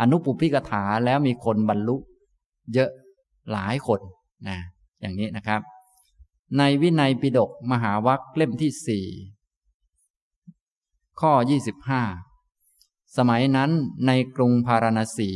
[0.00, 1.96] อนุปุพิกถาแล้วมีคนบรรลุ
[2.74, 2.90] เยอะ
[3.52, 4.00] หลายคน
[4.48, 4.58] นะ
[5.00, 5.60] อย่างนี้นะครับ
[6.58, 9.06] ในวินัยปิฎกมหาวัคเล่มที่สี่
[11.20, 11.60] ข้อยี่
[13.16, 13.70] สมัยนั้น
[14.06, 15.30] ในกรุงพาราณสี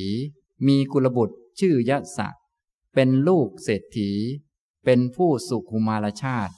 [0.66, 2.28] มีกุลบุตรชื่อยะสะ
[2.94, 4.10] เป็นลูกเศรษฐี
[4.84, 6.54] เป็นผู้สุขุมารชาติ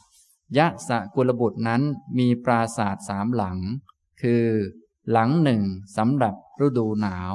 [0.59, 1.83] ยะสะกุลบุตรนั้น
[2.19, 3.59] มีปราศาสตร์สามหลัง
[4.23, 4.47] คือ
[5.11, 5.63] หลังหนึ่ง
[5.97, 6.35] สำหรับ
[6.67, 7.35] ฤดูหนาว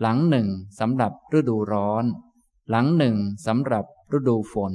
[0.00, 0.48] หลังหนึ่ง
[0.80, 2.04] สำหรับฤดูร้อน
[2.70, 3.16] หลังหนึ่ง
[3.46, 3.84] สำหรับ
[4.16, 4.74] ฤดูฝน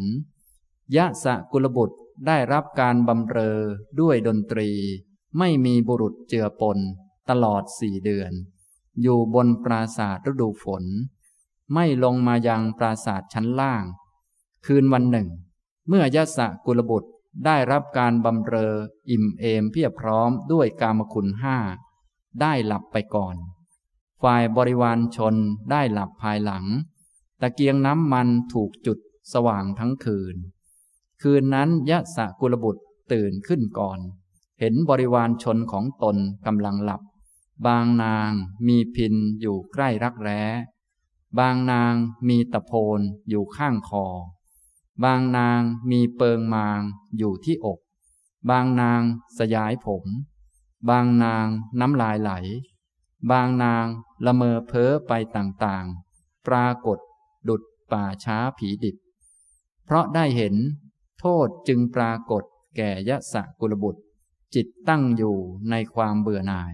[0.95, 3.57] ยะสะกุลบุตรได้รับการบำเรอ
[3.99, 4.69] ด้วยดนตรี
[5.37, 6.77] ไม่มีบุรุษเจือปน
[7.29, 8.31] ตลอดสี่เดือน
[9.01, 10.83] อยู่บนปราศาสตร์ฤดูฝน
[11.73, 13.83] ไม่ลงมายังปราสาทชั้นล่าง
[14.65, 15.27] คืนวันหนึ่ง
[15.87, 17.09] เมื่อยะสะกุลบุตร
[17.45, 18.73] ได้รับการบำเรอ
[19.09, 21.57] อิ่มเอมเพียบพร้อมด้วยกามคุณห้า
[22.41, 23.35] ได้หลับไปก่อน
[24.23, 25.35] ฝ่ายบริวารชน
[25.71, 26.65] ได้หลับภายหลัง
[27.41, 28.97] ตะเกียงน้ำมันถูกจุด
[29.33, 30.35] สว่างทั้งคืน
[31.21, 33.99] คืนนั้นยะสะกุลบุตรตื่นขึ้นก่อน
[34.59, 37.01] เห็นบริวารชนของตนกำลังหลับ
[37.65, 38.31] บางนาง
[38.67, 40.41] มีพินอยู่ใกล้รักแร้
[41.39, 41.93] บางนาง
[42.27, 42.99] มีตะโพน
[43.29, 44.05] อยู่ข้างคอ
[45.03, 46.81] บางนางมีเปิงมาง
[47.17, 47.79] อยู่ที่อก
[48.49, 49.01] บางนาง
[49.37, 50.05] สยายผม
[50.89, 51.47] บางนาง
[51.79, 52.31] น้ำลายไหล
[53.31, 53.85] บางนาง
[54.25, 56.99] ละเมอเพ้อไปต่างๆ ปรากฏ
[57.47, 58.95] ดุดป่าช้าผีดิบ
[59.85, 60.55] เพราะได้เห็น
[61.19, 62.43] โทษจึงปรากฏ
[62.77, 64.01] แก่ยะสะกุลบุตร
[64.55, 65.37] จิตตั้งอยู่
[65.69, 66.73] ในความเบื่อหน่าย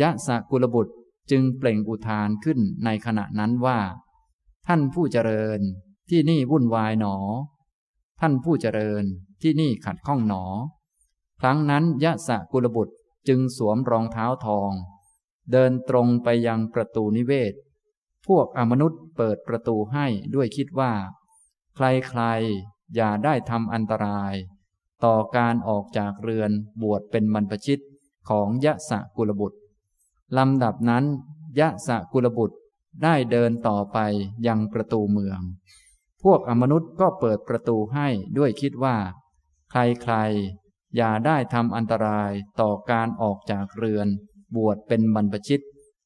[0.00, 0.92] ยะสะกุลบุตร
[1.30, 3.78] จึงเปล่งอุทานขึ้นในขณะนั้นว่า
[4.66, 5.60] ท่านผู้เจริญ
[6.10, 7.16] ที่นี่วุ่นวายหนอ
[8.20, 9.04] ท่านผู้เจริญ
[9.42, 10.44] ที่นี่ขัดข้องหนอ
[11.40, 12.94] ครั้งนั้นยะสะกุลบุตร
[13.28, 14.70] จึงสวมรองเท้าทอง
[15.52, 17.54] เดินตรงไปยังประตูนิเวศ
[18.26, 20.92] พวกอมนุษย์เปิดประตูให้ด้วยคิดว่า
[21.76, 24.34] ใครๆอย่าได้ทำอันตราย
[25.04, 26.50] ต่อการออกจากเรือน
[26.82, 27.82] บวชเป็นบรรพชิต
[28.28, 29.58] ของยะสะกุลบุตร
[30.38, 31.04] ลำดับนั้น
[31.58, 32.56] ยะสะกุลบุตร
[33.02, 33.98] ได้เดินต่อไป
[34.46, 35.40] ยังประตูเมือง
[36.22, 38.08] พวกอมนุษย์ก็เปิดประตูให้
[38.38, 38.96] ด้วยคิดว่า
[39.70, 42.30] ใครๆ อย่าได้ทำอันตราย
[42.60, 44.08] ต่อการออกจากเรือน
[44.56, 45.64] บวชเป็นบรรพชิต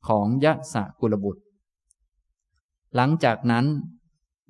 [0.08, 1.42] ของยะสะกุลบุตร
[2.94, 3.66] หลังจากนั้น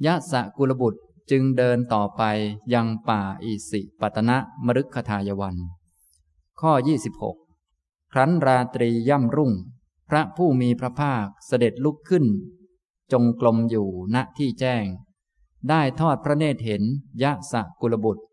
[0.07, 1.01] ยะสะกุลบุตร
[1.31, 2.23] จึงเดินต่อไป
[2.75, 5.57] ยังป่าอิสิปตนะมฤคทายวัน
[6.61, 6.73] ข้อ
[7.17, 7.48] 26
[8.13, 9.53] ครั้นราตรีย่ำรุ่ง
[10.09, 12.25] พระผู้มีพระภาคเสด็จลุกขึ้น
[13.13, 14.85] จงกลมอยู่ณที่แจ้ง
[15.69, 16.83] ได้ทอดพระเนตรเห็น
[17.23, 18.25] ยะสะกุลบุตร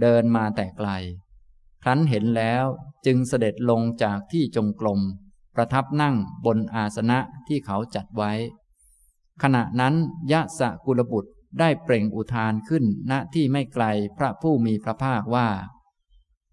[0.00, 0.88] เดินมาแต่ไกล
[1.82, 2.64] ครั้นเห็นแล้ว
[3.06, 5.00] จึงเสด็จลงจากที่จงกรม
[5.54, 7.18] ประทับนั่งบนอาสนะ
[7.48, 8.32] ที่เขาจัดไว้
[9.42, 9.94] ขณะนั้น
[10.32, 11.30] ยะสะกุลบุตร
[11.60, 13.84] ได้เปล่งอุทานขึ้นณที่ไม่ไกล
[14.18, 15.48] พระผู้มีพระภาคว่า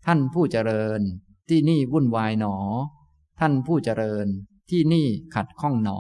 [0.06, 1.02] ท่านผู้เจริญ
[1.50, 2.56] ที่นี่วุ่นวายหนอ
[3.40, 4.28] ท่านผู้เจริญ
[4.70, 6.00] ที่นี่ขัดข้องหนอ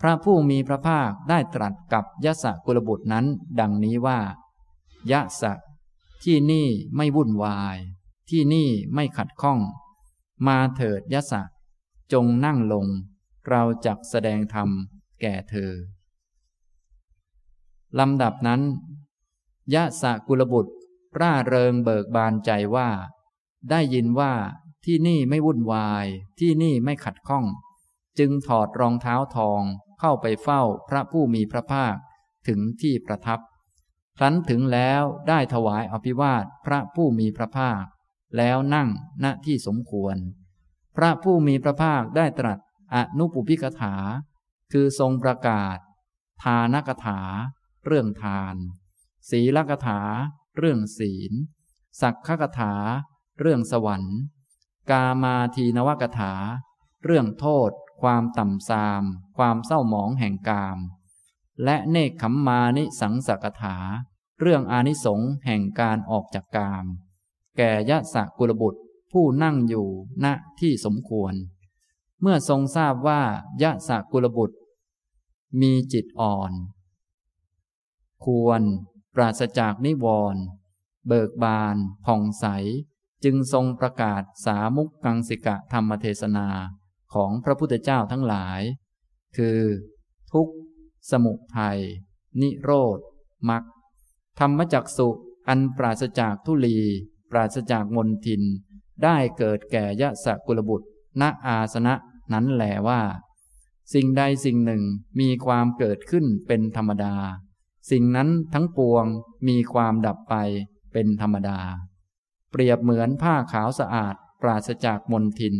[0.00, 3.26] พระผู้มีพระภาคได้ตรัสกับยะสะกุลบุตรนั้น
[3.60, 4.18] ดังนี้ว่า
[5.12, 5.52] ยะสะ
[6.24, 6.66] ที่นี่
[6.96, 7.78] ไม่วุ่นวาย
[8.30, 9.60] ที่นี่ไม่ขัดข้อง
[10.46, 11.42] มาเถิดยะสะ
[12.12, 12.86] จงนั่งลง
[13.48, 14.68] เราจักแสดงธรรม
[15.20, 15.72] แก่เธอ
[17.98, 18.62] ลำดับนั้น
[19.74, 20.72] ยะสะกุลบุตร
[21.20, 22.88] ร่าเริงเบิกบานใจว่า
[23.70, 24.34] ได้ยินว่า
[24.84, 26.06] ที่นี่ไม่วุ่นวาย
[26.40, 27.44] ที่นี่ไม่ขัดข้อง
[28.18, 29.62] จึงถอดรองเท้าทอง
[30.00, 31.96] เข้าไปเฝ้าพระผู้มีพระภาค
[32.48, 33.40] ถึงที่ประทับ
[34.16, 37.84] ครั้นถึงแล้วได้ถวายอภิวาทพระผู้มีพระภาค
[38.36, 38.88] แล้วนั่ง
[39.24, 40.16] ณที่สมควร
[40.96, 42.58] พระผู้มีพระภาคได้ตรัส
[42.94, 43.94] อนุปุพิกถา
[44.72, 45.78] คือทรงประกาศ
[46.42, 47.20] ทานกถา
[47.86, 48.56] เรื่องทาน
[49.30, 50.00] ศีลกถา
[50.56, 51.32] เรื่องศีล
[52.00, 52.74] สักขกถา
[53.42, 54.16] เรื่องสวรรค์
[54.90, 56.34] กามาทีนวกถา
[57.04, 57.70] เรื่องโทษ
[58.02, 59.02] ความต่ำซาม
[59.36, 60.78] ความเศร้าหมองแห่งกาม
[61.64, 63.76] และเนคขมมานิสังสกถา
[64.40, 66.84] เรื่องอานิสงส์แห่งการออกจากกาม
[67.56, 68.80] แก่ยะสะกุลบุตร
[69.12, 69.88] ผู้นั่งอยู่
[70.24, 70.26] ณ
[70.60, 71.34] ที่สมควร
[72.20, 73.22] เมื่อทรงทราบว่า
[73.62, 74.56] ยะสะกุลบุตร
[75.60, 76.52] มีจิตอ่อน
[78.24, 78.62] ควร
[79.14, 80.42] ปราศจากนิวรณ์
[81.06, 82.46] เบิกบานผ่องใส
[83.24, 86.48] จึงทรงประกาศสามุกกังสิกะธรรมเทศนา
[87.14, 88.60] ของพระพุทธเจ้าทั้งหลาย
[89.36, 89.60] คือ
[90.32, 90.54] ทุกข์
[91.10, 91.78] สมุทัย
[92.40, 92.98] นิโรธ
[93.50, 93.62] มรรค
[94.40, 95.08] ธรรมจักสุ
[95.48, 96.78] อันปราศจากทุลี
[97.30, 98.42] ปราศจากมนทิน
[99.02, 100.86] ได้เกิดแก่ยะสกุลบุตร
[101.20, 101.94] ณอาสนะ
[102.32, 103.00] นั้นแหลว่า
[103.94, 104.82] สิ่งใดสิ่งหนึ่ง
[105.20, 107.14] มีความเกิดขึ้นเป็นธรรมดา
[107.90, 109.06] สิ่งนั้นทั้งปวง
[109.48, 110.34] มีความดับไป
[110.92, 111.58] เป็นธรรมดา
[112.52, 115.56] เปรียบเหมือนผ้าขาวสะอาด ปราศจากมนทิน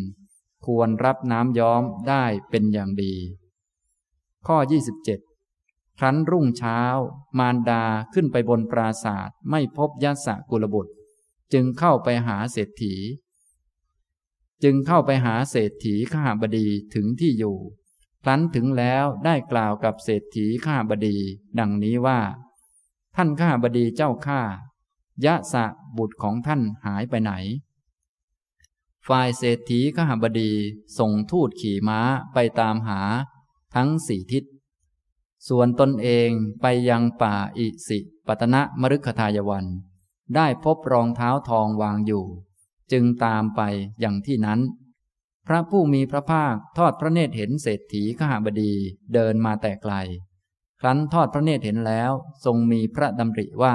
[0.66, 3.14] ควรรับน้ำย้อมได้เป็นอย่างดี
[4.46, 4.56] ข้อ
[5.28, 6.80] 27 ครั้นรุ่งเช้า
[7.38, 7.84] มารดา
[8.14, 10.92] ขึ้นไปบนปราศาสตร์ไม่พบยศกุลบุตร
[11.52, 12.94] จึงเข้าไปหาเศรษฐี
[14.62, 17.58] จึงเข้าไปหาเศรษฐีข้าบดีถึงที่อยู่
[18.22, 21.16] ครั้นถึงแล้วได้กล่าวกับเศรษฐีข้าบดี
[21.58, 22.20] ดังนี้ว่า
[23.16, 24.42] ท่านข้าบดีเจ้าข้า
[25.24, 25.64] ยะสะ
[25.96, 27.32] บุตรของท่านหายไปไหน
[29.08, 30.52] ฝ่ายเศรษฐีขหบดี
[30.98, 32.00] ส่งทูตขี่ม้า
[32.34, 33.00] ไปตามหา
[33.74, 34.44] ทั้งสี่ทิศ
[35.48, 36.28] ส่วนตนเอง
[36.60, 39.66] ไปยังป่าอิสิปตนะมฤคทายวัน
[40.34, 42.26] ได้พบรองเท้าทองวางอยู่
[42.92, 43.60] จึงตามไป
[44.00, 44.60] อย่างที่นั้น
[45.46, 48.72] พระผู้มีพระภาคทอดพระเนตรเห็นเศรษฐีขหบดี
[49.14, 49.94] เดินมาแต่ไกล
[50.80, 52.10] ครั้นทอดพระเนตรเห็นแล้ว
[52.44, 53.74] ทรงมีพระดำริว่า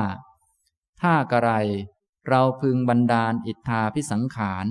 [1.02, 1.52] ถ้ากระไร
[2.28, 4.66] เราพึงบันดาลอิทธาพิสังขาร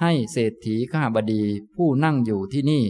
[0.00, 1.44] ให้เศรษฐีขหบดี
[1.74, 2.84] ผู้นั่งอยู่ที่นี่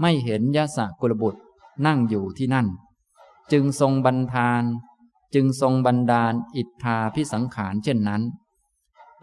[0.00, 1.40] ไม่เห็นยะสะกุลบุตร
[1.86, 2.66] นั่งอยู่ที่นั่น
[3.52, 4.62] จึงทรงบันทาน
[5.34, 8.22] จึงทรงบันดาลอิทธาพิสังขารเช่นนั้น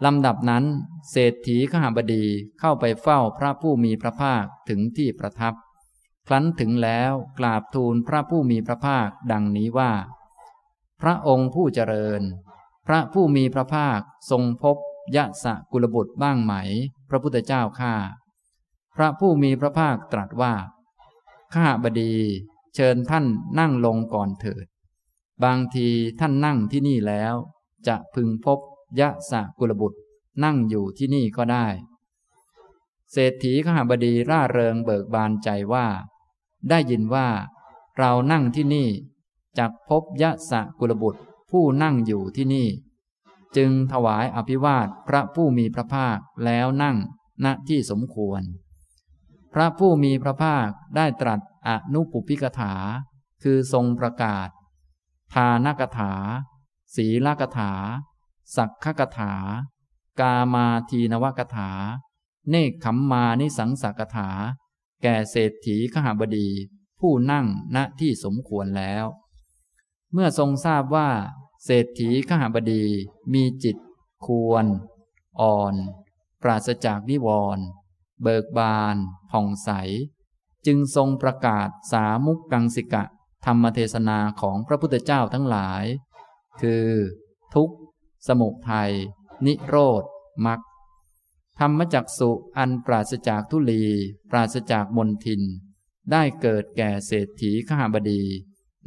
[0.04, 0.64] ลำดับนั้น
[1.10, 2.24] เศรษฐีขหบดี
[2.60, 5.54] เข้าไปเฝ้าพระผู้มีพระภาคถึงที่ประทับ
[6.26, 9.92] ครั้นถึงแล้วกราบทูลพระผู้มีพระภาคดังนี้ว่า
[11.00, 12.22] พระองค์ผู้เจริญ
[12.86, 14.76] พระผู้มีพระภาคทรงพบ
[15.16, 16.54] ยะสะกุลบุตรบ้างไหม
[17.08, 17.94] พระพุทธเจ้าข้า
[18.96, 20.54] พระผู้มีพระภาคตรัสว่า
[21.54, 22.14] ข้าบดี
[22.74, 23.26] เชิญท่าน
[23.58, 24.66] นั่งลงก่อนเถิด
[25.44, 25.88] บางที
[26.20, 27.34] ท่านนั่งที่นี่แล้ว
[27.86, 28.58] จะพึงพบ
[29.00, 29.98] ยะสะกุลบุตร
[30.44, 31.66] นั่งอยู่ที่นี่ก็ได้
[33.12, 35.86] เศรษฐีข้าบดีร่าเริงเบิกบานใจว่า
[36.68, 37.28] ได้ยินว่า
[37.98, 38.88] เรานั่งที่นี่
[39.58, 41.22] จักพบยะสะกุลบุตร
[41.56, 42.68] ผู้นั่งอยู่ที่นี่
[43.56, 46.96] จึงถวายอภิวาทพระผู้มีพระภาคแล้วนั่ง
[47.44, 48.42] ณที่สมควร
[49.54, 52.74] พระผู้มีพระภาคได้ตรัสอนุปุพิกถา
[53.42, 54.48] คือทรงประกาศ
[55.34, 56.12] ทานกถา
[56.96, 57.72] ศีลกถา
[58.56, 59.34] สักขกถา
[60.20, 61.70] กามาทีนวกถา
[62.50, 64.28] เนคขมมานิสังสกถา
[65.02, 66.48] แก่เศรษฐีขหบดี
[67.00, 67.46] ผู้นั่ง
[67.76, 69.06] ณที่สมควรแล้ว
[70.12, 71.10] เมื่อทรงทราบว่า
[71.64, 72.84] เศรษฐีขหบดี
[73.32, 73.76] มีจิต
[74.26, 74.66] ควร
[75.40, 75.74] อ่อน
[76.42, 77.64] ปราศจากนิวรณ์
[78.22, 78.96] เบิกบาน
[79.30, 79.70] ผ่องใส
[80.66, 83.04] จึงทรงประกาศสามุกกังสิกะ
[83.44, 85.84] ธรรมเทศนาของพระพุทธเจ้าทั้งหลาย
[86.60, 86.88] คือ
[87.54, 87.76] ทุกข์
[88.26, 88.92] สมุทัย
[89.46, 90.04] นิโรธ
[90.46, 90.60] มรรค
[91.58, 93.84] ธรรมจักสุอันปราศจากทุลี
[94.30, 95.42] ปราศจากมนทิน
[96.10, 98.22] ได้เกิดแก่เศรษฐีขหบดี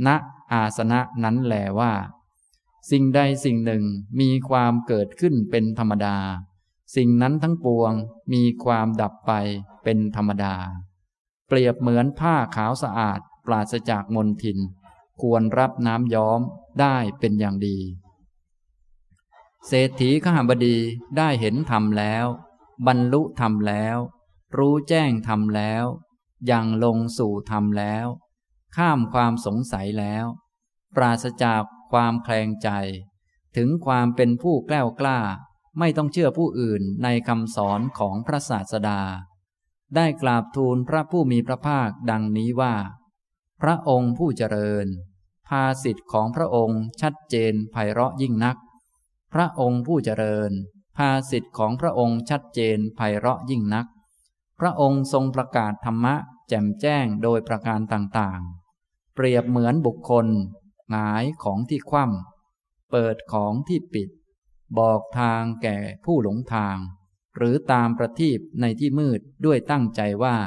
[0.05, 0.07] ณ
[0.51, 1.93] อาสนะนั้นแลว่า
[2.91, 3.83] สิ่งใดสิ่งหนึ่ง
[4.19, 6.17] มีความเกิดขึ้นเป็นธรรมดา
[6.95, 7.93] สิ่งนั้นทั้งปวง
[8.33, 9.31] มีความดับไป
[9.83, 10.55] เป็นธรรมดา
[11.47, 14.59] เปรียบเหมือนผ้าขาวสะอาดปราศจากมลทิน
[15.21, 16.41] ควรรับน้ำย้อม
[16.81, 17.77] ได้เป็นอย่างดี
[19.67, 20.77] เศรษฐีขหบดี
[21.17, 22.25] ได้เห็นธรรมแล้ว
[22.87, 23.97] บรรลุธรรมแล้ว
[24.57, 25.85] รู้แจ้งธรรมแล้ว
[26.51, 28.05] ยังลงสู่ธรรมแล้ว
[28.75, 30.25] ข้ามความสงสัยแล้ว
[30.95, 32.69] ปราศจาก ความแคลงใจ
[33.55, 35.19] ถึงความเป็นผู้แกล้วกล้า
[35.79, 39.01] ไม่ต้องเชื่อผู้อื่นในคำสอนของพระศาสดา
[39.95, 42.75] ได้กราบทูลพระผู้มีพระภาคดังนี้ว่า
[43.61, 44.87] พระองค์ผู้เจริญ
[45.47, 48.57] ภาสิทธิ์ของพระองค์ชัดเจนไพเราะยิ่งนัก
[49.33, 50.51] พระองค์ผู้เจริญ
[50.97, 53.87] ภาสิทธิ์ของพระองค์ชัดเจนไพเราะยิ่งนัก
[54.59, 56.15] พระองค์ทรงประกาศธรรมะ
[56.47, 60.27] แจ่มแจ้งโดยประการต่างๆ เปรียบเหมือนบุคคล
[60.91, 64.09] หงายของที่คว่ำเปิดของที่ปิด
[64.77, 66.77] บอกทางแก่ผู้หลงทาง
[67.35, 70.37] หรือตามประทีปในที่มืดด้วยตั้งใจว่า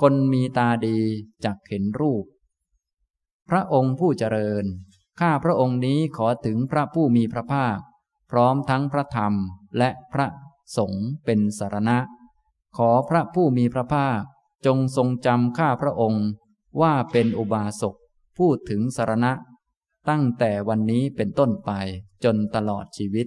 [0.00, 0.98] คนมีตาดี
[1.44, 2.24] จักเห็นรูป
[3.48, 4.64] พระองค์ผู้เจริญ
[5.20, 7.78] ข้าพระองค์นี้ขอถึงพระผู้มีพระภาค
[8.30, 9.34] พร้อมทั้งพระธรรม
[9.78, 10.26] และพระ
[10.76, 11.98] สงฆ์เป็นสารณะ
[12.76, 14.20] ขอพระผู้มีพระภาค
[14.66, 16.26] จงทรงจำข้าพระองค์
[16.80, 17.94] ว่าเป็นอุบาสก
[18.38, 19.32] พูดถึงสารณะ
[20.08, 21.70] ตั้งแต่วันนี้เป็นต้นไป
[22.24, 23.26] จนตลอดชีวิต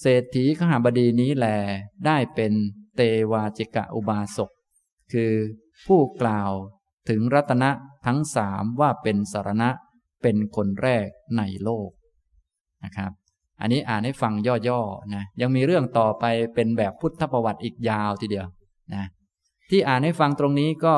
[0.00, 1.46] เศรษฐีขหาบดีนี้แล
[2.06, 2.52] ได้เป็น
[2.96, 3.00] เต
[3.32, 4.50] วาจิกะอุบาสก
[5.12, 5.32] คือ
[5.86, 6.50] ผู้กล่าว
[7.08, 7.70] ถึงรัตนะ
[8.06, 9.70] ทั้งสามว่าเป็นสารณะ
[10.22, 11.90] เป็นคนแรกในโลก
[12.84, 13.12] นะครับ
[13.60, 14.32] อันนี้อ่านให้ฟัง
[14.68, 16.24] ย่อๆนะยังมีเรื่องต่อไป
[16.54, 18.46] เป็นแบบพุทธประวัติอีกยาวทีเดียว
[18.94, 19.04] นะ
[19.70, 20.96] ที่อ่านให้ฟังตรงนี้ก็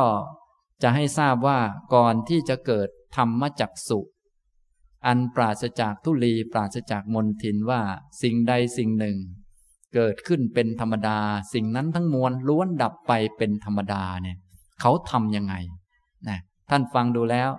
[0.82, 1.58] จะให้ทราบว่า
[1.94, 4.00] ก่อนที่จะเกิดธรรมจักสุ
[5.06, 7.82] อันปราศจากทุลีปราศจากมนทินว่า
[8.22, 9.16] สิ่งใดสิ่งหนึ่ง
[9.94, 11.18] เกิดขึ้นเป็นธรรมดา
[11.55, 14.36] สิ่งนั้นทั้งมวลล้วนดับไปเป็นธรรมดาเนี่ย
[14.81, 15.55] เขาทำยังไง
[16.28, 16.39] นะ
[16.70, 17.51] ท่านฟังดูแล้ว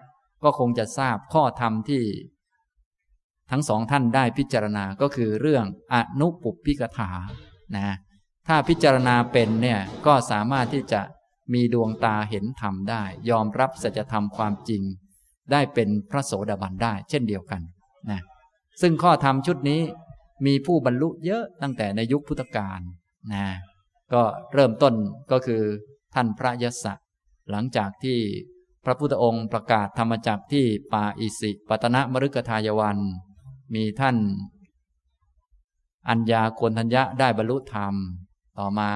[0.43, 2.03] ก็คงจะทราบข้อธรรมที่
[3.51, 7.11] ทั้งสองท่านได้พิจารณาก็คือเรื่องอนุปุพิกถา
[7.75, 7.95] นะ
[8.47, 11.01] ถ้าพิจารณาเป็นเนี่ยก็สามารถที่จะ
[11.53, 14.83] มีดวงตาเห็นธรรมได้ ยอมรับสัจธรรมความจริง
[15.51, 17.61] ได้เป็นพระโสดาบันได้ เช่นเดียวกัน
[18.09, 18.21] นะ
[18.81, 19.81] ซึ่งข้อธรรมชุดนี้
[20.45, 22.79] มีผู้บรรลุเยอะตั้งแต่ในยุคพุทธกาล
[23.33, 23.45] นะ
[24.13, 24.21] ก็
[24.53, 24.93] เริ่มต้น
[25.31, 25.61] ก็คือ
[26.13, 26.85] ท่านพระยศ
[27.49, 28.19] หลังจากที่
[28.85, 32.97] พระพุทธองค์ประกาศธรรมจักที่ป่าอิสิปตนะมฤกทายวัน
[33.73, 34.17] มีท่าน
[36.09, 37.93] อัญญาโกนทัญญะได้บรรลุธรรม
[38.57, 38.91] ต่อมา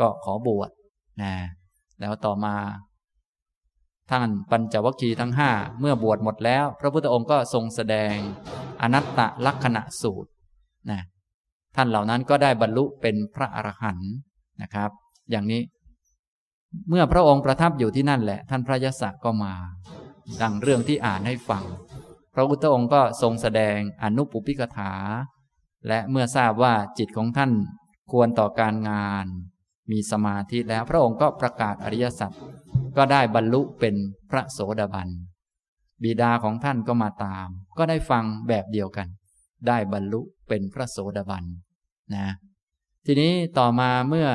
[0.00, 0.70] ก็ขอบวช
[1.22, 1.32] นะ
[2.00, 2.54] แล้วต่อมา
[4.12, 8.14] ท่านปัญจวัคคีย์ทั้งห้าเมื่อบวชหมดแล้ว พระพุทธองค์ก็ทรงแสดง
[8.82, 10.30] อนัตตลักษณะสูตร
[10.90, 11.00] นะ
[11.76, 14.12] ท่านเหล่านั้นก็ได้บรรลุเป็นพระอรหันต์
[14.62, 14.90] นะครับ
[15.30, 15.62] อย่างนี้
[16.88, 19.54] เมื่อพระองค์ประทับอยู่ที่นั่นแหละ ท่านพระยศก็มา
[20.42, 21.64] ดังเรื่องที่อ่านให้ฟัง
[22.34, 24.92] พระพุทธองค์ก็ทรงแสดงอนุปุพิกถา
[25.88, 27.52] และเมื่อทราบว่าจิตของท่าน
[28.12, 29.26] ควรต่อการงาน
[29.90, 32.32] มีสมาธิแล้วพระองค์ก็ประกาศอริยสัจ
[32.96, 33.94] ก็ได้บรรลุเป็น
[34.30, 35.08] พระโสดาบัน
[36.02, 37.48] บิดาของท่านก็มาตาม
[37.78, 39.08] ก็ได้ฟังแบบเดียวกัน
[39.68, 41.44] ได้บรรลุเป็นพระโสดาบัน
[42.14, 42.26] นะ
[43.06, 44.28] ทีนี้ต่อมาเมื่อ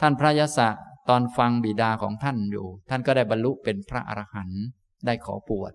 [0.00, 0.60] ท่านพระยศ
[1.08, 4.62] ตอนฟังบิดาของท่านอยู่ ท่านก็ได้บรรลุเป็นพระอรหันต์
[5.06, 5.72] ได้ขอปวด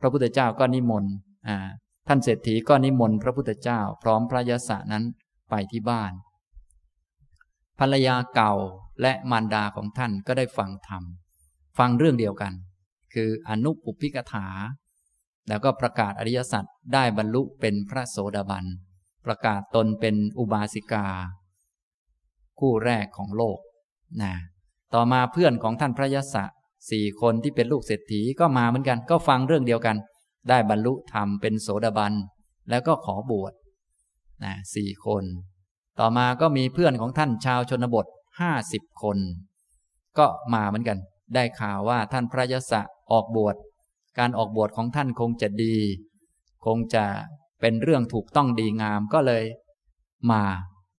[0.00, 1.14] พระพุทธเจ้าก็นิมนต์
[2.08, 5.04] ท่านเศรษฐีก็นิมนต์พระพุทธเจ้า พร้อมพระยศนั้น
[5.50, 6.12] ไปที่บ้าน
[7.78, 8.54] ภรรยาเก่า
[9.02, 11.02] และมารดาของท่านก็ได้ฟังธรรม
[11.80, 12.52] ฟังเรื่องเดียวกัน
[13.14, 14.46] คืออนุปุพิกถา
[15.48, 18.64] แล้วก็ประกาศอริยสัจได้บรรลุเป็นพระโสดาบัน
[19.26, 21.06] ประกาศตนเป็นอุบาสิกา
[22.58, 23.58] คู่แรกของโลก
[24.22, 24.32] นะ
[24.94, 26.36] ต่อมาเพื่อนของท่านพระยศ
[26.90, 29.96] สี่คนที่เป็นลูกเศรษฐีก็มาเหมือนกัน ก็ฟังเรื่องเดียวกัน
[30.48, 32.12] ได้บรรลุธรรมเป็นโสดาบัน
[32.70, 33.52] แล้วก็ขอบวช
[34.44, 35.24] นะสี่คน
[36.00, 38.06] ต่อมาก็มีเพื่อนของท่านชาวชนบท
[38.40, 39.18] ห้าสิบคน
[40.18, 40.98] ก็มาเหมือนกัน
[41.34, 42.72] ได้ข่าวว่าท่านพระยศ
[43.12, 43.56] ออกบวช
[44.18, 45.76] การออกบวชของท่านคงจะดี
[46.66, 47.04] คงจะ
[47.60, 49.44] เป็นเรื่องถูกต้องดีงามก็เลย
[50.30, 50.44] มา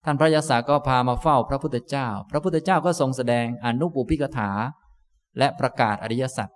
[0.06, 4.52] ท่านพระยศก็พามาเฝ้าพระพุทธเจ้า พระพุทธเจ้าก็ทรงแสดงอนุปุพิกถา
[5.38, 6.49] และประกาศอริยสัจ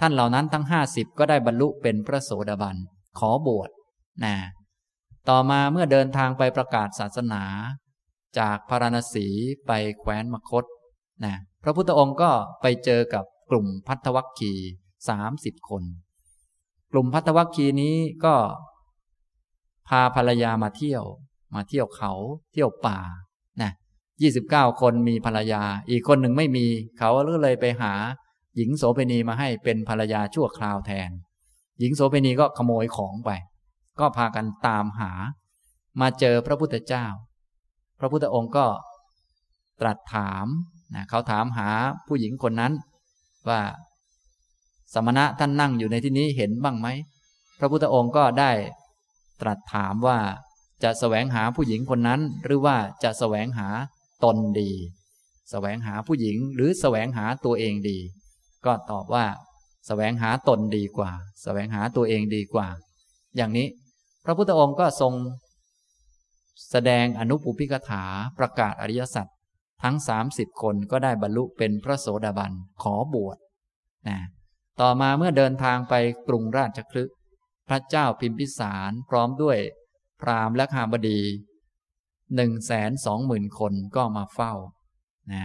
[0.00, 2.76] ท่านเหล่านั้นทั้งห้าสิบก็ได้บรรลุเป็นพระโสดาบัน
[3.18, 3.70] ขอบวช
[4.24, 4.34] นะ
[5.28, 7.44] ต่อมาเมื่อเดินทางไปประกาศศาสนา
[8.38, 9.26] จากพาราณสี
[9.66, 10.64] ไปแคว้นมคต
[11.24, 12.30] นะ พระพุทธองค์ก็
[12.62, 14.52] ไปเจอกับกลุ่มพัทธวัคคี
[15.08, 15.82] สามสิบคน
[16.92, 18.34] กลุ่มพัทธวัคคีนี้ก็
[19.88, 21.04] พาภรรยามาเที่ยว
[21.54, 22.12] มาเที่ยวเขา
[22.52, 22.98] เที่ยวป่า
[23.62, 23.70] นะ
[24.22, 26.66] ยี่สิบเก้าคนมีภรรยา อีกคนหนึ่งไม่มี
[26.98, 27.92] เขาก็เลยไปหา
[28.56, 31.10] หญิงโสเภณีมาให้เป็นภรรยาชั่วคราวแทน
[31.80, 33.30] หญิงโสเภณีก็ขโมยของไป
[34.00, 35.12] ก็พากันตามหา
[36.00, 37.06] มาเจอพระพุทธเจ้า
[37.98, 38.66] พระพุทธองค์ก็
[39.80, 40.46] ตรัสถาม
[40.94, 41.70] นะเขาถามหา
[42.06, 42.72] ผู้หญิงคนนั้น
[43.48, 43.60] ว่า
[44.94, 46.88] สมณะท่านนั่งอยู่ในที่นี้เห็นบ้างไหม
[47.58, 48.52] พระพุทธองค์ก็ได้
[49.40, 50.18] ตรัสถามว่า
[50.82, 53.68] จะแสวงหาผู้หญิงคนนั้น หรือว่าจะแสวงหา
[54.24, 54.70] ตนดี
[55.50, 57.98] แสวงหาผู้หญิงหรือแสวงหาตัวเองดี
[58.66, 59.26] ก็ตอบว่า
[59.86, 61.10] แสวงหาตนดีกว่า
[61.42, 62.66] แสวงหาตัวเองดีกว่า
[63.36, 63.66] อย่างนี้
[64.24, 65.12] พระพุทธองค์ก็ทรง
[66.70, 68.04] แสดงอนุปุพิกถา
[68.38, 69.26] ประกาศอริยสัจ
[69.82, 72.52] ทั้งสามสิบคนก็ได้บรรลุเป็นพระโสดาบัน
[72.82, 73.38] ขอบวช
[74.08, 74.18] นะ
[74.80, 75.94] ต่อมาเมื่อเดินทางไป
[76.28, 77.10] กรุงราชคลึก
[77.68, 79.58] พระเจ้าพิมพิสารพร้อมด้วย
[80.20, 81.20] พราหมณ์และขามบดี
[82.36, 84.52] หนึ่งแสนสองหมื่นคนก็มาเฝ้า
[85.32, 85.44] นะ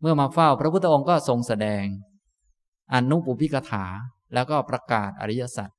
[0.00, 1.84] เมื่อมาเฝ้าพระพุทธองค์ก็ทรงแสดง
[2.94, 3.86] อนุปุพิกถา
[4.34, 5.70] แล้วก็ประกาศอริยสัจ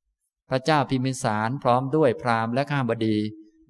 [0.50, 3.16] พระเจ้าพิมพิสารพร้อมด้วยพราหมณ์และข้ามบดี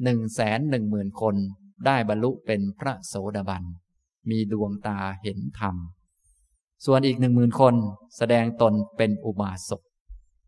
[0.03, 1.35] หนึ่งแสนหนึ่งหมื่นคน
[1.85, 3.63] ได้บรรลุเป็นพระโสดาบัน
[4.29, 5.75] มีดวงตาเห็นธรรม
[6.85, 7.73] ส่วนอีกหนึ่งหมื่นคน
[8.17, 9.81] แสดงตนเป็นอุบาสก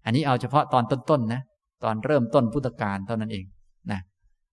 [0.06, 1.41] อันนี้เอาเฉพาะตอนต้นๆนะ
[1.84, 3.45] ตอนเริ่มต้นพุทธกาลเท่านั้นเอง
[3.91, 4.02] นะ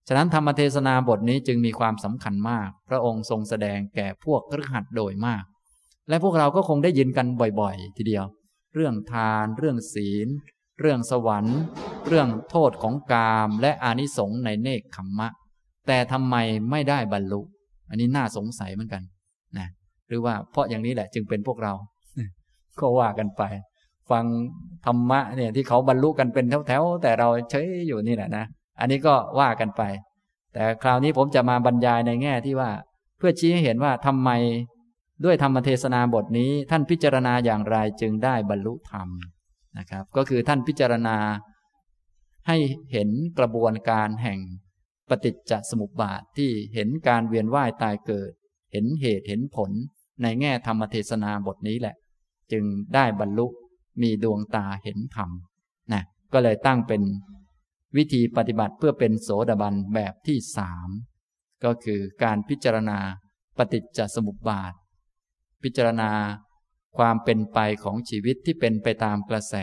[0.07, 5.43] ฉะนั้นธรรมเทศนาบทนี้จึงมีความสำคัญมาก พระองค์ทรงแสดงแก่พวกครหัดโดยมาก
[6.09, 7.27] และพวกเราก็คงได้ยินกัน
[7.59, 8.25] บ่อยๆ ทีเดียว
[8.75, 10.27] เรื่องทาน เรื่องศีล
[10.79, 11.59] เรื่องสวรรค์
[12.07, 15.29] เรื่องโทษของกาม และอานิสงส์ในเนคขมมะ
[15.87, 16.35] แต่ทำไม
[16.69, 17.41] ไม่ได้บรรลุ
[17.89, 19.01] อันนี้น่าสงสัยเหมือนกัน
[19.57, 19.67] นะ
[20.07, 21.73] หรือว่าเพราะอย่างนี้แหละจึงเป็นพวกเรา
[22.79, 23.43] ก็ว่ากันไป
[24.11, 24.25] ฟัง
[24.85, 28.45] ธรรมะเนี่ยที่เขาบรรลุกันเป็นแถวๆแต่เราเฉยอยู่นี่แหละนะ
[28.79, 29.81] อันนี้ก็ว่ากันไป
[30.53, 32.69] แต่คราวนี้ผมจะมาบรรยายในแง่ที่ว่า
[33.17, 34.29] เพื่อชี้ให้เห็นว่าทำไม
[35.25, 39.07] ด้วยธรรมเทศนาบทนี้ท่านพิจารณาอย่างไรจึงได้บรรลุธรรม
[39.77, 41.17] นะครับ ก็คือท่านพิจารณา
[42.47, 42.57] ให้
[42.91, 43.09] เห็น
[43.39, 44.39] กระบวนการแห่ง
[45.09, 48.31] ปฏิจจสมุปบาทที่เห็นการเวียนว่ายตายเกิด
[48.71, 49.71] เห็นเหตุเห็นผล
[50.21, 51.95] ในแง่ธรรมเทศนาบทนี้แหละ
[52.51, 52.63] จึง
[52.95, 53.47] ได้บรรลุ
[54.01, 55.29] มีดวงตาเห็นธรรม
[55.93, 56.03] นะ
[56.33, 57.01] ก็เลยตั้งเป็น
[57.97, 60.89] วิธีปฏิบัติเพื่อเป็นโสดาบันแบบที่สาม
[61.63, 62.99] ก็คือการพิจารณา
[63.57, 64.73] ปฏิจจสมุปบาท
[65.63, 66.11] พิจารณา
[66.97, 69.55] ความเป็นไปของชีวิตที่เป็นไปตามกระแส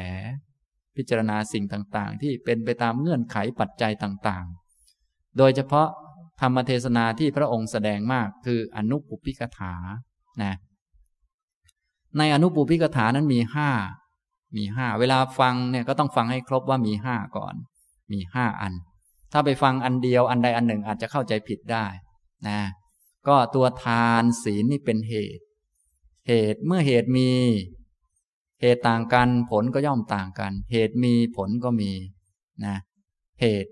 [0.97, 4.66] พิจารณาสิ่งต่างๆ ที่เป็นไปตามเงื่อนไขปัจจัยต่างๆ
[5.39, 5.89] โดยเฉพาะ
[6.41, 9.75] ธรรมเทศนาที่พระองค์แสดงมากคืออนุปุพิกถา
[10.43, 10.55] นะ
[12.19, 13.71] ในอนุปุพิกถานั้นมีห้า
[14.57, 17.55] มีห้าเวลาฟังเนี่ยก็ต้องฟังให้ครบว่ามีห้าก่อน
[18.13, 18.73] มีห้าอัน
[19.33, 21.87] ถ้าไปฟังอันเดียวอันใดอันหนึ่งอาจจะเข้าใจผิดได้
[22.49, 22.61] นะ
[23.29, 25.45] ก็ตัวทานศีลนี่เป็นเหตุ
[26.29, 27.31] เหตุเมื่อเหตุมี
[28.61, 31.93] เหตุต่างกันผลก็ย่อมต่างกัน เหตุมีผลก็มี
[32.65, 32.77] นะ
[33.41, 33.71] เหตุ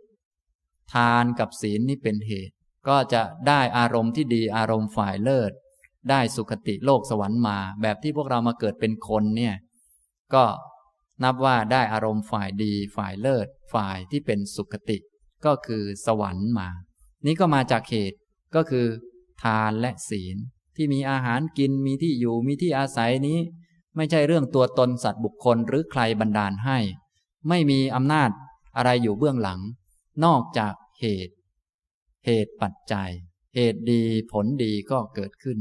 [0.94, 2.54] ทานกับศีลนี่เป็นเหตุ
[2.88, 5.52] ก็จะได้อารมณ์ที่ดีอารมณ์ฝ่ายเลิศ
[6.10, 9.54] ได้สุขติโลกสวรรค์มา แบบที่พวกเรามาเกิดเป็นคนเนี่ย
[10.34, 10.44] ก็
[11.24, 14.98] นับว่าได้อารมณ์ฝ่ายดีฝ่ายเลิศ ฝ่ายที่เป็นสุขติ
[15.44, 16.68] ก็คือสวรรค์มา
[17.26, 18.18] นี้ก็มาจากเหตุ
[18.54, 18.86] ก็คือ
[19.42, 20.36] ทานและศีล
[20.76, 23.38] ที่มีอาหารกินมีที่อยู่มีที่อาศัยนี้
[23.96, 26.78] ไม่ใช่เรื่องตัวตนสัตว์บุคคลหรือใครบันดาลให้
[27.48, 28.30] ไม่มีอำนาจ
[28.76, 29.60] อะไรอยู่เบื้องหลัง
[30.24, 31.34] นอกจาก เหตุ
[32.26, 33.10] เหตุปัจจัย
[33.54, 34.02] เหตุดี
[34.32, 35.58] ผลดีก็เกิดขึ้น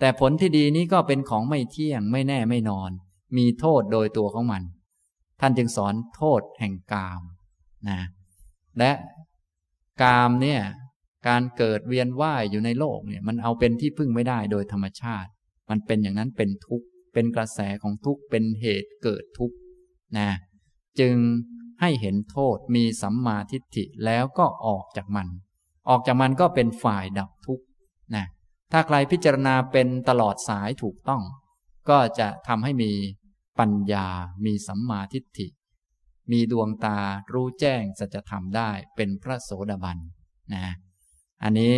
[0.00, 2.90] แต่ผลที่ดีนี้ก็เป็นของไม่เที่ยงไม่แน่ไม่นอน
[3.36, 4.62] มีโทษโดยตัวของมัน
[5.40, 7.22] ท่านจึงสอนโทษแห่งกาม
[7.88, 8.00] นะ
[8.78, 8.92] และ
[10.02, 10.60] กามเนี่ย
[11.28, 15.30] การเกิดเวียนว่ายอยู่ในโลกเนี่ยมันเอาเป็นที่พึ่งไม่ได้โดยธรรมชาติ
[15.70, 19.56] มันเป็นอย่างนั้นเป็นทุกข์เป็นกระแสของทุกข์เป็นเหตุเกิดทุกข์
[20.18, 20.30] นะ
[21.00, 21.14] จึง
[21.80, 25.28] ให้เห็นโทษมีสัมมาทิฏฐิแล้วก็ออกจากมัน
[25.88, 27.64] ออกจากมันก็เป็นฝ่ายดับทุกข์
[28.14, 28.26] นะ
[28.72, 31.22] ถ้าใครพิจารณาเป็นตลอดสายถูกต้อง
[31.88, 32.92] ก็จะทำให้มี
[33.58, 34.06] ปัญญา
[34.44, 35.48] มีสัมมาทิฏฐิ
[36.32, 36.98] มีดวงตา
[37.32, 39.98] รู้แจ้งสัจธรรมได้เป็นพระโสดาบัน
[40.54, 40.64] นะ
[41.42, 41.76] อันนี้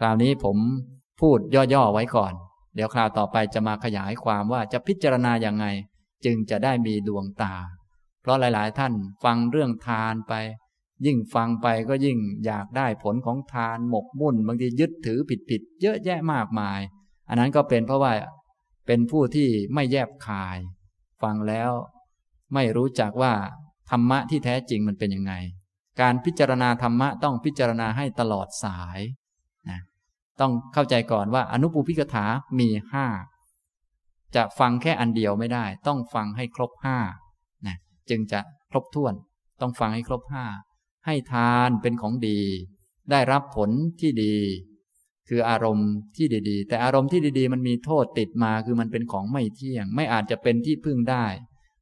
[0.00, 0.56] คราวนี้ผม
[1.20, 1.38] พูด
[1.74, 2.32] ย่อๆไว้ก่อน
[2.74, 5.66] เดี๋ยวคราวต่อไปจะมาขยายความว่าจะพิจารณาอย่างไง
[6.24, 7.54] จึงจะได้มีดวงตา
[8.20, 8.92] เพราะหลาย ๆ ท่าน
[9.24, 10.34] ฟังเรื่องทานไป
[11.06, 15.20] ยิ่งฟังไปก็ยิ่งอยากได้ผลของทานหมกมุ่น บางทียึดถือ
[15.50, 16.80] ผิด ๆ เยอะแยะมากมาย
[17.28, 18.12] อันนั้นก็เป็นเพราะว่า
[18.86, 20.58] เป็นผู้ที่ไม่แยบคาย
[21.22, 21.70] ฟังแล้ว
[22.54, 23.32] ไม่รู้จักว่า
[23.90, 25.34] ธรรมะที่แท้จริงมันเป็นยังไง
[26.00, 29.00] การพิจารณาธรรมะต้องพิจารณาให้ตลอดสาย
[29.70, 29.80] นะ
[30.40, 32.26] ต้องเข้าใจก่อนว่าอนุปูพิกถา
[32.58, 33.06] มีห้า
[34.36, 36.98] จะฟังแค่อันเดียวไม่ได้ ต้องฟังให้ครบห้า
[38.10, 39.14] จึงจะครบถ้วน
[39.60, 40.46] ต้องฟังให้ครบห้า
[41.06, 42.40] ให้ทานเป็นของดี
[43.10, 43.70] ได้รับผล
[44.00, 44.36] ที่ดี
[45.28, 51.24] คืออารมณ์ที่ดีๆ แต่อารมณ์ที่ดีๆ มันมีโทษติดมาคือมันเป็นของไม่เที่ยง ไม่อาจจะเป็นที่พึ่งได้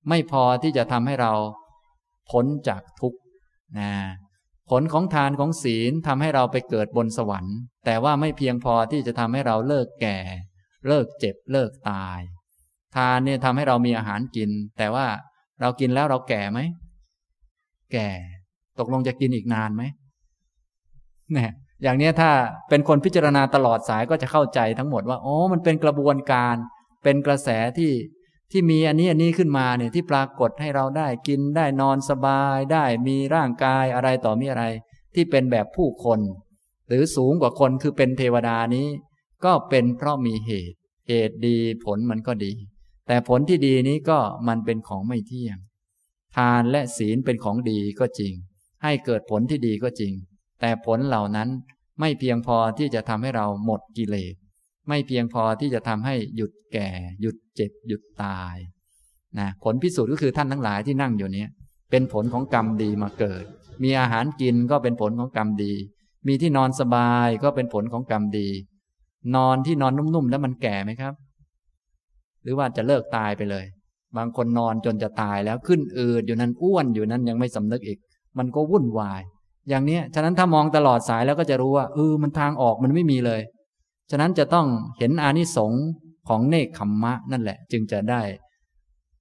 [0.08, 1.32] ไม่พอที่จะทำให้เรา
[2.30, 3.18] พ้นจากทุกข์
[3.78, 3.92] นะ
[4.70, 10.18] ผลของทานของศีลทำให้เราไปเกิดบนสวรรค์ แต่ว่าไม่เพียงพอที่จะทำให้เราเลิกแก่
[10.86, 12.20] เลิกเจ็บเลิกตาย
[12.96, 15.06] ทานเนี่ยทำให้เรามีอาหารกิน แต่ว่า
[15.60, 16.60] เรากินแล้วเราแก่ไหม
[17.92, 18.08] แก่
[18.78, 19.82] ตกลงจะกินอีกนานไหม
[21.32, 21.52] เนี่ย
[21.82, 22.30] อย่างนี้ถ้า
[22.68, 26.56] เป็นคนพิจารณาตลอดสายก็จะเข้าใจทั้งหมดว่า อ๋อ มันเป็นกระบวนการ
[27.04, 27.48] เป็นกระแส
[27.78, 27.92] ที่
[28.50, 34.64] ที่มีอันนี้อันนี้ขึ้นมาเนี่ยที่ปรากฏให้เราได้กินได้นอนสบายได้มีร่างกายอะไรต่อมีอะไร
[35.14, 36.20] ที่เป็นแบบผู้คน
[36.88, 38.86] หรือสูงกว่าคนคือเป็นเทวดานี้
[39.44, 40.76] ก็เป็นเพราะมีเหตุ
[41.08, 42.52] เหตุดีผลมันก็ดี
[43.08, 44.18] แต่ผลที่ดีนี้ก็
[44.48, 45.58] มันเป็นของไม่เที่ยง
[46.36, 48.34] ทานและศีลเป็นของดีก็จริง
[48.82, 50.12] ให้เกิดผลที่ดีก็จริง
[50.60, 51.48] แต่ผลเหล่านั้น
[52.00, 54.34] ไม่เพียงพอที่จะทำให้เราหมดกิเลส
[54.88, 56.88] ไม่เพียงพอที่จะทำให้หยุดแก่
[57.20, 58.56] หยุดเจ็บ หยุดตาย
[59.38, 61.46] นะผลพิสูจน์ก็คือท่านทั้งหลายที่นั่งอยู่นี้
[61.90, 63.44] เป็นผลของกรรมดีมาเกิด
[63.82, 65.72] มีอาหารกินก็เป็นผลของกรรมดี
[66.26, 68.48] มีที่นอนสบายก็เป็นผลของกรรมดี
[69.36, 71.14] นอนที่นอนนุ่มๆแล้วมันแก่ไหมครับ
[72.42, 73.64] หรือว่าจะเลิกตายไปเลย
[74.16, 77.98] บางคนนอนจนจะตายแล้วขึ้นอืดอยู่นั้นอ้วนอยู่นั้นยังไม่สำนึกอีก
[78.38, 79.22] มันก็วุ่นวาย
[79.68, 83.40] อย่างนี้ฉะนั้นถ้ามองตลอดสายแล้วก็จะรู้ว่าเออมันทางออกมันไม่มีเลย
[84.10, 84.66] ฉะนั้นจะต้อง
[84.98, 85.84] เห็นอานิสงส์
[86.28, 88.22] ของเนคขมมะนั่นแหละ จึงจะได้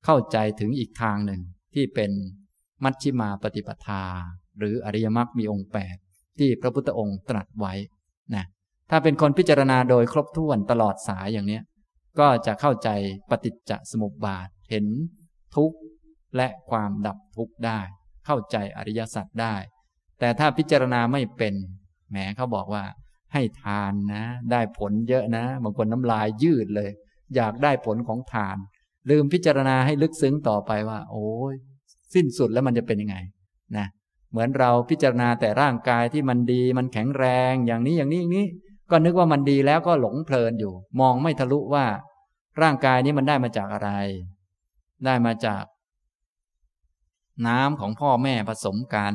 [0.06, 1.42] เข้าใจถึงอีกทางหนึ่ง
[1.74, 2.12] ที่เป็น
[2.84, 4.04] มัชชิมาปฏิปทา
[4.60, 5.96] หรืออริยมรรคมีองค์แปด
[6.40, 7.74] ที่พระพุทธองค์ตรัสไว้
[8.36, 8.46] นะ
[8.90, 11.60] ถ้าเป็นคนพิจารณาโดยครบถ้วนตลอดสายอย่างนี้
[12.20, 12.90] ก็จะเข้าใจ
[13.30, 14.86] ปฏิจจสมุปบาทเห็น
[15.56, 15.78] ทุกข์
[16.36, 17.80] และความดับทุกข์ได้
[18.26, 19.56] เข้าใจอริยสัจได้
[20.20, 21.54] แต่ถ้าพิจารณาไม่เป็น
[22.10, 22.84] แหมเขาบอกว่า
[23.34, 26.92] ให้ทานนะ ได้ผลเยอะนะบางคนน้ำลายยืดเลย
[27.36, 28.58] อยากได้ผลของทาน
[29.10, 31.56] ลืมพิจารณาให้ลึกซึ้งต่อไปว่า โอ้ย
[32.14, 33.18] สิ้นสุดแล้วมันจะเป็นยังไง
[33.78, 33.88] นะ
[34.32, 38.48] เหมือนเราพิจารณาแต่ร่างกายที่มันดีมันแข็งแรงอย่างนี้อย่างนี้อย่างนี้
[38.90, 41.86] ก็นึกว่ามันดีแล้วก็หลงเพลินอยู่ มองไม่ทะลุว่า
[42.62, 43.90] ร่างกายนี้มันได้มาจากอะไร
[45.06, 45.64] ได้มาจาก
[47.48, 49.14] น้ำของพ่อแม่ผสมกัน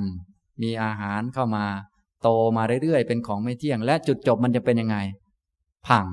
[0.63, 1.67] มีอาหารเข้ามา
[2.23, 4.97] โตมาเรื่อยๆ เป็นของไม่เที่ยง และจุดจบมันจะเป็นยังไง
[5.87, 6.07] พัง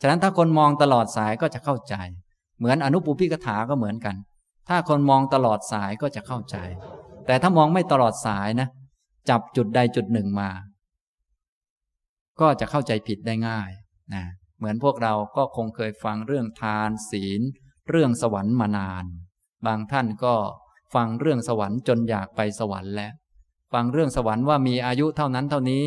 [0.00, 1.94] ฉะนั้นถ้าคนมองตลอดสายก็จะเข้าใจ
[2.58, 4.16] เหมือนอนุปุพิกถาก็เหมือนกัน
[4.68, 6.56] ถ้าคนมองตลอดสายก็จะเข้าใจ
[7.26, 8.68] แต่ถ้ามองไม่ตลอดสายนะ
[9.28, 10.50] จับจุดใดจุดหนึ่งมา
[12.40, 13.70] ก็จะเข้าใจผิดได้ง่าย
[14.14, 14.24] นะ
[14.58, 17.40] เหมือนพวกเราก็คงเคยฟังเรื่องทานศีล
[17.90, 19.04] เรื่องสวรรค์มานาน
[19.66, 20.34] บางท่านก็
[20.94, 23.12] ฟังเรื่องสวรรค์จนอยากไปสวรรค์แล้ว
[23.72, 25.84] ฟังเรื่องสวรรค์ว่ามีอายุเท่านั้นเท่านี้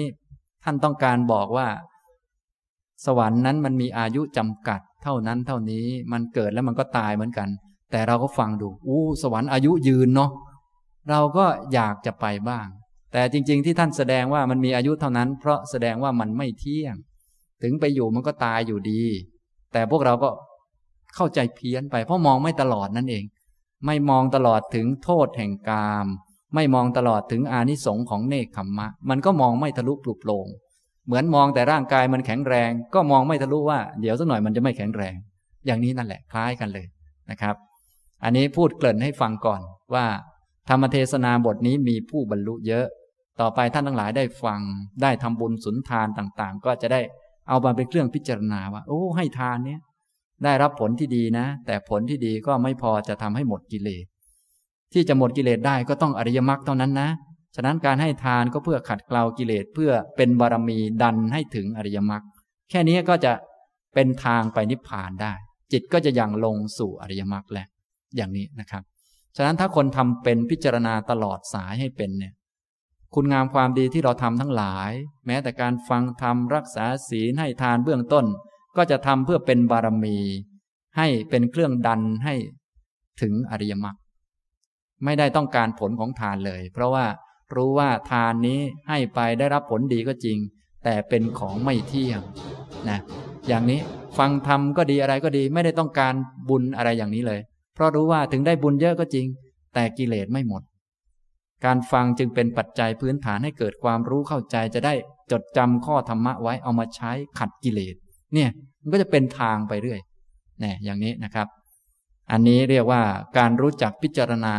[0.64, 1.68] ท่านต้องการบอกว่า
[3.06, 7.50] สวรรค์นั้นมันมีอายุจำกัดเท่านั้นเท่านี้ มันเกิดแล้วมันก็ตายเหมือนกัน
[7.92, 10.32] แต่เราก็ฟังดู อู้ สวรรค์อายุยืนเนาะ
[11.10, 12.68] เราก็อยากจะไปบ้าง
[13.12, 16.96] แต่จริง ๆ ที่ท่านแสดงว่ามันมีอายุเท่านั้น เพราะแสดงว่ามันไม่เที่ยง
[17.64, 19.04] ถึงไปอยู่มันก็ตายอยู่ดี
[19.74, 20.30] แต่พวกเราก็
[21.16, 23.24] เข้าใจเพี้ยนไป เพราะมองไม่ตลอดนั่นเอง
[23.86, 26.08] ไม่มองตลอดถึงโทษแห่งกาม
[26.56, 30.48] ไม่มองตลอดถึงอานิสงส์ของเนคขมมะ มันก็มองไม่ทะลุปลุกโลง
[31.06, 35.16] เหมือนมองแต่ร่างกายมันแข็งแรง ก็มองไม่ทะลุว่าเดี๋ยวสักหน่อยมันจะไม่แข็งแรง
[35.66, 36.86] อย่างนี้นั่นแหละคล้ายกันเลย
[37.32, 37.56] นะครับ
[38.24, 39.62] อันนี้พูดเกริ่นให้ฟังก่อน
[39.94, 40.06] ว่า
[40.70, 42.86] ธรรมเทศนาบทนี้มีผู้บรรลุเยอะ
[43.42, 44.62] ต่อไปท่านทั้งหลายได้ฟัง
[45.02, 47.02] ได้ทำบุญสุนทานต่างๆ ก็จะได้
[47.50, 49.80] เอามาเป็นเครื่องพิจารณาว่า โอ้ ให้ทานเนี้ย
[50.44, 54.06] ได้รับผลที่ดีนะ แต่ผลที่ดีก็ไม่พอจะทำให้หมดกิเลส
[54.94, 57.10] ที่จะหมดกิเลสได้ก็ต้องอริยมรรคเท่านั้นนะ
[57.56, 62.24] ฉะนั้นการให้ทานก็เพื่อขัดเกลากิเลสเพื่อเป็นบารมีดันให้ถึงอริยมรรค
[62.70, 63.32] แค่นี้ก็จะ
[63.94, 65.34] เป็นทางไปนิพพานได้
[65.72, 67.68] จิตก็จะยังลงสู่อริยมรรคแหละ
[68.16, 68.84] อย่างนี้นะครับ
[69.38, 72.34] ฉะนั้นถ้าคนทำเป็นพิจารณาตลอดสายให้เป็นเนี่ย
[73.16, 74.92] คุณงามความดีที่เราทำทั้งหลาย
[75.26, 78.26] แม้แต่การฟังธรรมรักษาศีลให้ทานเบื้องต้น
[78.78, 80.18] ก็จะทำเพื่อเป็นบารมี
[80.98, 82.36] ให้เป็นเครื่องดันให้
[83.22, 83.98] ถึงอริยมรรค
[85.04, 87.06] ไม่ได้ต้องการผลของทานเลย เพราะว่า
[87.56, 88.60] รู้ว่าทานนี้
[88.90, 90.38] ให้ไปได้รับผลดีก็จริง
[90.84, 92.20] แต่เป็นของไม่เที่ยง
[92.90, 93.00] นะ
[93.48, 93.80] อย่างนี้
[94.18, 96.14] ฟังธรรมก็ดีอะไรก็ดี ไม่ได้ต้องการ
[96.50, 97.40] บุญอะไรอย่างนี้เลย
[97.76, 99.26] เพราะรู้ว่าถึงได้บุญเยอะก็จริง
[99.74, 100.62] แต่กิเลสไม่หมด
[101.66, 104.94] การฟังจึงเป็นปัจจัยพื้นฐานให้เกิดความรู้เข้าใจจะได้
[105.32, 107.96] จดจำข้อธรรมะไว้เอามาใช้ขัดกิเลส
[108.34, 108.50] เนี่ย
[108.82, 110.00] มันก็จะเป็นทางไปเรื่อย
[110.60, 111.48] เนี่ยอย่างนี้นะครับ
[112.32, 113.02] อันนี้เรียกว่า
[113.38, 114.56] การรู้จักพิจารณา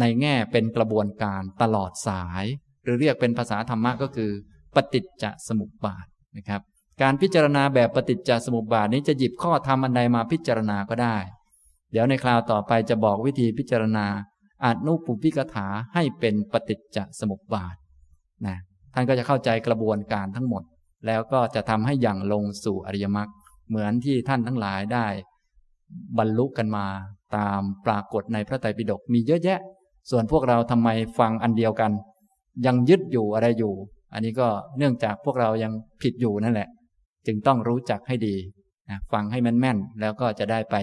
[0.00, 2.44] ในแง่เป็นกระบวนการตลอดสาย
[2.84, 4.30] หรือเรียกเป็นภาษาธรรมะก็คือ
[4.74, 6.06] ปฏิจจสมุปบาท
[6.36, 6.60] นะครับ
[7.02, 11.16] การพิจารณาแบบปฏิจจสมุปบาทนี้จะหยิบข้อธรรมอันใดมาพิจารณาก็ได้
[11.92, 14.06] เดี๋ยวในคราวต่อไปจะบอกวิธีพิจารณา
[14.64, 17.76] อนุปุพิกถาให้เป็นปฏิจจสมุปบาท
[18.46, 18.56] นะ
[18.94, 20.62] ท่านก็จะเข้าใจกระบวนการทั้งหมด
[21.06, 23.30] แล้วก็จะทำให้อย่างลงสู่อริยมรรค
[23.68, 25.06] เหมือนที่ท่านทั้งหลายได้
[26.18, 26.86] บรรลุกันมา
[27.36, 29.60] ตามปรากฏในพระไตรปิฎกมีเยอะแยะ
[30.10, 30.88] ส่วนพวกเราทำไม
[31.18, 31.92] ฟังอันเดียวกัน
[32.66, 33.74] ยังยึดอยู่อะไรอยู่
[34.12, 35.72] อันนี้ก็เนื่องจากพวกเรายัง
[36.02, 36.68] ผิดอยู่นั่นแหละ
[37.26, 38.36] จึงต้องรู้จักให้ดี
[38.90, 40.76] นะฟังให้แม่นๆแล้วก็จะได้ไป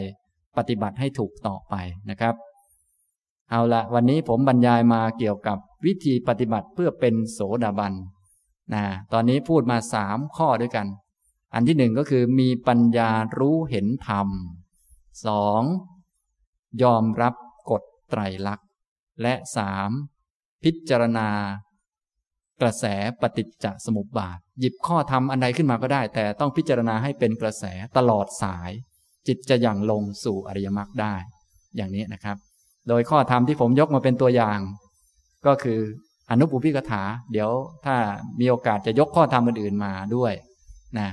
[0.57, 1.75] ปฏิบัติให้ถูกต่อไป
[2.09, 2.33] นะครับ
[3.51, 7.93] เอาละวันนี้ผมบรรยายมาเกี่ยวกับวิธีปฏิบัติเพื่อเป็นโสดาบัน
[8.73, 8.83] นะ
[9.13, 10.87] ตอนนี้พูดมาสามข้อด้วยกัน
[11.53, 13.09] อันที่หนึ่งก็คือมีปัญญา
[13.39, 14.27] รู้เห็นธรรม
[15.25, 15.61] สอง
[16.83, 17.33] ยอมรับ
[17.71, 18.67] กฎไตรลักษณ์
[19.21, 19.89] และสาม
[20.63, 21.29] พิจารณา
[22.61, 22.85] กระแส
[23.21, 27.65] ปฏิจจสมุปบาท หยิบข้อธรรมอันใดขึ้นมาก็ได้ แต่ต้องพิจารณาให้เป็นกระแส
[27.97, 28.71] ตลอดสาย
[29.27, 31.15] จิตจะอย่างลงสู่อริยมรรคได้
[31.75, 32.37] อย่างนี้นะครับ
[32.87, 34.59] โดยข้อธรรมที่ผมยกมาเป็นตัวอย่าง
[35.45, 35.79] ก็คือ
[36.29, 37.49] อนุปุพิกถา เดี๋ยว
[37.85, 37.95] ถ้า
[38.39, 40.33] มีโอกาสจะยกข้อธรรมอื่นๆมาด้วย
[40.99, 41.09] นะ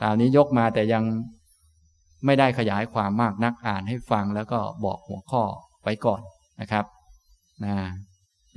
[0.00, 1.04] คราวนี้ยกมาแต่ยัง
[2.24, 5.42] ไม่ได้ขยายความมากนักอ่านให้ฟังแล้วก็บอกหัวข้อ
[5.82, 6.20] ไว้ก่อน
[6.60, 6.84] นะครับ
[7.64, 7.74] นะ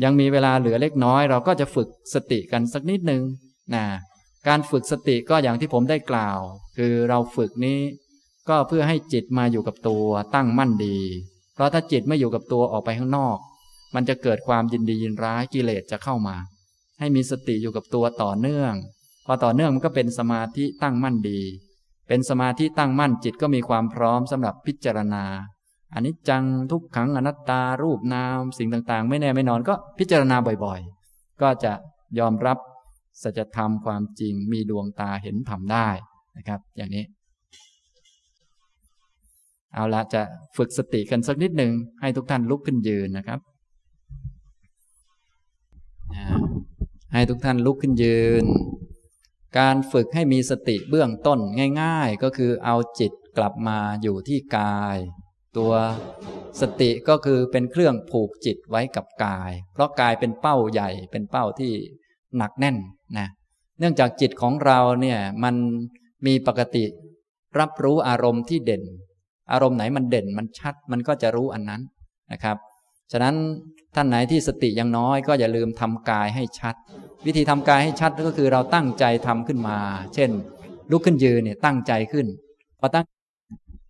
[0.04, 3.22] ยังมีเวลาเหลือเล็กน้อยเราก็จะฝึกสติกันสักนิดหนึ่ง
[3.76, 3.86] นะ
[4.48, 6.40] การฝึกสติก็อย่างที่ผมได้กล่าว
[6.78, 7.80] คือเราฝึกนี้
[8.50, 11.00] ก็เพื่อให้จิตมาอยู่กับตัวตั้งมั่นดี
[11.58, 13.38] เพราะถ้าจิตไม่อยู่กับตัวออกไปข้างนอก
[13.96, 16.36] มันจะเกิดความยินดียินร้ายกิเลสจะเข้ามา
[17.00, 18.74] ให้มีสติอยู่กับตัวต่อเนื่อง
[19.26, 21.42] พอต่อเนื่องมันก็เป็นสมาธิตั้งมั่นดี
[22.08, 25.26] เป็นสมาธิตั้งมั่นจิตก็มีความพร้อมสำหรับพิจารณา
[25.94, 31.74] อันนี้จังทุกขังอนัตตารูปนามสิ่งต่างๆ ไม่แน่ไม่นอนก็พิจารณาบ่อยๆ ก็จะ
[32.20, 32.58] ยอมรับ
[33.24, 35.88] สัจธรรมความจริงมีดวงตาเห็นธรรมได้
[36.38, 37.04] นะครับ อย่างนี้
[39.74, 40.22] เอาละจะ
[40.58, 41.72] ฝึกสติกันสักนิดหนึ่ง
[42.02, 43.40] ให้ทุกท่านลุกขึ้นยืนนะครับ
[47.14, 48.46] ให้ทุกท่านลุกขึ้นยืน
[49.60, 51.40] การฝึกให้มีสติเบื้องต้น
[51.82, 54.98] ง่าย ๆ ก็คือเอาจิตกลับมาอยู่ที่กาย
[55.58, 55.74] ตัว
[56.62, 61.72] สติก็คือเป็นเครื่องผูกจิตไว้กับกาย เพราะกายเป็นเป้าใหญ่เป็นเป้าที่
[62.38, 62.78] หนักแน่น
[63.18, 63.28] นะ
[63.80, 65.56] เนื่องจากจิตของเราเนี่ยมัน
[66.26, 66.86] มีปกติ
[67.60, 68.84] รับรู้อารมณ์ที่เด่น
[69.52, 71.82] อารมณ์ไหนมันเด่นมันชัด มันก็จะรู้อันนั้น
[72.32, 72.58] นะครับ
[73.12, 73.36] ฉะนั้น
[73.96, 76.76] ท่านไหนที่สติยังน้อยก็อย่าลืมทำกายให้ชัด
[77.26, 79.78] วิธีทำกายให้ชัดก็คือเราตั้งใจทำขึ้นมา
[80.14, 80.30] เช่น
[80.92, 82.26] ลุกขึ้นยืนเนี่ยตั้งใจขึ้น
[82.80, 83.06] พอตั้ง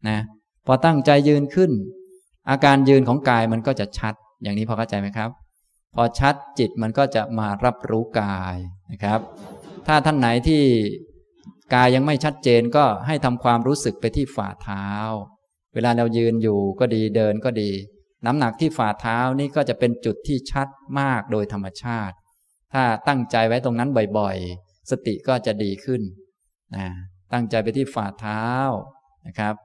[0.10, 0.20] นะ
[0.68, 1.72] พอตั้งใจยืนขึ้น
[2.50, 4.14] อาการยืนของกายมันก็จะชัด
[4.44, 5.30] อย่างนี้พอเข้าใจไหมครับ
[5.96, 8.56] พอชัดจิตมันก็จะมารับรู้กาย
[8.92, 9.20] นะครับ
[9.88, 10.64] ถ้าท่านไหนที่
[11.74, 14.88] กายยังไม่ชัดเจนก็ให้ทำความรู้สึกไปที่ฝ่าเท้า
[15.74, 17.70] เวลาเรายืนอยู่ก็ดีเดินก็ดี
[18.26, 20.68] น้ำหนักที่ฝ่าเท้านี่ก็จะเป็นจุดที่ชัด
[21.00, 22.16] มากโดยธรรมชาติ
[22.74, 26.02] ถ้าตั้งใจไว้ตรงนั้นบ่อยๆ สติก็จะดีขึ้น
[26.76, 26.88] นะ
[27.34, 28.46] ตั้งใจไปที่ฝ่าเท้า
[29.28, 29.56] นะครับ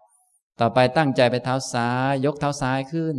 [0.61, 3.17] ต่อไปตั้งใจไปเท้าซ้าย ยกเท้าซ้ายขึ้น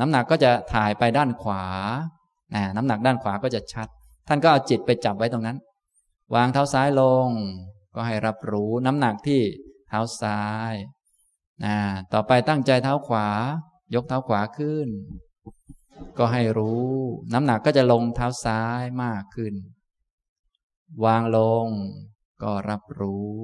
[0.00, 1.64] น้ำหนักก็จะถ่ายไปด้านขวา
[2.76, 3.88] น้ำหนักด้านขวาก็จะชัด
[4.28, 5.58] ท่านก็เอาจิตไปจับไว้ตรงนั้น
[6.34, 7.28] วางเท้าซ้ายลง
[7.94, 9.40] ก็ให้รับรู้น้ำหนักที่
[9.88, 10.42] เท้าซ้า
[10.72, 10.74] ย
[11.64, 11.76] นะ
[12.12, 13.28] ต่อไปตั้งใจเท้าขวา
[13.94, 14.88] ยกเท้าขวาขึ้น
[16.18, 16.90] ก็ให้รู้
[17.32, 19.54] น้ำหนักก็จะลงเท้าซ้ายมากขึ้น
[21.04, 21.66] วางลง
[22.42, 23.34] ก็รับรู้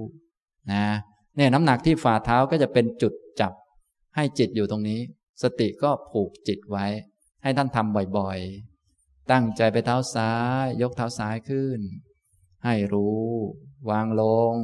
[0.73, 0.87] นะ
[1.37, 3.53] เนี่ยน้ำหนักที่ฝ่าเท้าก็จะเป็นจุดจับ
[4.17, 5.01] ให้จิตอยู่ตรงนี้
[5.43, 6.87] สติก็ผูกจิตไว้
[7.43, 11.81] ให้ท่านทำบ่อยๆ ตั้งใจไปเท้าซ้าย ยกเท้าซ้ายขึ้น
[12.65, 13.27] ให้รู้
[13.91, 14.23] วางล
[14.55, 14.57] ง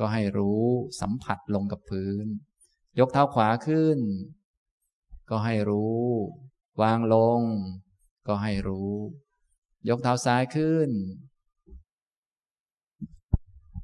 [0.00, 0.62] ก็ให้รู้
[1.00, 2.26] สัมผัสลงกับพื้น
[2.98, 3.98] ยกเท้าขวาขึ้น
[5.30, 6.00] ก็ให้รู้
[6.82, 7.40] วางลง
[8.26, 8.92] ก็ให้รู้
[9.88, 10.90] ยกเท้าซ้ายขึ้น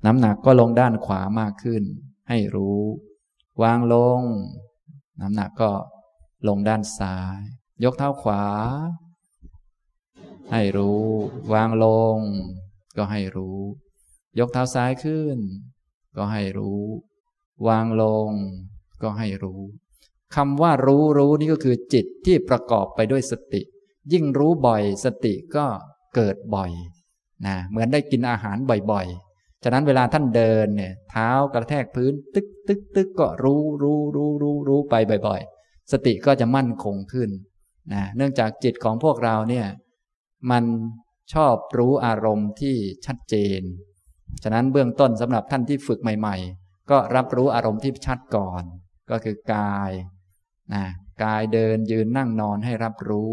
[0.07, 1.83] น้ำหนักก็ลงด้านขวามากขึ้น
[2.29, 2.81] ให้รู้
[3.63, 4.21] วางลง
[5.21, 5.71] น้ำหนักก็
[6.49, 7.41] ลงด้านซ้าย
[7.85, 8.45] ยกเท้าขวา
[10.53, 11.05] ให้รู้
[11.53, 12.17] วางลง
[12.97, 13.59] ก็ให้รู้
[14.39, 15.39] ยกเท้าซ้ายขึ้น
[16.17, 16.83] ก็ให้รู้
[17.69, 18.31] วางลง
[19.03, 19.61] ก็ให้รู้
[20.37, 23.63] คำว่ารู้รู้นี่ก็คือจิตที่ประกอบไปด้วยสติ
[24.13, 25.67] ยิ่งรู้บ่อยสติก็
[26.15, 26.73] เกิดบ่อย
[27.47, 28.57] นะเหมือนได้กินอาหาร
[28.93, 34.95] บ่อยๆ ฉะนั้นเวลาท่านเดินเนี่ยเท้ากระแทกพื้น ตึกตึกตึกก็รู้รู้รู้รู้รู้ไป
[35.29, 37.31] บ่อย ๆ สติก็จะมั่นคงขึ้น
[37.93, 39.67] นะเนื่องจากจิตของพวกเราเนี่ย
[40.51, 40.65] มัน
[41.33, 42.77] ชอบรู้อารมณ์ที่
[43.07, 43.61] ชัดเจน
[44.43, 48.63] ฉะนั้นเบื้องต้นสำหรับท่านที่ฝึกใหม่ ๆ ก็รับรู้อารมณ์ที่ชัดก่อน
[49.11, 49.91] ก็คือกาย
[50.75, 50.85] นะ
[51.25, 53.33] กายเดินยืนนั่งนอนให้รับรู้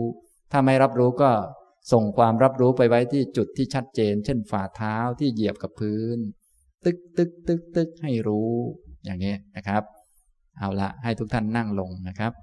[0.52, 1.32] ถ้าไม่รับรู้ก็
[1.94, 6.18] ส่งความรับรู้ไปไว้ที่จุดที่ชัดเจน เช่นฝ่าเท้าที่เหยียบกับพื้น
[6.86, 8.52] ตึกตึกตึกตึกให้รู้
[9.06, 9.84] อย่างนี้นะครับ
[10.58, 12.34] เอาละให้ทุกท่านนั่งลงนะครับ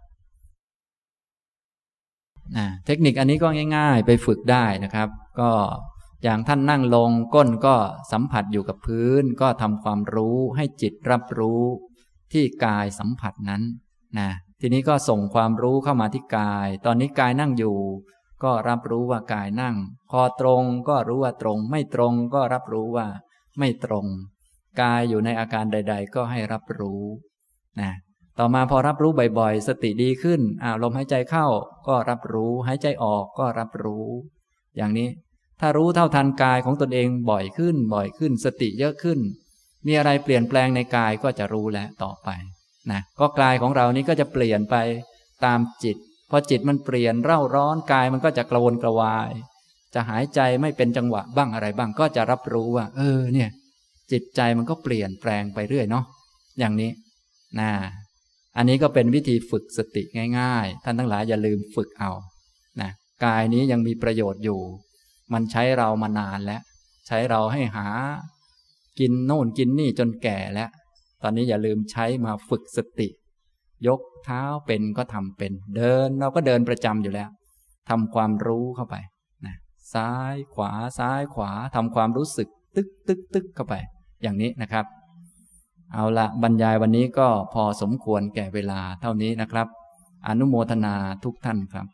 [2.86, 5.09] เทคนิคอันนี้ก็ง่าย ๆ ไปฝึกได้นะครับ
[5.40, 5.51] ก็
[6.22, 7.76] อย่างท่านนั่งลงก้นก็
[8.12, 11.62] สัมผัสอยู่กับพื้น ก็ทำความรู้ให้จิตรับรู้
[12.32, 13.62] ที่กายสัมผัสนั้น
[14.18, 14.30] นะ
[14.60, 17.78] ทีนี้ก็ส่งความรู้เข้ามาที่กาย ตอนนี้กายนั่งอยู่
[18.44, 19.76] ก็รับรู้ว่ากายนั่ง
[20.10, 23.06] พอตรงก็รู้ว่าตรง ไม่ตรงก็รับรู้ว่า
[23.59, 24.06] ไม่ตรง
[24.80, 27.02] กายอยู่ในอาการใด ๆ ก็ให้รับรู้
[27.80, 27.92] นะ
[28.38, 31.47] ต่อมาพอรับรู้บ่อยๆ สติดีขึ้นอ่าลมหายใจเข้า
[31.88, 34.06] ก็รับรู้หายใจออกก็รับรู้
[34.76, 35.09] อย่างนี้
[35.61, 39.19] ถ้ารู้เท่าทันกายของตนเองบ่อยขึ้น บ่อยขึ้น สติเยอะขึ้น
[39.87, 42.28] มีอะไรเปลี่ยนแปลงในกายก็จะรู้แล้วต่อไป
[42.91, 44.77] นะก็กายของเรานี้ก็จะเปลี่ยนไป
[45.45, 45.97] ตามจิต
[46.31, 49.31] พอจิตมันเปลี่ยนเร่าร้อนกายมันก็จะกระวนกระวาย
[49.95, 53.51] จะหายใจไม่เป็นจังหวะบ้างอะไรบ้างก็จะรับรู้ว่า เออเนี่ย
[54.12, 56.05] จิตใจมันก็เปลี่ยนแปลงไปเรื่อยเนาะ
[56.59, 56.91] อย่างนี้
[57.61, 57.70] นะ
[58.57, 60.03] อันนี้ก็เป็นวิธีฝึกสติ
[60.39, 62.11] ง่าย ๆ ท่านทั้งหลายอย่าลืมฝึกเอา
[62.81, 62.91] นะ
[63.24, 64.61] กายนี้ยังมีประโยชน์อยู่
[65.32, 66.62] มันใช้เรามานานแล้ว
[67.07, 67.86] ใช้เราให้หา
[68.98, 70.70] กินโน่นกินนี่จนแก่แล้ว
[71.23, 73.09] ตอนนี้อย่าลืมใช้มาฝึกสติ
[73.86, 77.28] ยกเท้าเป็นก็ทำเป็น เดินเราก็เดินประจำอยู่แล้ว
[77.89, 78.97] ทำความรู้เข้าไป
[79.47, 79.57] นะ
[79.94, 83.74] ซ้ายขวาซ้ายขวาทำความรู้สึก ตึกตึกตึกเข้าไป
[84.23, 84.86] อย่างนี้นะครับ
[85.94, 89.69] เอาละบรรยายวันนี้ก็พอสมควรแก่เวลาเท่านี้นะครับ
[90.27, 90.94] อนุโมทนา
[91.24, 91.86] ทุกท่านครับ